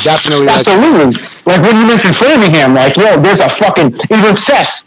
[0.04, 0.46] Definitely.
[0.48, 1.12] Like, Absolutely.
[1.46, 4.84] Like when you mentioned Framingham, like, yo, there's a fucking even Seth.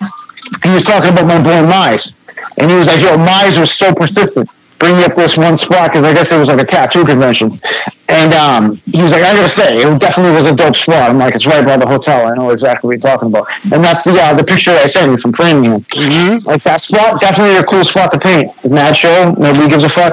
[0.63, 2.13] He was talking about my boy Mize.
[2.59, 4.49] And he was like, yo, Mize was so persistent.
[4.85, 7.59] Bring me up this one spot because I guess it was like a tattoo convention.
[8.07, 11.09] And um, he was like, I gotta say, it definitely was a dope spot.
[11.09, 12.27] I'm like, it's right by the hotel.
[12.27, 13.49] I know exactly what you're talking about.
[13.73, 15.73] And that's the uh, the picture I sent you from Framingham.
[16.47, 18.53] Like that spot, definitely a cool spot to paint.
[18.69, 20.13] Mad show, nobody gives a fuck.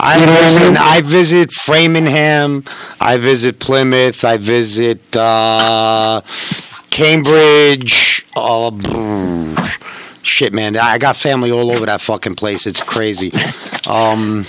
[0.00, 0.76] I You know what I mean?
[0.76, 2.64] I visit Framingham,
[3.00, 6.20] I visit Plymouth, I visit uh,
[6.90, 8.26] Cambridge.
[8.34, 9.54] Brr.
[10.22, 10.76] Shit, man!
[10.76, 12.66] I got family all over that fucking place.
[12.66, 13.32] It's crazy.
[13.88, 14.44] Um,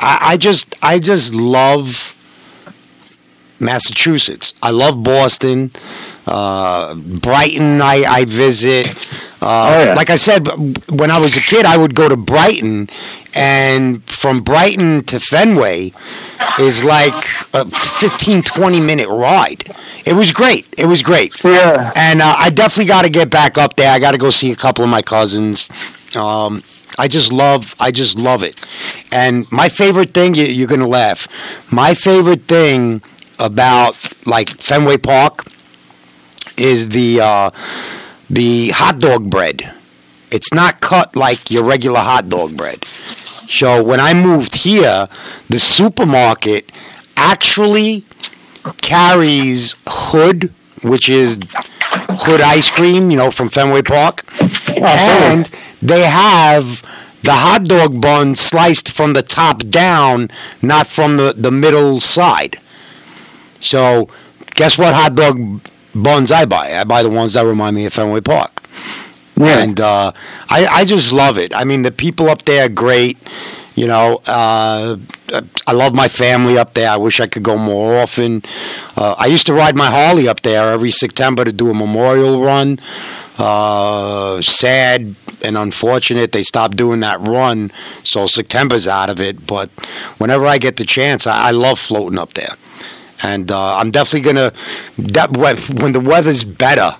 [0.00, 2.14] I, I just, I just love
[3.60, 4.54] Massachusetts.
[4.62, 5.70] I love Boston.
[6.26, 8.86] Uh, Brighton, I, I visit.
[9.40, 9.94] Uh, Oh, yeah.
[9.94, 10.48] Like I said,
[10.90, 12.88] when I was a kid, I would go to Brighton,
[13.36, 15.92] and from Brighton to Fenway
[16.58, 17.14] is like
[17.54, 19.64] a 15, 20 minute ride.
[20.04, 20.66] It was great.
[20.76, 21.32] It was great.
[21.44, 21.92] Yeah.
[21.96, 23.92] And uh, I definitely got to get back up there.
[23.92, 25.68] I got to go see a couple of my cousins.
[26.16, 26.62] Um,
[26.98, 28.58] I just love, I just love it.
[29.12, 31.28] And my favorite thing, you, you're gonna laugh.
[31.70, 33.02] My favorite thing
[33.38, 33.94] about
[34.24, 35.42] like Fenway Park
[36.58, 37.50] is the uh,
[38.30, 39.72] the hot dog bread.
[40.30, 42.84] It's not cut like your regular hot dog bread.
[42.84, 45.06] So when I moved here,
[45.48, 46.72] the supermarket
[47.16, 48.04] actually
[48.82, 50.52] carries Hood,
[50.82, 51.38] which is
[51.90, 54.24] Hood ice cream, you know, from Fenway Park,
[54.76, 55.48] and
[55.80, 56.82] they have
[57.22, 60.28] the hot dog bun sliced from the top down,
[60.62, 62.56] not from the, the middle side.
[63.60, 64.08] So,
[64.54, 65.60] guess what hot dog
[66.02, 66.72] buns I buy?
[66.72, 68.62] I buy the ones that remind me of Fenway Park.
[69.36, 69.62] Yeah.
[69.62, 70.12] And uh,
[70.48, 71.54] I, I just love it.
[71.54, 73.18] I mean, the people up there are great.
[73.74, 74.96] You know, uh,
[75.66, 76.88] I love my family up there.
[76.88, 78.42] I wish I could go more often.
[78.96, 82.42] Uh, I used to ride my Harley up there every September to do a memorial
[82.42, 82.80] run.
[83.38, 85.14] Uh, sad
[85.44, 87.70] and unfortunate they stopped doing that run,
[88.02, 89.46] so September's out of it.
[89.46, 89.68] But
[90.16, 92.54] whenever I get the chance, I, I love floating up there.
[93.22, 94.52] And uh, I'm definitely gonna
[94.98, 96.92] that when when the weather's better.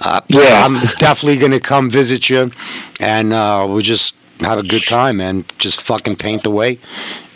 [0.00, 0.64] Uh, Yeah.
[0.64, 2.50] I'm definitely gonna come visit you,
[3.00, 6.78] and uh, we'll just have a good time, and Just fucking paint away,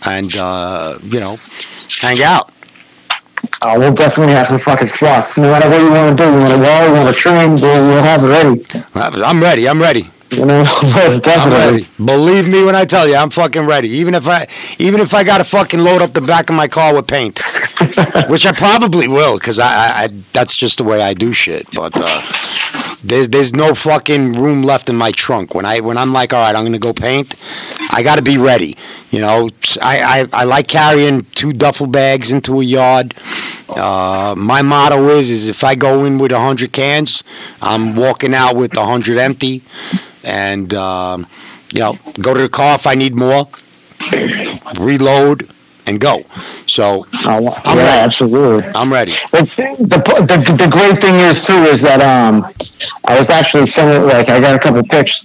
[0.07, 1.35] and uh, you know,
[2.01, 2.53] hang out.
[3.63, 5.37] Uh, we'll definitely have some fucking spots.
[5.39, 7.51] No matter what you want to do, you want to wall, you want to train,
[7.55, 9.23] we'll, have it ready.
[9.23, 9.69] I'm ready.
[9.69, 10.09] I'm ready.
[10.31, 11.87] You know, most I'm ready.
[12.05, 13.89] Believe me when I tell you, I'm fucking ready.
[13.89, 14.47] Even if I,
[14.79, 17.41] even if I got to fucking load up the back of my car with paint,
[18.29, 21.67] which I probably will, because I, I, I, that's just the way I do shit.
[21.73, 22.23] But uh,
[23.05, 25.55] there's, there's no fucking room left in my trunk.
[25.55, 27.35] When I, when I'm like, all right, I'm gonna go paint,
[27.91, 28.77] I got to be ready.
[29.11, 29.49] You know,
[29.83, 33.15] I, I, I like carrying two duffel bags into a yard.
[33.69, 37.23] Uh, my motto is, is if I go in with a hundred cans,
[37.63, 39.63] I'm walking out with a hundred empty
[40.25, 41.27] and um,
[41.73, 43.49] you know go to the car if I need more,
[44.79, 45.51] reload,
[45.89, 46.23] and go.
[46.67, 48.01] So Oh, I'm yeah, ready.
[48.05, 48.71] absolutely.
[48.75, 49.13] I'm ready.
[49.33, 49.41] The,
[49.81, 49.99] the,
[50.29, 52.45] the, the great thing is too is that um
[53.07, 55.23] I was actually sending like I got a couple pics.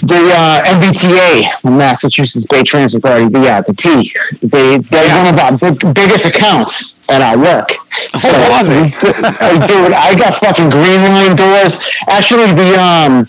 [0.00, 4.12] The uh, MBTA, Massachusetts Bay Transit Authority, the uh, the T,
[4.42, 5.24] they they're Yeah.
[5.24, 7.68] one of our big, biggest accounts at our work.
[8.14, 8.88] So, are they?
[9.66, 11.80] dude, I got fucking green line doors.
[12.08, 13.28] Actually, the um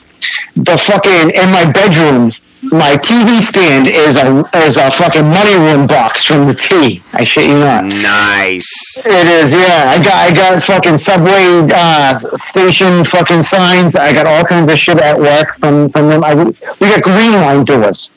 [0.55, 2.31] the fucking in my bedroom.
[2.61, 7.01] My TV stand is a is a fucking money room box from the T.
[7.13, 7.85] I shit you not.
[7.85, 8.99] Nice.
[8.99, 9.95] It is, yeah.
[9.95, 13.95] I got I got fucking subway uh, station fucking signs.
[13.95, 16.21] I got all kinds of shit at work from from them.
[16.21, 16.53] I, we
[16.89, 18.11] got green line doors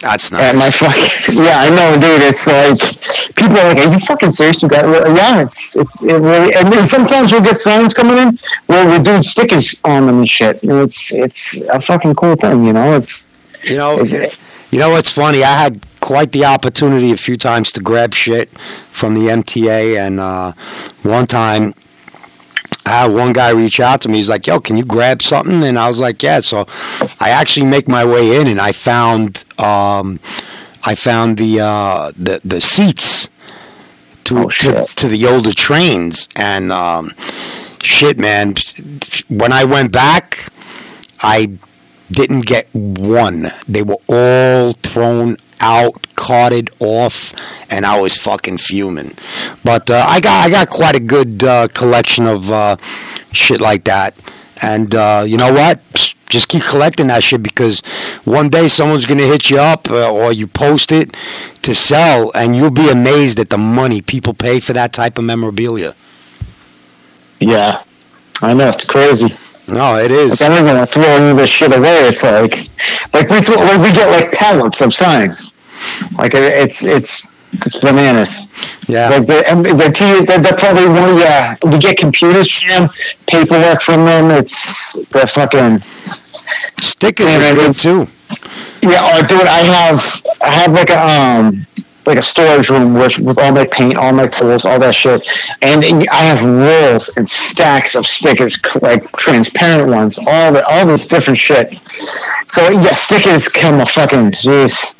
[0.00, 1.44] That's at my fucking.
[1.44, 2.22] Yeah, I know, dude.
[2.24, 4.62] It's like people are like, "Are you fucking serious?
[4.62, 6.54] You got yeah." It's it's it really.
[6.54, 10.28] And then sometimes you'll get signs coming in where we do stickers on them and
[10.28, 10.62] shit.
[10.62, 12.96] And it's it's a fucking cool thing, you know.
[12.96, 13.24] It's
[13.64, 14.02] You know,
[14.70, 15.42] you know what's funny?
[15.42, 20.20] I had quite the opportunity a few times to grab shit from the MTA, and
[20.20, 20.52] uh,
[21.02, 21.74] one time.
[22.86, 24.16] I had one guy reach out to me.
[24.16, 26.66] He's like, "Yo, can you grab something?" And I was like, "Yeah." So,
[27.20, 30.18] I actually make my way in, and I found, um,
[30.84, 33.28] I found the uh, the the seats
[34.24, 37.10] to Oh, to, to the older trains, and um,
[37.82, 38.54] shit, man.
[39.28, 40.48] When I went back,
[41.22, 41.58] I
[42.10, 43.48] didn't get one.
[43.66, 47.32] They were all thrown out, carted off,
[47.70, 49.12] and I was fucking fuming.
[49.64, 52.76] But uh, I got I got quite a good uh, collection of uh,
[53.32, 54.14] shit like that.
[54.62, 55.80] And uh, you know what?
[56.28, 57.80] just keep collecting that shit because
[58.24, 61.16] one day someone's gonna hit you up uh, or you post it
[61.62, 65.24] to sell, and you'll be amazed at the money people pay for that type of
[65.24, 65.94] memorabilia.
[67.40, 67.82] Yeah,
[68.42, 69.34] I know it's crazy.
[69.70, 70.40] No, it is.
[70.40, 70.50] Like.
[70.50, 72.08] I don't even want to throw any of this shit away.
[72.08, 72.70] It's like,
[73.12, 75.52] like we throw, like we get like pallets of signs.
[76.16, 78.46] Like it's it's it's bananas.
[78.88, 79.08] Yeah.
[79.08, 81.18] Like the and the T, they're, they're probably one.
[81.18, 82.90] Yeah, we get computers from them,
[83.26, 84.30] paperwork from them.
[84.30, 85.80] It's they're fucking.
[86.80, 88.06] Stickers are good too.
[88.82, 91.66] Yeah, oh, dude, I have I have like a um
[92.08, 95.28] like a storage room with with all my paint, all my tools, all that shit,
[95.62, 101.06] and I have rolls and stacks of stickers, like transparent ones, all the all this
[101.06, 101.78] different shit.
[102.48, 104.94] So yeah, stickers come a fucking jeez.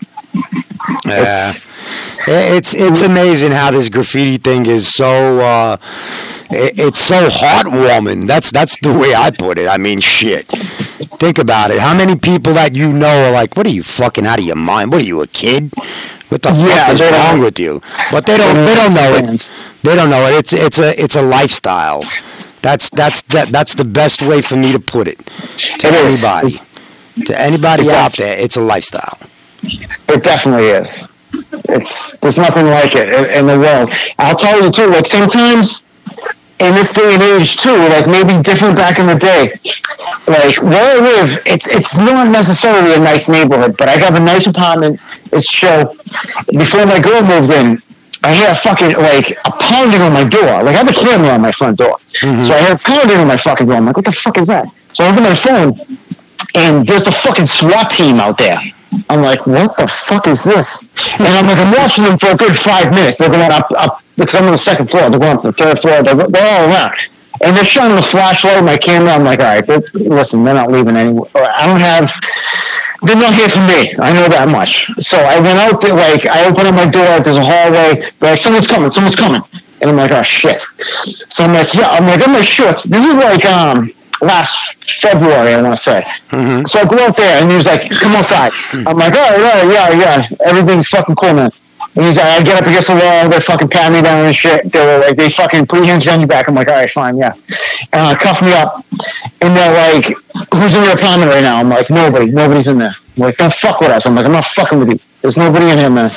[1.05, 1.51] Yeah.
[1.51, 1.65] It's-
[2.29, 5.77] It's it's amazing how this graffiti thing is so uh,
[6.51, 8.27] it, it's so heartwarming.
[8.27, 9.69] That's that's the way I put it.
[9.69, 10.45] I mean, shit.
[11.19, 11.81] Think about it.
[11.81, 14.57] How many people that you know are like, "What are you fucking out of your
[14.57, 14.93] mind?
[14.93, 15.73] What are you a kid?
[16.29, 17.83] What the Yeah, fuck is wrong with you?"
[18.13, 19.51] But they don't they don't know it.
[19.83, 20.35] They don't know it.
[20.39, 22.03] It's it's a it's a lifestyle.
[22.63, 25.19] That's that's that that's the best way for me to put it
[25.79, 26.23] to It is.
[26.23, 26.61] anybody.
[27.27, 29.19] To anybody It's out there, it's a lifestyle.
[30.09, 31.05] It definitely is.
[31.69, 33.91] It's there's nothing like it in, in the world.
[34.19, 34.87] I'll tell you too.
[34.87, 35.83] Like sometimes
[36.61, 39.53] in this day and age too, like maybe different back in the day.
[40.27, 44.21] Like where I live, it's it's not necessarily a nice neighborhood, but I have a
[44.21, 45.01] nice apartment.
[45.33, 45.95] It's chill.
[46.53, 47.81] Before my girl moved in,
[48.25, 50.63] I hear a fucking like a pounding on my door.
[50.63, 52.45] Like I have a camera on my front door, mm-hmm.
[52.45, 53.77] so I hear pounding on my fucking door.
[53.77, 54.67] I'm like, what the fuck is that?
[54.93, 55.79] So I open my phone,
[56.55, 58.59] and there's a fucking SWAT team out there.
[59.09, 60.83] I'm like, what the fuck is this?
[61.19, 63.19] And I'm like, I'm watching them for a good five minutes.
[63.19, 65.11] They're going up, up, because I'm on the second floor.
[65.11, 66.03] They're going up the third floor.
[66.03, 66.95] They're, they're all around.
[67.43, 69.13] And they're shining the flashlight, my camera.
[69.13, 71.29] I'm like, all right, they're- listen, they're not leaving anywhere.
[71.35, 72.11] I don't have,
[73.03, 73.95] they're not here for me.
[74.01, 74.91] I know that much.
[74.99, 77.21] So I went out there, like, I open up my door.
[77.21, 78.11] There's a hallway.
[78.19, 79.43] They're like, someone's coming, someone's coming.
[79.81, 80.61] And I'm like, oh shit.
[81.31, 82.83] So I'm like, yeah, I'm like, in my shorts.
[82.83, 86.05] This is like, um, last February, I want to say.
[86.67, 88.53] So I go out there, and he was like, "Come outside."
[88.87, 91.51] I'm like, "Oh yeah, yeah, yeah, everything's fucking cool, man."
[91.97, 94.35] And he's like, "I get up against the wall, they fucking pat me down and
[94.35, 96.75] shit." They were like, "They fucking put your hands behind your back." I'm like, "All
[96.75, 97.33] right, fine, yeah."
[97.93, 98.85] And uh, cuff me up,
[99.41, 100.07] and they're like,
[100.55, 103.53] "Who's in your apartment right now?" I'm like, "Nobody, nobody's in there." I'm like, "Don't
[103.53, 104.99] fuck with us." I'm like, "I'm not fucking with you.
[105.23, 106.11] There's nobody in here, man."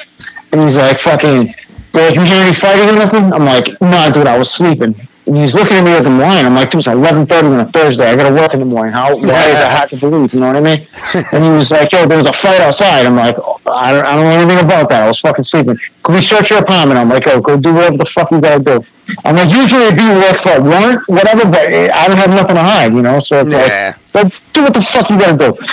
[0.51, 1.53] And he's like, "Fucking."
[1.93, 4.95] They're like, "You hear any fighting or nothing?" I'm like, "Nah, dude, I was sleeping."
[5.27, 6.45] And he's looking at me with the line.
[6.45, 8.09] I'm like, dude, it's 11.30 on a Thursday.
[8.09, 8.91] I got to work in the morning.
[8.91, 10.33] How, why is that hard to believe?
[10.33, 10.87] You know what I mean?
[11.31, 13.05] and he was like, yo, there was a fight outside.
[13.05, 15.03] I'm like, oh, I don't, I don't know anything about that.
[15.03, 15.77] I was fucking sleeping.
[16.03, 16.99] Can we search your apartment?
[16.99, 18.85] I'm like, oh, go do whatever the fuck you got to do.
[19.23, 22.55] I'm like, usually it'd be like for a warrant, whatever, but I don't have nothing
[22.55, 23.19] to hide, you know?
[23.19, 23.93] So it's Yeah.
[24.15, 25.65] like, do what the fuck you got to do.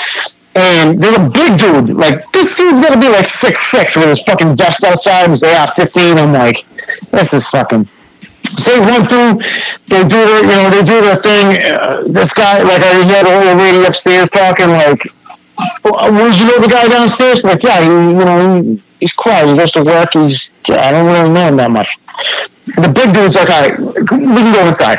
[0.54, 4.20] And there's a big dude, like, this dude's to be like six six with his
[4.22, 5.24] fucking vest outside.
[5.26, 6.16] It was AR-15.
[6.18, 6.66] I'm like,
[7.12, 7.84] this is fucking
[8.64, 9.40] they run through,
[9.88, 11.46] they do their, you know, they do their thing.
[11.62, 15.02] Uh, this guy, like, I had a old lady upstairs talking, like,
[15.84, 17.44] "Well, would you know the guy downstairs?
[17.44, 19.48] Like, yeah, he, you know, he, he's quiet.
[19.48, 20.12] He goes to work.
[20.12, 21.98] He's, yeah, I don't really know him that much.
[22.76, 24.98] The big dude's like, all right, we can go inside.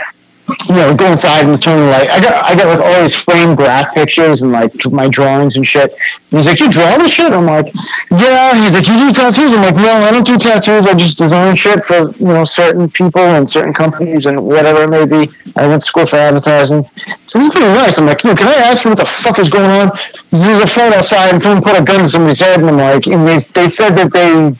[0.67, 2.09] You know, go inside and turn the light.
[2.09, 5.65] I got, I got like all these framed graph pictures and like my drawings and
[5.65, 5.91] shit.
[6.31, 7.31] And he's like, you draw this shit?
[7.31, 7.73] I'm like,
[8.11, 8.53] yeah.
[8.53, 9.53] He's like, you do tattoos?
[9.53, 10.87] I'm like, no, I don't do tattoos.
[10.87, 14.89] I just design shit for you know certain people and certain companies and whatever it
[14.89, 15.31] may be.
[15.55, 16.89] I went to school for advertising,
[17.25, 17.97] so is pretty nice.
[17.97, 19.91] I'm like, "Yo, can I ask you what the fuck is going on?
[20.31, 23.07] There's a fight outside and someone put a gun to somebody's head, and I'm like,
[23.07, 24.55] and they they said that they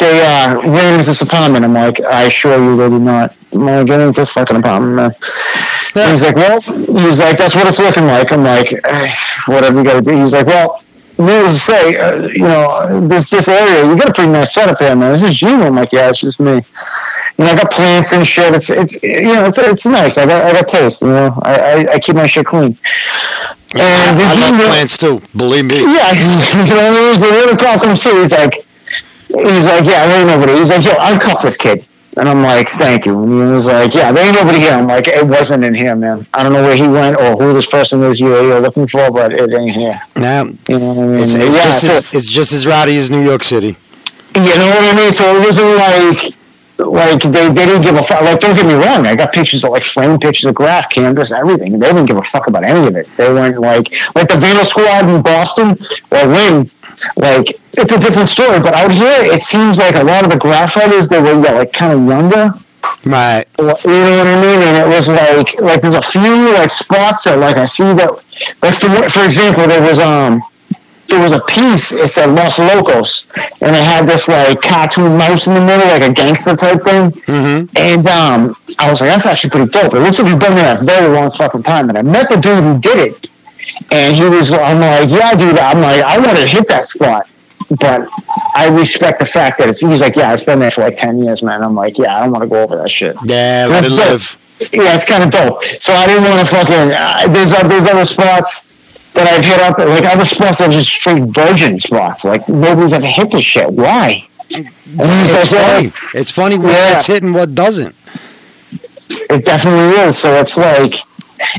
[0.00, 1.64] they uh, ran into this apartment.
[1.64, 3.36] I'm like, I assure you, they did not.
[3.52, 5.12] I'm like, get into this fucking apartment, man.
[5.96, 8.32] And He's like, well, he's like, that's what it's looking like.
[8.32, 9.10] I'm like, eh,
[9.46, 10.18] whatever you got to do.
[10.20, 10.82] He's like, well,
[11.18, 14.78] needless to say, uh, you know, this this area, you got a pretty nice setup
[14.78, 15.12] here, man.
[15.12, 15.48] This is you.
[15.62, 16.54] I'm like, yeah, it's just me.
[17.38, 18.54] You know, I got plants and shit.
[18.54, 20.18] It's it's you know, it's it's nice.
[20.18, 21.02] I got I got taste.
[21.02, 22.76] You know, I I, I keep my shit clean.
[23.76, 23.82] And
[24.20, 25.20] I he- love plants too.
[25.36, 25.76] Believe me.
[25.76, 26.12] yeah,
[26.64, 28.64] you know, I so when the call comes through, he's like,
[29.38, 30.58] he's like, yeah, there ain't nobody.
[30.58, 31.86] He's like, yo, I uncuff this kid.
[32.16, 33.20] And I'm like, thank you.
[33.22, 34.72] And he was like, yeah, there ain't nobody here.
[34.74, 36.24] I'm like, it wasn't in here, man.
[36.32, 39.10] I don't know where he went or who this person is you're, you're looking for,
[39.10, 40.00] but it ain't here.
[40.16, 41.20] Now, You know what I mean?
[41.24, 43.76] it's, it's, yeah, just as, it's just as rowdy as New York City.
[44.36, 45.12] you know what I mean?
[45.12, 46.34] So it wasn't like
[46.78, 48.20] like they, they didn't give a fuck.
[48.22, 51.30] Like don't get me wrong, I got pictures of like framed pictures of graph canvas,
[51.32, 51.78] everything.
[51.78, 53.06] They didn't give a fuck about any of it.
[53.16, 55.76] They weren't like like the Vandal Squad in Boston
[56.10, 56.70] or Win.
[57.16, 60.38] Like it's a different story, but out here it seems like a lot of the
[60.38, 62.54] graph writers they were like kind of younger.
[63.06, 63.44] Right.
[63.58, 64.60] You know what I mean?
[64.62, 68.10] And it was like, like there's a few like spots that like I see that,
[68.62, 70.42] like for for example, there was um,
[71.08, 71.92] there was a piece.
[71.92, 73.26] It said Los Locos,
[73.60, 77.10] and it had this like cartoon mouse in the middle, like a gangster type thing.
[77.28, 77.76] Mm-hmm.
[77.76, 79.94] And um, I was like, that's actually pretty dope.
[79.94, 81.88] It looks like you've been there a very long fucking time.
[81.88, 83.28] And I met the dude who did it,
[83.90, 85.58] and he was, I'm like, yeah, dude.
[85.58, 87.28] I'm like, I want to hit that spot.
[87.80, 88.08] But
[88.54, 89.80] I respect the fact that it's.
[89.80, 91.62] He's like, yeah, it's been there for like ten years, man.
[91.62, 93.16] I'm like, yeah, I don't want to go over that shit.
[93.24, 94.36] Yeah, let it live.
[94.72, 95.64] Yeah, it's kind of dope.
[95.64, 96.92] So I didn't want to fucking.
[96.94, 98.64] Uh, there's uh, there's other spots
[99.14, 102.24] that I've hit up, like other spots that are just straight virgin spots.
[102.24, 103.70] Like nobody's ever hit this shit.
[103.72, 104.28] Why?
[104.50, 105.84] It's like, well, funny.
[105.86, 106.92] It's funny what Yeah.
[106.92, 107.94] gets hit and what doesn't.
[109.30, 110.18] It definitely is.
[110.18, 110.94] So it's like,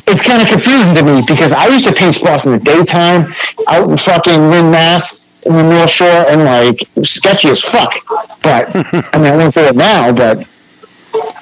[0.08, 3.34] it's kind of confusing to me because I used to paint spots in the daytime
[3.68, 7.94] out in fucking Lynn, Mass, in the North Shore, and like sketchy as fuck.
[8.42, 8.70] But
[9.14, 10.48] I mean, I don't do it now, but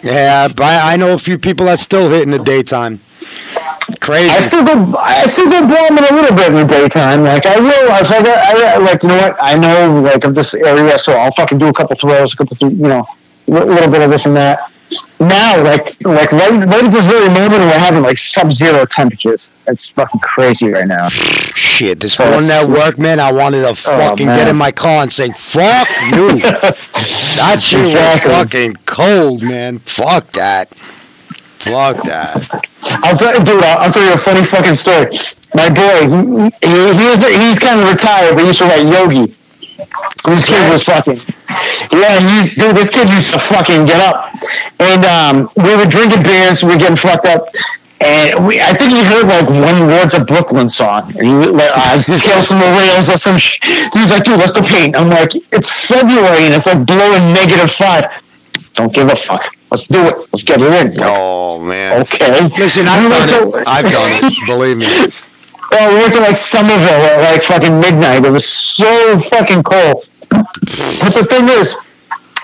[0.04, 3.00] Yeah, but I know a few people that still hit in the daytime.
[4.00, 4.30] Crazy.
[4.30, 4.96] I still go.
[4.98, 7.24] I still go bombing a little bit in the daytime.
[7.24, 7.92] Like I will.
[7.92, 9.38] I was like, I, I like you know what?
[9.42, 12.58] I know like of this area, so I'll fucking do a couple throws, a couple,
[12.70, 13.06] you know,
[13.48, 14.72] a little bit of this and that.
[15.20, 19.50] Now, like, like right, right at this very moment, we're having like sub-zero temperatures.
[19.68, 21.10] It's fucking crazy right now.
[21.10, 24.56] Shit, this So morning it's- at work, man, I wanted to oh, fucking get in
[24.56, 26.40] my car and say, fuck you.
[26.42, 28.30] that shit Exactly.
[28.32, 29.80] was fucking cold, man.
[29.80, 30.70] Fuck that.
[31.64, 32.36] Fuck that.
[33.04, 33.64] I'll tell dude.
[33.64, 35.08] I'll, I'll tell you a funny fucking story.
[35.56, 39.34] My boy, he, he, he's he's kind of retired, but he used to write Yogi.
[40.26, 41.20] This kid was fucking.
[41.92, 42.76] Yeah, he's dude.
[42.76, 44.32] This kid used to fucking get up,
[44.80, 47.48] and um, we were drinking beers, we were getting fucked up,
[48.02, 48.60] and we.
[48.62, 52.48] I think he heard like one words of Brooklyn song, and he like uh, Tales
[52.48, 53.38] from the Rails or some.
[53.38, 53.60] Sh-
[53.94, 54.96] he was like, dude, let's go paint.
[54.98, 58.06] I'm like, it's February and it's like blowing negative five.
[58.74, 59.44] Don't give a fuck.
[59.72, 60.16] Let's do it.
[60.32, 60.94] Let's get it in.
[60.96, 62.02] Like, Oh, man.
[62.04, 62.40] Okay.
[62.60, 63.68] Listen, I've We went done to- it.
[63.68, 64.48] I've done it.
[64.48, 64.86] Believe me.
[65.76, 68.26] Oh, we went to like Somerville at like fucking midnight.
[68.26, 70.06] It was so fucking cold.
[70.30, 71.76] But the thing is,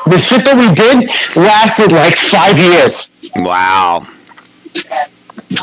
[0.09, 3.11] the shit that we did lasted like five years.
[3.35, 4.01] Wow.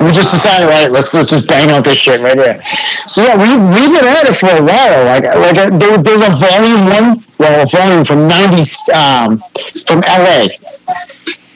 [0.01, 2.63] We just decided, right, let's, let's just bang out this shit right here.
[3.07, 5.05] So yeah, we we've been at it for a while.
[5.05, 8.63] Like like uh, there, there's a volume one, well, a volume from ninety
[8.93, 9.43] um,
[9.87, 10.49] from LA,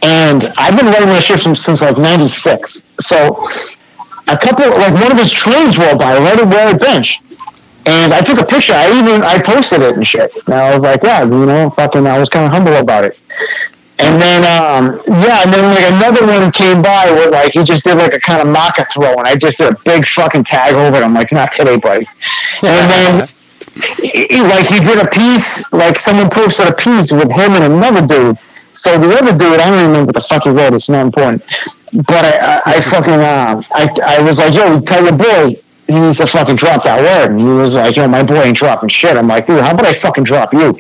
[0.03, 2.83] and I've been writing this shit from, since like ninety six.
[3.01, 3.43] So
[4.35, 7.21] a couple, like one of his trains rolled by right where I bench.
[7.87, 8.75] And I took a picture.
[8.75, 10.31] I even I posted it and shit.
[10.47, 12.07] And I was like, yeah, you know, fucking.
[12.07, 13.19] I was kind of humble about it.
[13.99, 17.85] And then, um, yeah, and then like another one came by where like he just
[17.85, 20.75] did like a kind of market throw, and I just did a big fucking tag
[20.75, 21.03] over it.
[21.03, 22.07] I'm like, not today, buddy.
[22.63, 23.29] And then,
[24.03, 27.65] he- he- like he did a piece, like someone posted a piece with him and
[27.65, 28.39] another dude.
[28.73, 30.73] So the other dude, I don't even remember what the fuck he wrote.
[30.75, 31.43] It's not important.
[31.93, 35.61] But I, I, I fucking, um, I, I was like, yo, tell your boy
[35.91, 37.33] he needs to fucking drop that word.
[37.33, 39.17] And he was like, yo, my boy ain't dropping shit.
[39.17, 40.79] I'm like, dude, how about I fucking drop you?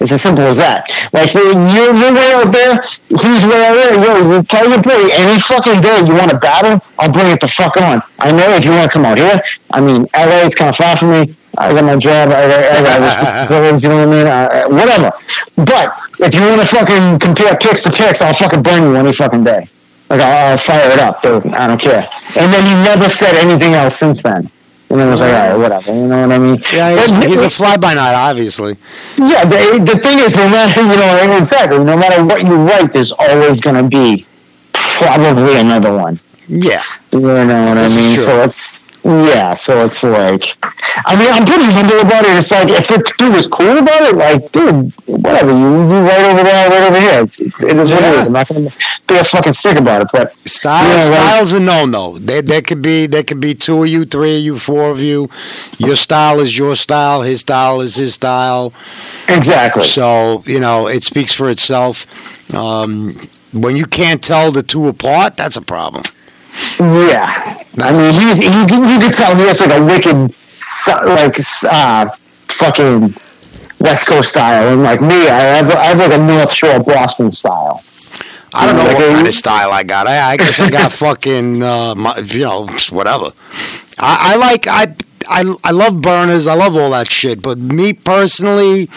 [0.00, 0.84] It's as simple as that.
[1.12, 3.94] Like you, you're, you're way out there, he's way out there.
[3.96, 7.40] Yo, you tell your boy any fucking day you want to battle, I'll bring it
[7.40, 8.02] the fuck on.
[8.18, 9.40] I know if you want to come out here.
[9.70, 11.36] I mean, LA is kind of far from me.
[11.58, 12.28] I got my job.
[12.28, 14.26] I got, I got you know what I mean?
[14.26, 15.12] Uh, whatever.
[15.56, 19.12] But if you want to fucking compare picks to picks, I'll fucking burn you any
[19.12, 19.68] fucking day.
[20.10, 21.46] Like I'll, I'll fire it up, dude.
[21.54, 22.08] I don't care.
[22.38, 24.50] And then he never said anything else since then.
[24.90, 25.94] And then it was like, all right, whatever.
[25.94, 26.58] You know what I mean?
[26.72, 28.76] Yeah, he's, But- he's a fly by night, obviously.
[29.16, 32.92] yeah, the, the thing is, no matter you know exactly, no matter what you write,
[32.92, 34.26] there's always going to be
[34.72, 36.18] probably another one.
[36.48, 36.82] Yeah.
[37.12, 38.16] You know what I mean?
[38.16, 38.24] true.
[38.24, 40.56] So it's yeah, so it's like,
[41.06, 42.36] I mean, I'm pretty humble about it.
[42.36, 46.24] It's like if the dude was cool about it, like, dude, whatever, you you right
[46.30, 47.22] over there, right over here.
[47.22, 48.20] It's, it is what it Yeah.
[48.20, 48.26] is.
[48.26, 48.76] I'm not going to
[49.08, 51.04] be a fucking stick about it, but Style, Yeah, right.
[51.04, 52.18] style's a no no.
[52.18, 55.00] There, there could be there could be two of you, three of you, four of
[55.00, 55.28] you.
[55.78, 57.22] Your style is your style.
[57.22, 58.72] His style is his style.
[59.28, 59.84] exactly.
[59.84, 62.06] So you know it speaks for itself.
[62.54, 63.16] Um,
[63.52, 66.04] when you can't tell the two apart, that's a problem.
[66.78, 70.34] Yeah, I mean, he's he, you can tell he has like a wicked,
[71.06, 71.36] like
[71.70, 72.06] uh,
[72.48, 73.14] fucking
[73.78, 77.30] West Coast style, and like me, I have, I have like a North Shore Boston
[77.32, 77.80] style.
[78.52, 80.06] I don't know Like what kind of style I got.
[80.08, 83.30] I, I guess I got fucking uh, my, you know whatever.
[83.98, 84.94] I, I like I.
[85.28, 86.46] I, I love burners.
[86.46, 87.40] I love all that shit.
[87.42, 88.88] But me personally,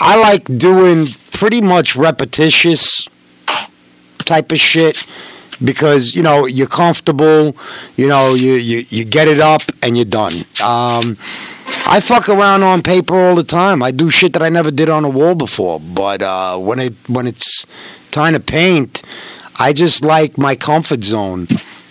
[0.00, 3.06] I like doing pretty much repetitious
[4.18, 5.06] type of shit
[5.62, 7.56] because you know you're comfortable.
[7.96, 10.32] You know you you, you get it up and you're done.
[10.62, 11.16] Um,
[11.86, 13.82] I fuck around on paper all the time.
[13.82, 15.80] I do shit that I never did on a wall before.
[15.80, 17.66] But uh, when it when it's
[18.10, 19.02] time to paint,
[19.58, 21.46] I just like my comfort zone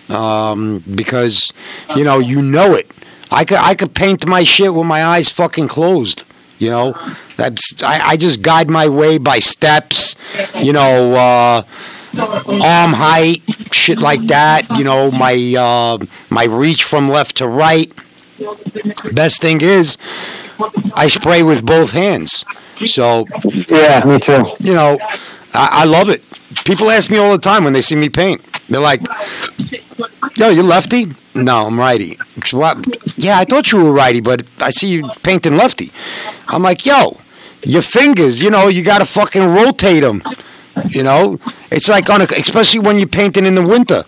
[0.10, 1.54] um, because
[1.96, 2.92] you know you know it.
[3.32, 6.26] I could I could paint my shit with my eyes fucking closed.
[6.58, 6.94] You know,
[7.38, 10.16] that's I, I just guide my way by steps.
[10.56, 11.62] You know, uh,
[12.18, 13.42] arm height,
[13.74, 14.64] shit like that.
[14.78, 15.98] You know, my uh,
[16.30, 17.92] my reach from left to right.
[19.14, 19.98] Best thing is,
[20.96, 22.46] I spray with both hands.
[22.86, 23.26] So
[23.70, 24.46] Yeah, me too.
[24.60, 24.98] you know,
[25.54, 26.24] I, I love it.
[26.66, 28.42] People ask me all the time when they see me paint.
[28.70, 29.02] They're like,
[30.38, 32.18] "Yo, you lefty?" No, I'm righty.
[33.18, 35.92] Yeah, I thought you were righty, but I see you painting lefty.
[36.48, 37.18] I'm like, "Yo,
[37.66, 40.22] your fingers, you know, you gotta fucking rotate them.
[40.88, 41.40] You know,
[41.72, 44.04] it's like on a, especially when you're painting in the winter."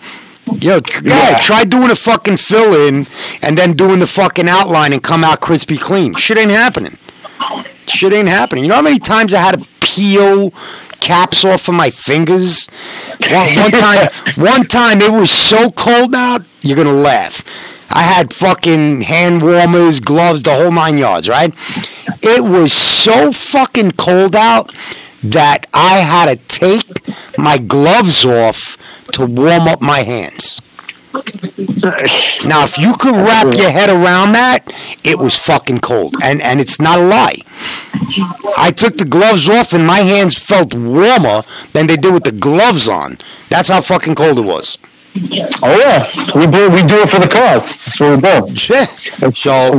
[0.60, 1.40] Yo, yeah, Yeah.
[1.40, 3.08] try doing a fucking fill in
[3.42, 6.16] and then doing the fucking outline and come out crispy clean.
[6.16, 6.98] Shit ain't happening.
[7.88, 8.64] Shit ain't happening.
[8.64, 10.52] You know how many times I had to peel
[11.00, 12.68] caps off of my fingers?
[13.32, 17.44] One, one time, one time it was so cold out, you're gonna laugh.
[17.90, 21.54] I had fucking hand warmers, gloves, the whole nine yards, right?
[22.24, 24.74] It was so fucking cold out
[25.24, 28.78] that I had to take my gloves off
[29.14, 30.62] to warm up my hands.
[32.46, 34.64] Now, if you could wrap your head around that,
[35.04, 37.36] it was fucking cold, and and it's not a lie.
[38.58, 41.44] I took the gloves off, and my hands felt warmer
[41.74, 43.18] than they did with the gloves on.
[43.50, 44.78] That's how fucking cold it was.
[45.62, 47.76] Oh yeah, we do we do it for the cause.
[47.76, 48.74] That's what we do.
[48.74, 48.86] Yeah.
[49.30, 49.74] So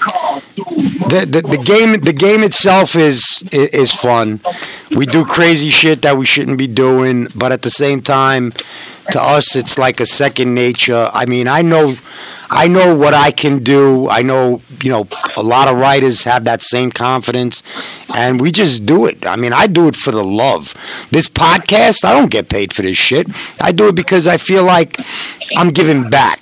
[0.00, 4.40] the, the the game the game itself is is fun.
[4.96, 8.52] We do crazy shit that we shouldn't be doing, but at the same time,
[9.12, 11.08] to us it's like a second nature.
[11.12, 11.94] I mean, I know
[12.52, 14.08] I know what I can do.
[14.08, 15.06] I know, you know,
[15.36, 17.62] a lot of writers have that same confidence
[18.16, 19.24] and we just do it.
[19.24, 20.74] I mean, I do it for the love.
[21.10, 23.28] This podcast, I don't get paid for this shit.
[23.60, 24.96] I do it because I feel like
[25.56, 26.39] I'm giving back.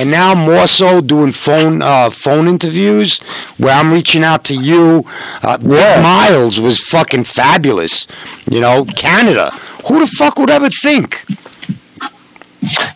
[0.00, 3.18] And now more so doing phone uh, phone interviews
[3.58, 5.04] where I'm reaching out to you.
[5.42, 6.00] Uh, Yeah.
[6.02, 8.06] Miles was fucking fabulous.
[8.50, 9.50] You know, Canada.
[9.88, 11.24] Who the fuck would ever think?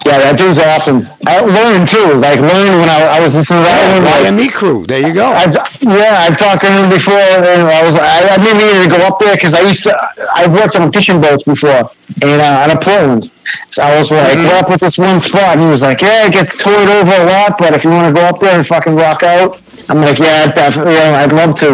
[0.06, 1.02] Yeah, that dude's awesome.
[1.26, 2.14] I learned too.
[2.22, 3.98] Like learned when I, I was listening to that.
[3.98, 4.86] one, like, crew.
[4.86, 5.26] There you go.
[5.26, 8.90] I've, yeah, I've talked to him before, and I was I, I didn't need to
[8.90, 9.90] go up there because I used to
[10.34, 11.90] I worked on fishing boats before
[12.22, 13.32] in uh, out of Portland.
[13.74, 14.46] So I was like, Mhm.
[14.46, 17.10] we're up with this one spot, and he was like, yeah, it gets towed over
[17.12, 20.00] a lot, but if you want to go up there and fucking rock out, I'm
[20.00, 21.72] like, yeah, definitely, yeah, I'd love to.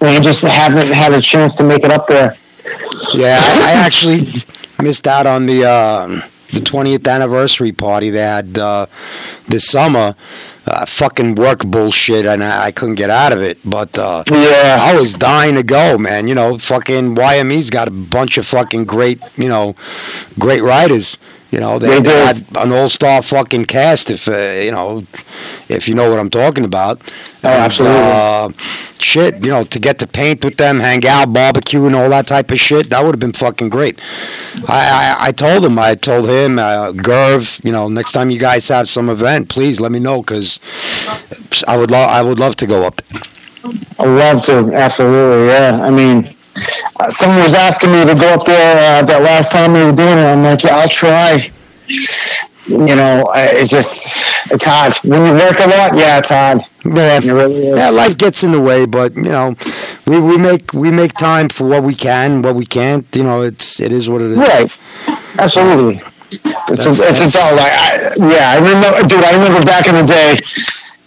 [0.00, 2.36] And I just haven't had a chance to make it up there.
[3.14, 4.26] Yeah, I, I actually
[4.80, 6.22] missed out on the um,
[6.52, 8.86] the 20th anniversary party they had uh,
[9.46, 10.14] this summer.
[10.64, 13.58] Uh, fucking work bullshit, and I, I couldn't get out of it.
[13.64, 14.78] But uh, Yeah.
[14.80, 16.28] I was dying to go, man.
[16.28, 19.74] You know, fucking YME's got a bunch of fucking great, you know,
[20.38, 21.18] great writers.
[21.52, 22.02] You know, they, They do.
[22.10, 24.10] they had an all-star fucking cast.
[24.10, 24.32] If uh,
[24.66, 25.04] you know,
[25.68, 27.00] if you know what I'm talking about.
[27.44, 27.98] Oh, absolutely.
[28.00, 28.48] Uh,
[28.98, 32.26] shit, you know, to get to paint with them, hang out, barbecue, and all that
[32.26, 32.88] type of shit.
[32.88, 34.00] That would have been fucking great.
[34.66, 38.38] I, I, I told him, I told him, uh, Gerv, you know, next time you
[38.38, 40.58] guys have some event, please let me know because
[41.68, 43.02] I would love, I would love to go up.
[43.08, 43.20] there.
[43.98, 45.80] I love to, absolutely, yeah.
[45.82, 46.31] I mean,
[47.00, 49.92] uh, someone was asking me to go up there uh, that last time we were
[49.92, 50.24] doing it.
[50.26, 51.50] I'm like, yeah, I'll try.
[52.68, 54.06] You know, it's just,
[54.52, 54.94] it's hard.
[55.02, 56.60] When you work a lot, yeah, it's hard.
[56.84, 57.76] Yeah, It really is.
[57.76, 59.54] yeah, life gets in the way, but you know,
[60.06, 63.04] we, we make we make time for what we can, what we can't.
[63.16, 64.38] You know, it's it is what it is.
[64.38, 64.78] Right.
[65.38, 66.00] Absolutely.
[66.30, 69.94] It's, That's- it's, it's all like, I, yeah, I remember, dude, I remember back in
[69.94, 70.36] the day,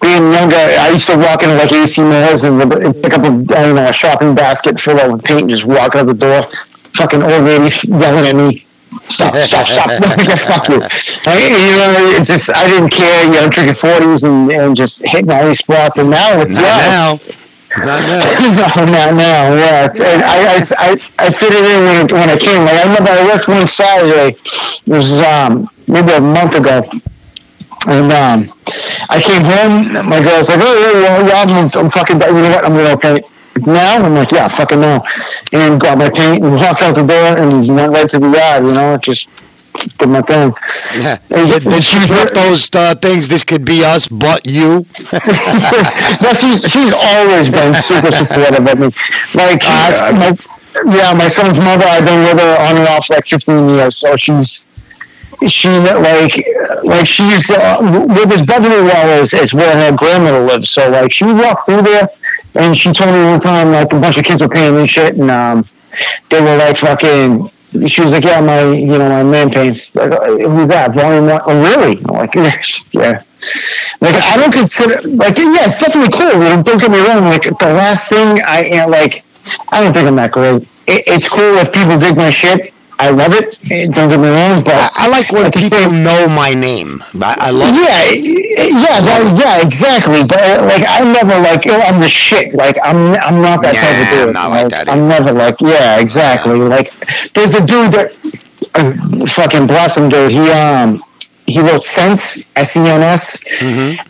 [0.01, 3.31] being younger, I used to walk into like AC Mills and, and pick up a,
[3.57, 6.47] I don't know, a shopping basket full of paint and just walk out the door.
[6.93, 8.65] Fucking old ladies yelling at me.
[9.09, 9.89] Stop, stop, stop.
[10.39, 10.81] fuck you.
[11.27, 15.05] I, you know, it's just, I didn't care, you know, drinking 40s and, and just
[15.05, 15.97] hitting all these spots.
[15.97, 17.19] And now it's, now.
[17.77, 18.21] Not now.
[18.85, 19.53] no, not now.
[19.53, 22.63] Yeah, it's, and I, I, I, I fit it in when, when I came.
[22.63, 24.37] Like I remember I worked one Saturday.
[24.37, 26.83] It was um, maybe a month ago,
[27.87, 28.53] and um,
[29.09, 30.09] I came home.
[30.09, 32.19] My girl's like, "Oh, yeah, yeah, yeah I'm, fucking.
[32.19, 32.65] You know what?
[32.65, 33.25] I'm gonna paint
[33.65, 35.03] now." I'm like, "Yeah, fucking now,"
[35.53, 38.69] and got my paint and walked out the door and went right to the yard.
[38.69, 39.29] You know, just
[39.97, 40.53] did my thing.
[40.97, 41.19] Yeah.
[41.29, 43.27] And Did, did she put those uh, things?
[43.27, 44.69] This could be us, but you.
[46.21, 48.89] no, she's she's always been super supportive of me.
[49.35, 53.07] Like, that's uh, my, yeah, my son's mother, I've been with her on and off
[53.07, 54.65] for like 15 years, so she's
[55.47, 56.45] she like
[56.83, 57.81] like she's uh,
[58.27, 60.69] this Beverly Wall is is where her grandmother lives.
[60.69, 62.09] So like she walked through there,
[62.55, 65.15] and she told me one time like a bunch of kids were paying me shit,
[65.15, 65.65] and um,
[66.29, 67.49] they were like fucking
[67.87, 69.93] she was like, yeah, my, you know, my man paints.
[69.95, 70.93] Like, uh, who's that?
[70.93, 71.41] Volume one?
[71.45, 71.97] Oh, really?
[71.97, 73.23] I'm like, yeah.
[74.01, 76.39] Like, I don't consider, like, yeah, it's definitely cool.
[76.39, 77.25] Like, don't get me wrong.
[77.25, 79.23] Like, the last thing I, like,
[79.71, 80.63] I don't think I'm that great.
[80.87, 82.73] It, it's cool if people dig my shit.
[82.97, 83.59] I love it.
[83.93, 86.87] Don't get me wrong, but I, I like when people same- know my name.
[87.21, 90.23] I, I love yeah, yeah, that, yeah, exactly.
[90.23, 92.53] But uh, like, I'm never like oh, I'm the shit.
[92.53, 94.27] Like, I'm I'm not that type of dude.
[94.27, 96.57] I'm not like that I'm never like, yeah, exactly.
[96.57, 96.91] Like,
[97.33, 98.13] there's a dude that
[98.75, 100.31] uh, fucking blossom dude.
[100.31, 101.03] He um
[101.47, 103.43] he wrote Sense S E N S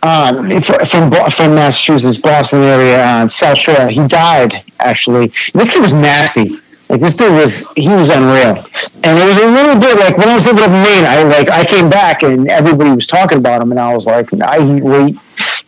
[0.02, 3.88] um fr- from from Massachusetts, Boston area, uh, South Shore.
[3.88, 5.32] He died actually.
[5.54, 6.50] This kid was nasty.
[6.88, 8.64] Like this dude was, he was unreal,
[9.02, 11.04] and it was a little bit like when I was living up in Maine.
[11.04, 14.32] I like I came back and everybody was talking about him, and I was like,
[14.32, 15.16] I wait,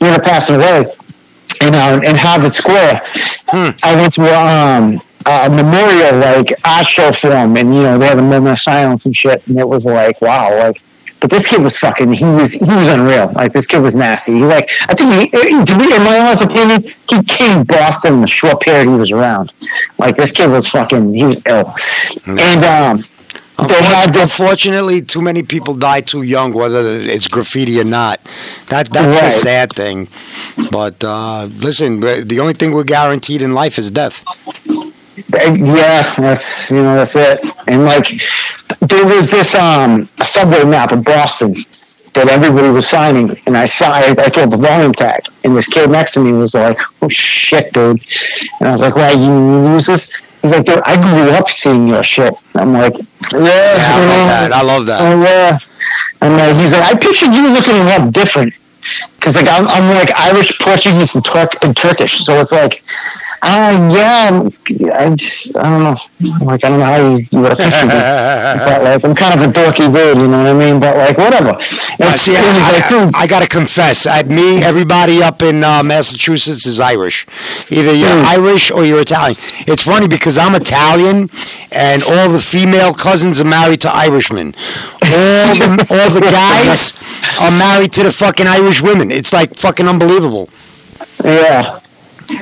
[0.01, 0.87] up passing away
[1.61, 3.03] in uh, in Harvard Square.
[3.53, 8.07] I went to um, a memorial like art show for him, and you know they
[8.07, 10.83] had a moment of silence and shit, and it was like wow, like.
[11.21, 12.13] But this kid was fucking.
[12.13, 13.33] He was he was unreal.
[13.33, 14.35] Like this kid was nasty.
[14.35, 18.21] He like I think he to me in my honest opinion he came Boston in
[18.21, 19.53] the short period he was around.
[19.99, 21.13] Like this kid was fucking.
[21.15, 21.75] He was ill.
[22.27, 23.05] And um,
[23.67, 28.21] they had this Unfortunately, too many people die too young, whether it's graffiti or not.
[28.69, 30.09] That that's the sad thing.
[30.71, 34.25] But uh, listen, the only thing we're guaranteed in life is death.
[35.29, 37.41] Yeah, that's you know that's it.
[37.67, 38.09] And like
[38.81, 41.55] there was this um subway map of Boston
[42.15, 45.67] that everybody was signing, and I saw I, I saw the volume tag, and this
[45.67, 48.01] kid next to me was like, "Oh shit, dude!"
[48.61, 51.89] And I was like, "Why you use this?" He's like, "Dude, I grew up seeing
[51.89, 52.95] your shit." I'm like,
[53.33, 54.53] "Yeah, Yeah, I love that.
[54.53, 55.01] I love that.
[55.01, 55.59] Oh yeah.
[56.21, 58.55] And like he's like, I pictured you looking a lot different.
[59.29, 62.83] Cause like I'm, I'm like Irish, Portuguese, and, Turk, and Turkish, so it's like,
[63.45, 64.53] uh, yeah, I'm-
[64.93, 65.97] I, just, I don't know,
[66.45, 68.01] like I don't know how you, you would have pictured me,
[68.69, 70.79] but like I'm kind of a dorky dude, you know what I mean?
[70.81, 71.57] But like whatever.
[71.59, 72.33] I see.
[72.33, 74.07] was like, I, I, got to confess.
[74.07, 77.27] I, me, everybody up in uh, Massachusetts is Irish.
[77.71, 78.25] Either you're Mm.
[78.25, 79.37] Irish or you're Italian.
[79.67, 81.29] It's funny because I'm Italian,
[81.73, 84.55] and all the female cousins are married to Irishmen.
[85.03, 87.03] All the all the guys
[87.41, 89.11] are married to the fucking Irish women.
[89.19, 90.49] It's like fucking unbelievable.
[91.25, 91.81] yeah.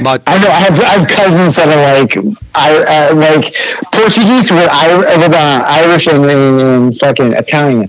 [0.03, 2.13] But I know I have, I have cousins that are like
[2.55, 3.55] I uh, like
[3.93, 7.89] Portuguese with, I, with uh, Irish and, and, fucking Italian.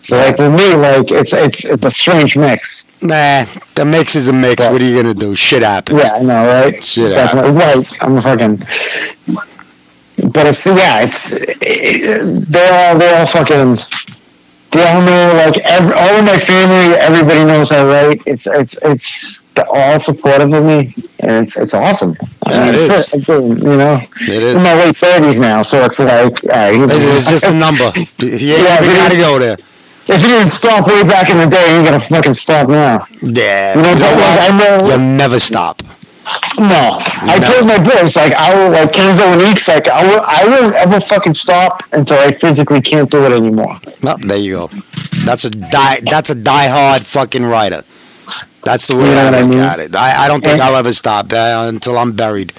[0.00, 2.86] So like for me, like it's it's it's a strange mix.
[3.02, 3.44] nah,
[3.74, 4.64] the mix is a mix.
[4.64, 5.34] What are you gonna do?
[5.36, 6.00] Shit happens.
[6.02, 6.82] Yeah, I know, right?
[6.82, 8.02] Shit Definitely right.
[8.02, 8.56] I'm fucking.
[10.32, 13.76] But it's yeah, it's it, they're all they're all fucking.
[14.74, 16.96] Know like every, all of my family.
[16.98, 18.22] Everybody knows I write.
[18.26, 22.16] It's it's it's all supportive of me, and it's it's awesome.
[22.48, 23.28] Yeah, it it's, is.
[23.28, 24.54] you know, It is.
[24.56, 27.90] in my late thirties now, so it's like uh, all right, It's just a number.
[28.18, 29.56] Yeah, Yeah, we gotta go there.
[30.06, 33.06] If you didn't stop way back in the day, you gotta fucking stop now.
[33.22, 35.82] Yeah, You know, you know like, I know- You'll never stop.
[36.58, 36.98] No,
[37.32, 37.52] I No.
[37.52, 40.74] told my boys like I will like Kenzo and Eeks like I will I will
[40.76, 43.74] ever fucking stop until I physically can't do it anymore.
[44.02, 44.70] Well, there you go.
[45.24, 45.98] That's a die.
[46.04, 47.82] That's a diehard fucking writer.
[48.62, 49.58] That's the way You know I I look mean?
[49.58, 49.94] at it.
[49.94, 50.68] I, I don't think Yeah.
[50.68, 52.52] I'll ever stop uh, until I'm buried.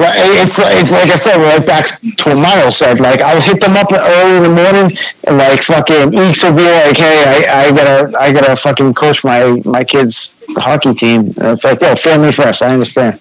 [0.00, 3.00] It's it's like I said right back to what Miles said.
[3.00, 6.62] Like I'll hit them up early in the morning and like fucking Eeks will be
[6.62, 11.34] like, hey, I, I gotta I gotta fucking coach my my kids hockey team.
[11.38, 12.62] And it's like, yo, family first.
[12.62, 13.18] I understand.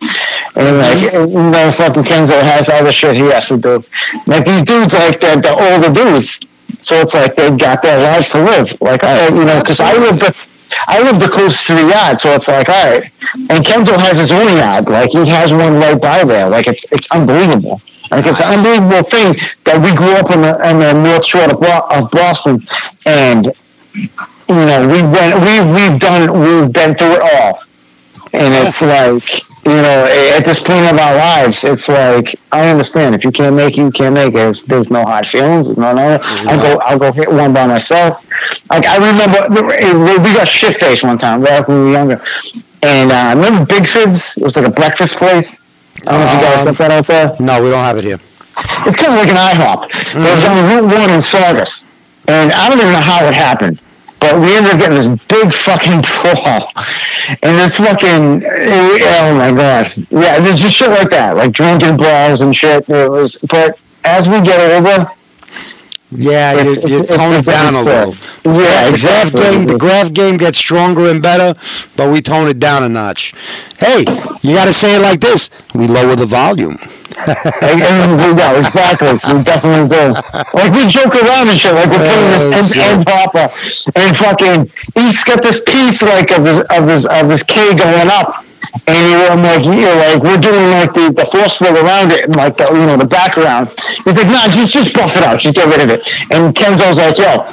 [0.56, 3.84] And like you know, fucking Kenzo has all the shit he has to do.
[4.28, 6.40] Like these dudes, like they're the older dudes.
[6.82, 8.80] So it's like they've got their lives to live.
[8.82, 10.48] Like I, you know, because I live the,
[10.88, 13.04] I live the closest to the yard, so it's like, all right.
[13.50, 14.90] And Kenzo has his own yard.
[14.90, 16.50] Like he has one right by there.
[16.50, 17.82] Like it's it's unbelievable.
[18.12, 19.36] Like it's an unbelievable thing
[19.66, 22.62] that we grew up in the in the North Shore of Boston,
[23.06, 23.46] and
[24.48, 27.58] you know we went we we've done we've been through it all.
[28.34, 33.16] And it's like, you know, at this point of our lives, it's like I understand
[33.16, 34.34] if you can't make it, you can't make it.
[34.38, 35.78] There's, there's no hard feelings.
[35.78, 36.20] No, no.
[36.22, 38.24] I'll go, I'll go hit one by myself.
[38.70, 39.48] Like I remember,
[40.24, 42.22] we got shit faced one time back when we were younger,
[42.84, 44.38] and uh, remember Bickford's.
[44.38, 45.62] It was like a breakfast place.
[46.08, 47.32] I don't know if you guys Um, got that out there.
[47.48, 48.20] No, we don't have it here.
[48.86, 49.86] It's kind of like an IHOP.
[49.86, 51.84] It was on Route 1 in Saugus.
[52.28, 53.82] And I don't even know how it happened.
[54.20, 56.62] But we ended up getting this big fucking brawl.
[57.44, 59.88] And this fucking, oh my god.
[60.10, 61.36] Yeah, there's just shit like that.
[61.38, 62.90] Like drinking brawls and shit.
[62.90, 65.10] It was, but as we get older,
[66.10, 68.16] Yeah, you, It's- you it's- tone it's it down a little.
[68.46, 69.42] Yeah, the exactly.
[69.42, 71.54] Graph game, the graph game gets stronger and better,
[71.98, 73.34] but we tone it down a notch.
[73.78, 74.06] Hey,
[74.42, 76.78] you got to say it like this: we lower the volume.
[77.62, 78.20] and,
[78.62, 79.14] exactly.
[79.34, 80.14] We definitely do.
[80.54, 81.74] Like we joke around and shit.
[81.74, 83.50] Like we're playing Oh, this end Papa,
[83.96, 88.10] and fucking he's got this piece like of his of his of his K going
[88.12, 88.44] up.
[88.86, 92.12] And you, I'm like, you know, like we're doing like the, the force field around
[92.12, 93.70] it, and like the you know the background.
[94.06, 96.06] He's like, nah, just just buff it out, just get rid of it.
[96.32, 97.46] And Kenzo's like, yo,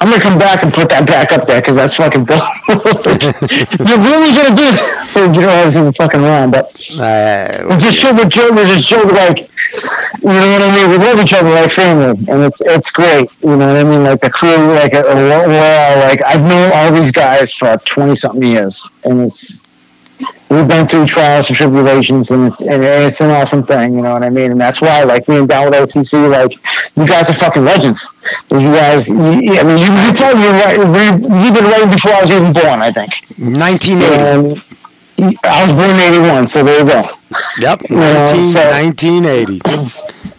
[0.00, 2.38] I'm gonna come back and put that back up there because that's fucking dumb.
[2.68, 5.34] You're really gonna do it?
[5.34, 6.66] You know, I was even fucking around, but
[7.00, 9.38] Uh, we just joke with joke, we just joke like,
[10.22, 10.90] you know what I mean?
[10.90, 13.28] We love each other like family, and it's it's great.
[13.42, 14.04] You know what I mean?
[14.04, 18.14] Like the crew, like uh, we're all like I've known all these guys for twenty
[18.14, 19.64] something years, and it's
[20.50, 23.94] we've been through trials and tribulations, and it's and it's an awesome thing.
[23.94, 24.50] You know what I mean?
[24.52, 26.52] And that's why, like me and down with OTC, like
[26.96, 28.08] you guys are fucking legends.
[28.50, 32.30] You guys, you, I mean, you you told we- you've been right before I was
[32.30, 32.80] even born.
[32.82, 33.10] I think.
[33.38, 34.62] 1980.
[35.20, 37.02] And I was born in '81, so there you go.
[37.58, 39.60] Yep, Yeah, 19, so- 1980.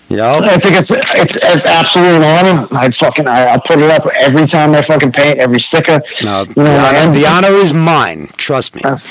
[0.09, 0.37] Yep.
[0.41, 2.67] I think it's it's, it's absolutely an honor.
[2.71, 6.01] I fucking I, I put it up every time I fucking paint every sticker.
[6.23, 8.27] No, you know, the, the honor is mine.
[8.37, 8.81] Trust me.
[8.83, 9.09] that's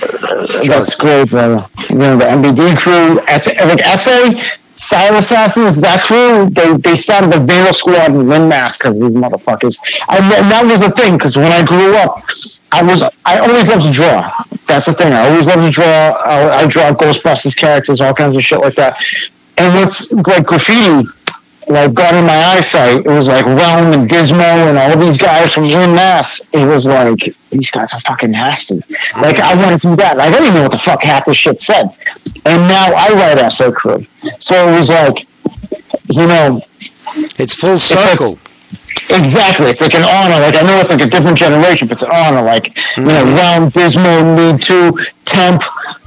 [0.66, 1.64] that's great, brother.
[1.88, 4.42] You know, the MBD crew, S- like SA,
[4.74, 9.10] Style Assassins, that crew, they they started the Vandal Squad in Lynn, Mass, because these
[9.10, 9.78] motherfuckers.
[10.08, 12.24] And, and that was the thing, because when I grew up,
[12.72, 14.32] I was I always loved to draw.
[14.66, 15.12] That's the thing.
[15.12, 15.84] I always loved to draw.
[15.84, 19.00] I, I draw Ghostbusters characters, all kinds of shit like that.
[19.58, 21.08] And what's like graffiti,
[21.68, 23.04] like got in my eyesight.
[23.04, 26.40] It was like Realm and Gizmo and all these guys from Lynn, Mass.
[26.52, 28.82] It was like these guys are fucking nasty.
[29.20, 30.16] Like I want to do that.
[30.16, 31.88] Like I didn't even know what the fuck half this shit said.
[32.44, 34.06] And now I write SO crew.
[34.38, 35.26] So it was like,
[36.10, 36.60] you know,
[37.38, 38.38] It's full circle.
[39.10, 39.66] Exactly.
[39.66, 40.40] It's like an honor.
[40.40, 42.42] Like I know it's like a different generation, but it's an honor.
[42.42, 43.34] Like you know, mm-hmm.
[43.34, 44.92] Realm, Dismo, Me Too,
[45.24, 45.62] Temp,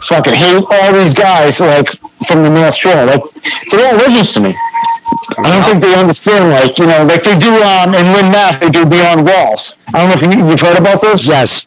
[0.07, 1.89] fucking hate all these guys like
[2.27, 3.05] from the North Shore.
[3.05, 3.23] Like
[3.69, 4.55] they're all legends to me.
[5.39, 6.49] I don't think they understand.
[6.49, 9.75] Like you know, like they do um in Lynn Mass, they do Beyond Walls.
[9.93, 11.25] I don't know if you, you've heard about this.
[11.25, 11.65] Yes.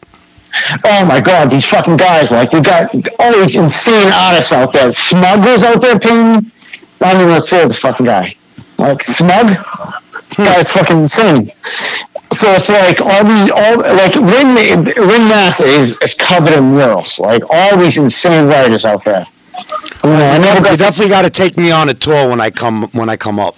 [0.85, 2.31] Oh my god, these fucking guys!
[2.31, 4.91] Like they got all these insane artists out there.
[4.91, 6.51] Smugglers out there painting.
[7.01, 8.35] I don't even to say the fucking guy.
[8.77, 9.47] Like Smug,
[10.13, 11.51] this guy's fucking insane.
[12.31, 14.55] So it's like all these, all like Lynn,
[14.85, 17.19] Lynn Mass is, is covered in murals.
[17.19, 19.25] Like all these insane writers out there.
[20.03, 22.83] I, I never You definitely got to take me on a tour when I come
[22.93, 23.55] when I come up.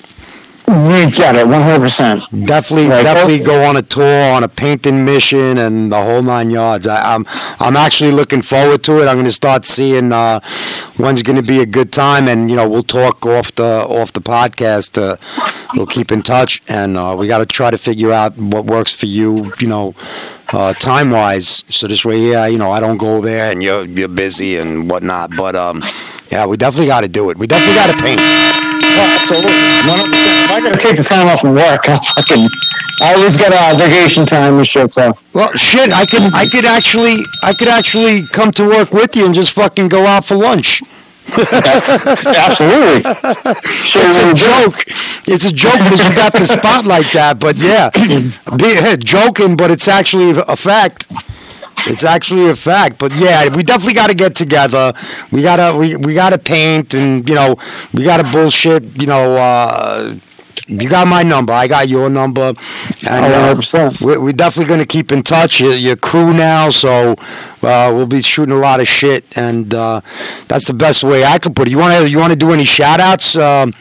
[0.68, 2.24] you get it, one hundred percent.
[2.46, 3.04] Definitely, Right.
[3.04, 6.86] definitely go on a tour on a painting mission and the whole nine yards.
[6.88, 7.26] I, I'm
[7.60, 9.08] I'm actually looking forward to it.
[9.08, 10.40] I'm going to start seeing uh,
[10.98, 14.12] when's going to be a good time, and you know we'll talk off the off
[14.12, 14.98] the podcast.
[15.02, 15.16] Uh,
[15.76, 18.94] we'll keep in touch, and uh, we got to try to figure out what works
[18.94, 19.54] for you.
[19.60, 19.96] You know.
[20.54, 23.86] Uh, time wise, so this way, yeah, you know, I don't go there and you're
[23.86, 25.32] you're busy and whatnot.
[25.36, 25.84] But um,
[26.32, 27.38] yeah, we definitely got to do it.
[27.38, 28.22] We definitely got to paint.
[28.22, 29.52] Oh, absolutely.
[29.52, 30.08] 100%.
[30.46, 32.48] If I gotta take the time off from work, I fucking,
[33.02, 34.94] I always got uh, vacation time and shit.
[34.94, 39.16] So Well, shit, I could, I could actually, I could actually come to work with
[39.16, 40.82] you and just fucking go out for lunch.
[41.38, 43.02] absolutely.
[43.72, 44.84] Sure, It's a joke.
[45.28, 47.40] It's a joke because you got the spot like that.
[47.40, 47.90] But yeah,
[48.58, 51.06] be, joking, but it's actually a fact.
[51.86, 52.98] It's actually a fact.
[52.98, 54.94] But yeah, we definitely got to get together.
[55.32, 57.56] We gotta, we, we gotta paint, and you know,
[57.94, 59.00] we gotta bullshit.
[59.00, 60.16] You know, uh,
[60.68, 61.54] you got my number.
[61.54, 62.54] I got your number.
[63.10, 64.02] And, uh, 100%.
[64.02, 65.60] we're, we're definitely going to keep in touch.
[65.60, 67.16] You're, you're crew now, so
[67.64, 70.02] uh, we'll be shooting a lot of shit, and uh,
[70.48, 71.72] that's the best way I could put it.
[71.72, 73.36] You want to you want to do any shout outs?
[73.36, 73.74] Um,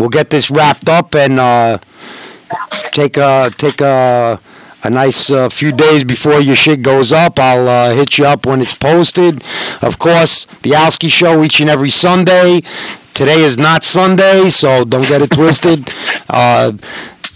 [0.00, 1.78] we'll get this wrapped up and uh,
[2.92, 4.40] take a take a
[4.84, 7.38] a nice uh, few days before your shit goes up.
[7.38, 9.42] I'll uh, hit you up when it's posted.
[9.82, 12.60] Of course, the Alski Show each and every Sunday.
[13.18, 15.90] Today is not Sunday, so don't get it twisted.
[16.30, 16.72] Uh,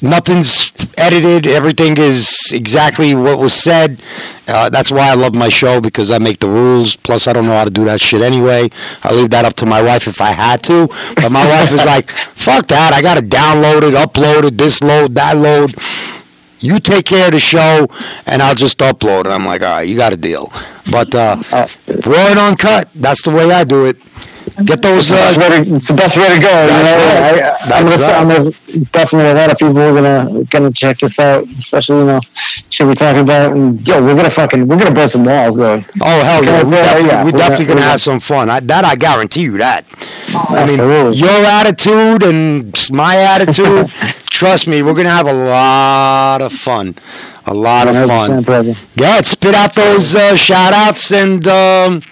[0.03, 1.47] nothing's edited.
[1.47, 4.03] Everything is exactly what was said.
[4.47, 6.95] Uh, that's why I love my show because I make the rules.
[6.95, 8.69] Plus, I don't know how to do that shit anyway.
[9.03, 10.89] I leave that up to my wife if I had to.
[11.17, 12.93] But my wife is like, "Fuck that!
[12.93, 15.75] I got to download it, upload it, this load, that load."
[16.61, 17.89] You take care of the show,
[18.27, 19.29] and I'll just upload it.
[19.29, 20.53] I'm like, all right, you got a deal.
[20.93, 21.43] But uh,
[22.07, 23.97] raw and uncut, that's the way I do it.
[24.65, 25.11] Get those.
[25.11, 26.51] It's the best Uh, way to, it's the best way to go.
[26.51, 27.43] You know, right.
[27.43, 28.21] I, I'm That's gonna, right.
[28.21, 32.05] I'm gonna, definitely a lot of people are gonna gonna check this out, especially you
[32.05, 32.21] know,
[32.69, 33.53] should we talking about.
[33.53, 35.83] And yo, we're gonna fucking we're gonna break some walls, though.
[36.03, 36.61] Oh hell yeah!
[36.61, 38.51] Okay, We yeah, definitely, yeah, we we're definitely gonna- gonna have some fun.
[38.51, 39.85] I, that I guarantee you that.
[40.35, 41.17] I mean, Absolutely.
[41.19, 43.89] your attitude and my attitude.
[44.33, 46.95] trust me, we're gonna have a lot of fun.
[47.47, 48.43] A lot of fun.
[48.43, 48.75] brother.
[48.97, 52.03] Yeah, spit out those uh, shout outs and um,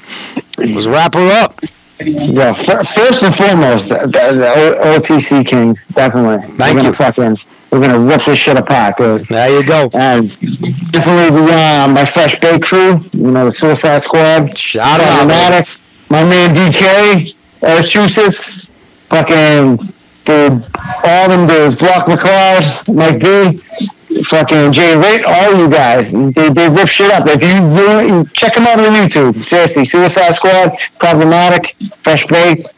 [0.58, 1.60] let's wrap her up.
[2.02, 6.46] Yeah, first and foremost, the, the, OTC Kings, definitely.
[6.56, 6.92] Thank we're you.
[6.92, 7.36] Gonna fucking,
[7.70, 9.22] we're gonna rip this shit apart, dude.
[9.26, 9.90] There you go.
[9.92, 10.28] And
[10.92, 15.26] definitely the uh, my fresh bake crew, you know, the Suicide Squad, Shout out.
[15.28, 15.64] man.
[16.08, 18.70] My man DK, Massachusetts,
[19.08, 19.76] fucking
[20.24, 20.64] dude,
[21.04, 23.62] all them dudes, Block McLeod, Mike B,
[24.24, 27.24] fucking Jay Witt, all you guys, they, they rip shit up.
[27.26, 32.74] If you check them out on YouTube, seriously, Suicide Squad, Problematic, Fresh Baked,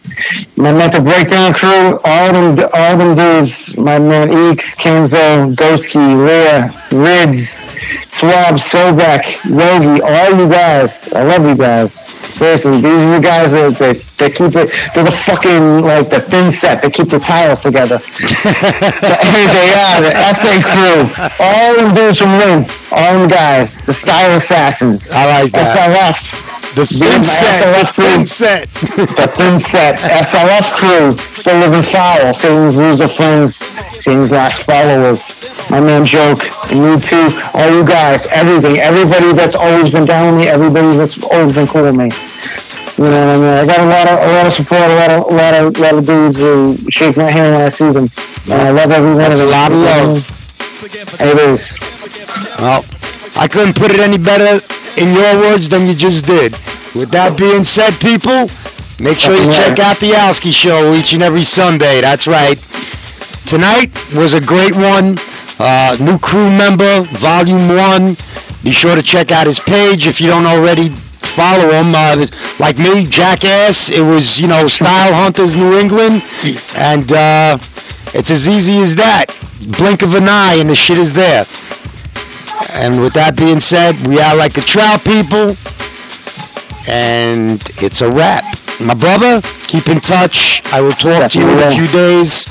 [0.57, 6.71] my mental breakdown crew, all them, all them dudes, my man Eeks, Kenzo, Ghostkey, Leah,
[6.93, 7.61] Rids,
[8.09, 11.11] Swab, Sobek, Yogi, all you guys.
[11.13, 11.95] I love you guys.
[12.35, 16.21] Seriously, these are the guys that, that, that keep it, they're the fucking, like, the
[16.21, 16.83] thin set.
[16.83, 17.99] They keep the tiles together.
[17.99, 21.22] Here they are, the SA crew.
[21.39, 22.67] All them dudes from Lynn.
[22.91, 23.81] All them guys.
[23.83, 25.13] The Style Assassins.
[25.13, 25.79] I like that.
[25.79, 26.75] SLF.
[26.75, 27.63] The thin set.
[27.79, 28.69] The thin set.
[29.17, 29.99] The thin set.
[29.99, 31.17] SLF crew.
[31.33, 32.33] Still living foul.
[32.33, 33.57] Satan's loser friends.
[34.03, 35.35] Satan's last followers.
[35.71, 36.43] My man Joke.
[36.73, 37.39] And you too.
[37.55, 38.27] All you guys.
[38.29, 38.79] Everything.
[38.79, 40.51] Everybody that's always been down with me.
[40.51, 42.09] Everybody that's always been cool with me.
[42.99, 43.59] You know what I mean?
[43.59, 45.77] I got a lot of a lot of support, a lot of a lot of
[45.77, 48.07] a lot of dudes who shake my hand when I see them.
[48.51, 50.42] And I love every one That's of a lot of love.
[51.21, 51.79] It is.
[52.59, 52.85] Well,
[53.37, 54.65] I couldn't put it any better
[55.01, 56.53] in your words than you just did.
[56.95, 58.49] With that being said, people,
[59.03, 62.01] make sure you check out the Alski Show each and every Sunday.
[62.01, 62.57] That's right.
[63.47, 65.19] Tonight was a great one.
[65.59, 68.17] Uh, new crew member, Volume 1.
[68.65, 71.93] Be sure to check out his page if you don't already follow him.
[71.95, 72.27] Uh,
[72.59, 76.23] like me, Jackass, it was, you know, Style Huntaz New England.
[76.77, 77.59] And uh,
[78.15, 79.27] it's as easy as that.
[79.69, 81.47] Blink of an eye and the shit is there.
[82.75, 85.55] And with that being said, we are like a trout people.
[86.89, 88.45] And it's a wrap.
[88.81, 90.63] My brother, keep in touch.
[90.73, 92.49] I will talk to you in a few days.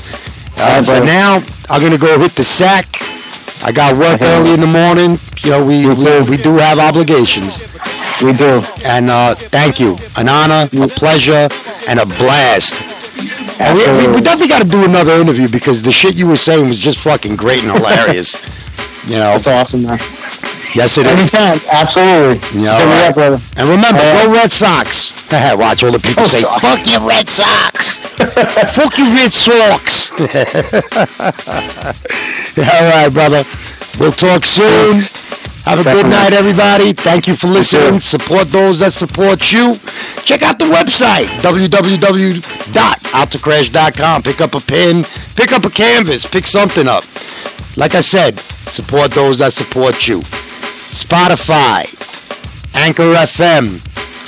[0.56, 2.86] Uh, for now, I'm going to go hit the sack.
[3.62, 5.18] I got work early in the morning.
[5.42, 7.60] You know, we, we, we do have obligations.
[8.22, 8.62] We do.
[8.86, 9.96] And uh, thank you.
[10.16, 11.48] An honor, a pleasure,
[11.88, 12.91] and a blast.
[13.60, 16.36] And we, we, we definitely got to do another interview because the shit you were
[16.36, 18.34] saying was just fucking great and hilarious.
[19.08, 19.98] you know, it's awesome, man.
[20.74, 21.34] yes it is.
[21.34, 21.58] Anytime.
[21.72, 22.60] Absolutely.
[22.62, 23.40] Yeah, Just hit up, brother.
[23.58, 25.12] And remember, Uh, go Red Sox.
[25.32, 26.60] Watch all the people Oh, say, Sox.
[26.62, 27.98] "Fuck your Red Sox."
[28.76, 30.12] Fuck your Red Sox.
[32.58, 33.44] all right, brother.
[33.98, 35.00] We'll talk soon.
[35.64, 36.92] Have a good night, everybody.
[36.92, 38.00] Thank you for listening.
[38.00, 39.76] Support those that support you.
[40.24, 44.22] Check out the website, www.autocrash.com.
[44.22, 45.04] Pick up a pen,
[45.36, 47.04] pick up a canvas, pick something up.
[47.76, 50.18] Like I said, support those that support you.
[50.20, 51.84] Spotify,
[52.74, 53.78] Anchor FM,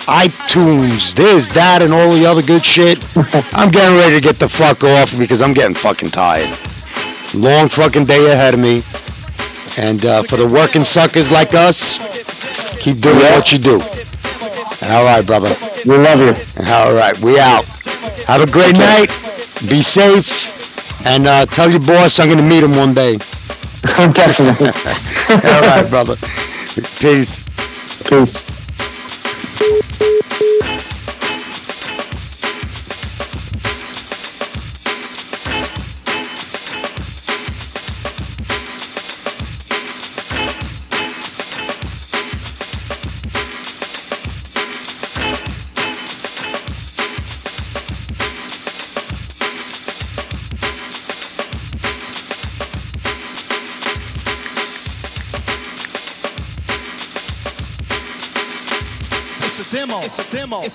[0.07, 3.05] iTunes, this, that, and all the other good shit.
[3.53, 6.49] I'm getting ready to get the fuck off because I'm getting fucking tired.
[7.35, 8.83] Long fucking day ahead of me.
[9.77, 11.99] And uh, for the working suckers like us,
[12.79, 13.37] keep doing Yeah.
[13.37, 13.81] what you do.
[14.89, 15.55] All right, brother.
[15.87, 16.35] We love you.
[16.71, 17.65] All right, we out.
[18.27, 19.09] Have a great night.
[19.69, 21.07] Be safe.
[21.07, 23.17] And uh, tell your boss I'm going to meet him one day.
[23.83, 24.69] Definitely.
[25.51, 26.17] All right, brother.
[26.99, 27.45] Peace.
[28.09, 28.64] Peace.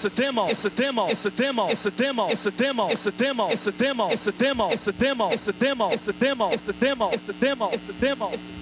[0.09, 0.47] A demo.
[0.47, 1.07] It's a demo.
[1.07, 1.67] It's a demo.
[1.67, 2.27] It's a demo.
[2.29, 2.87] It's a demo.
[2.89, 3.49] It's a demo.
[3.49, 4.07] It's a demo.
[4.09, 4.69] It's a demo.
[4.69, 5.29] It's a demo.
[5.29, 5.89] It's a demo.
[5.91, 6.49] It's a demo.
[6.49, 7.09] It's a demo.
[7.09, 7.29] It's a demo.
[7.29, 7.69] It's a demo.
[7.69, 8.58] It's a demo.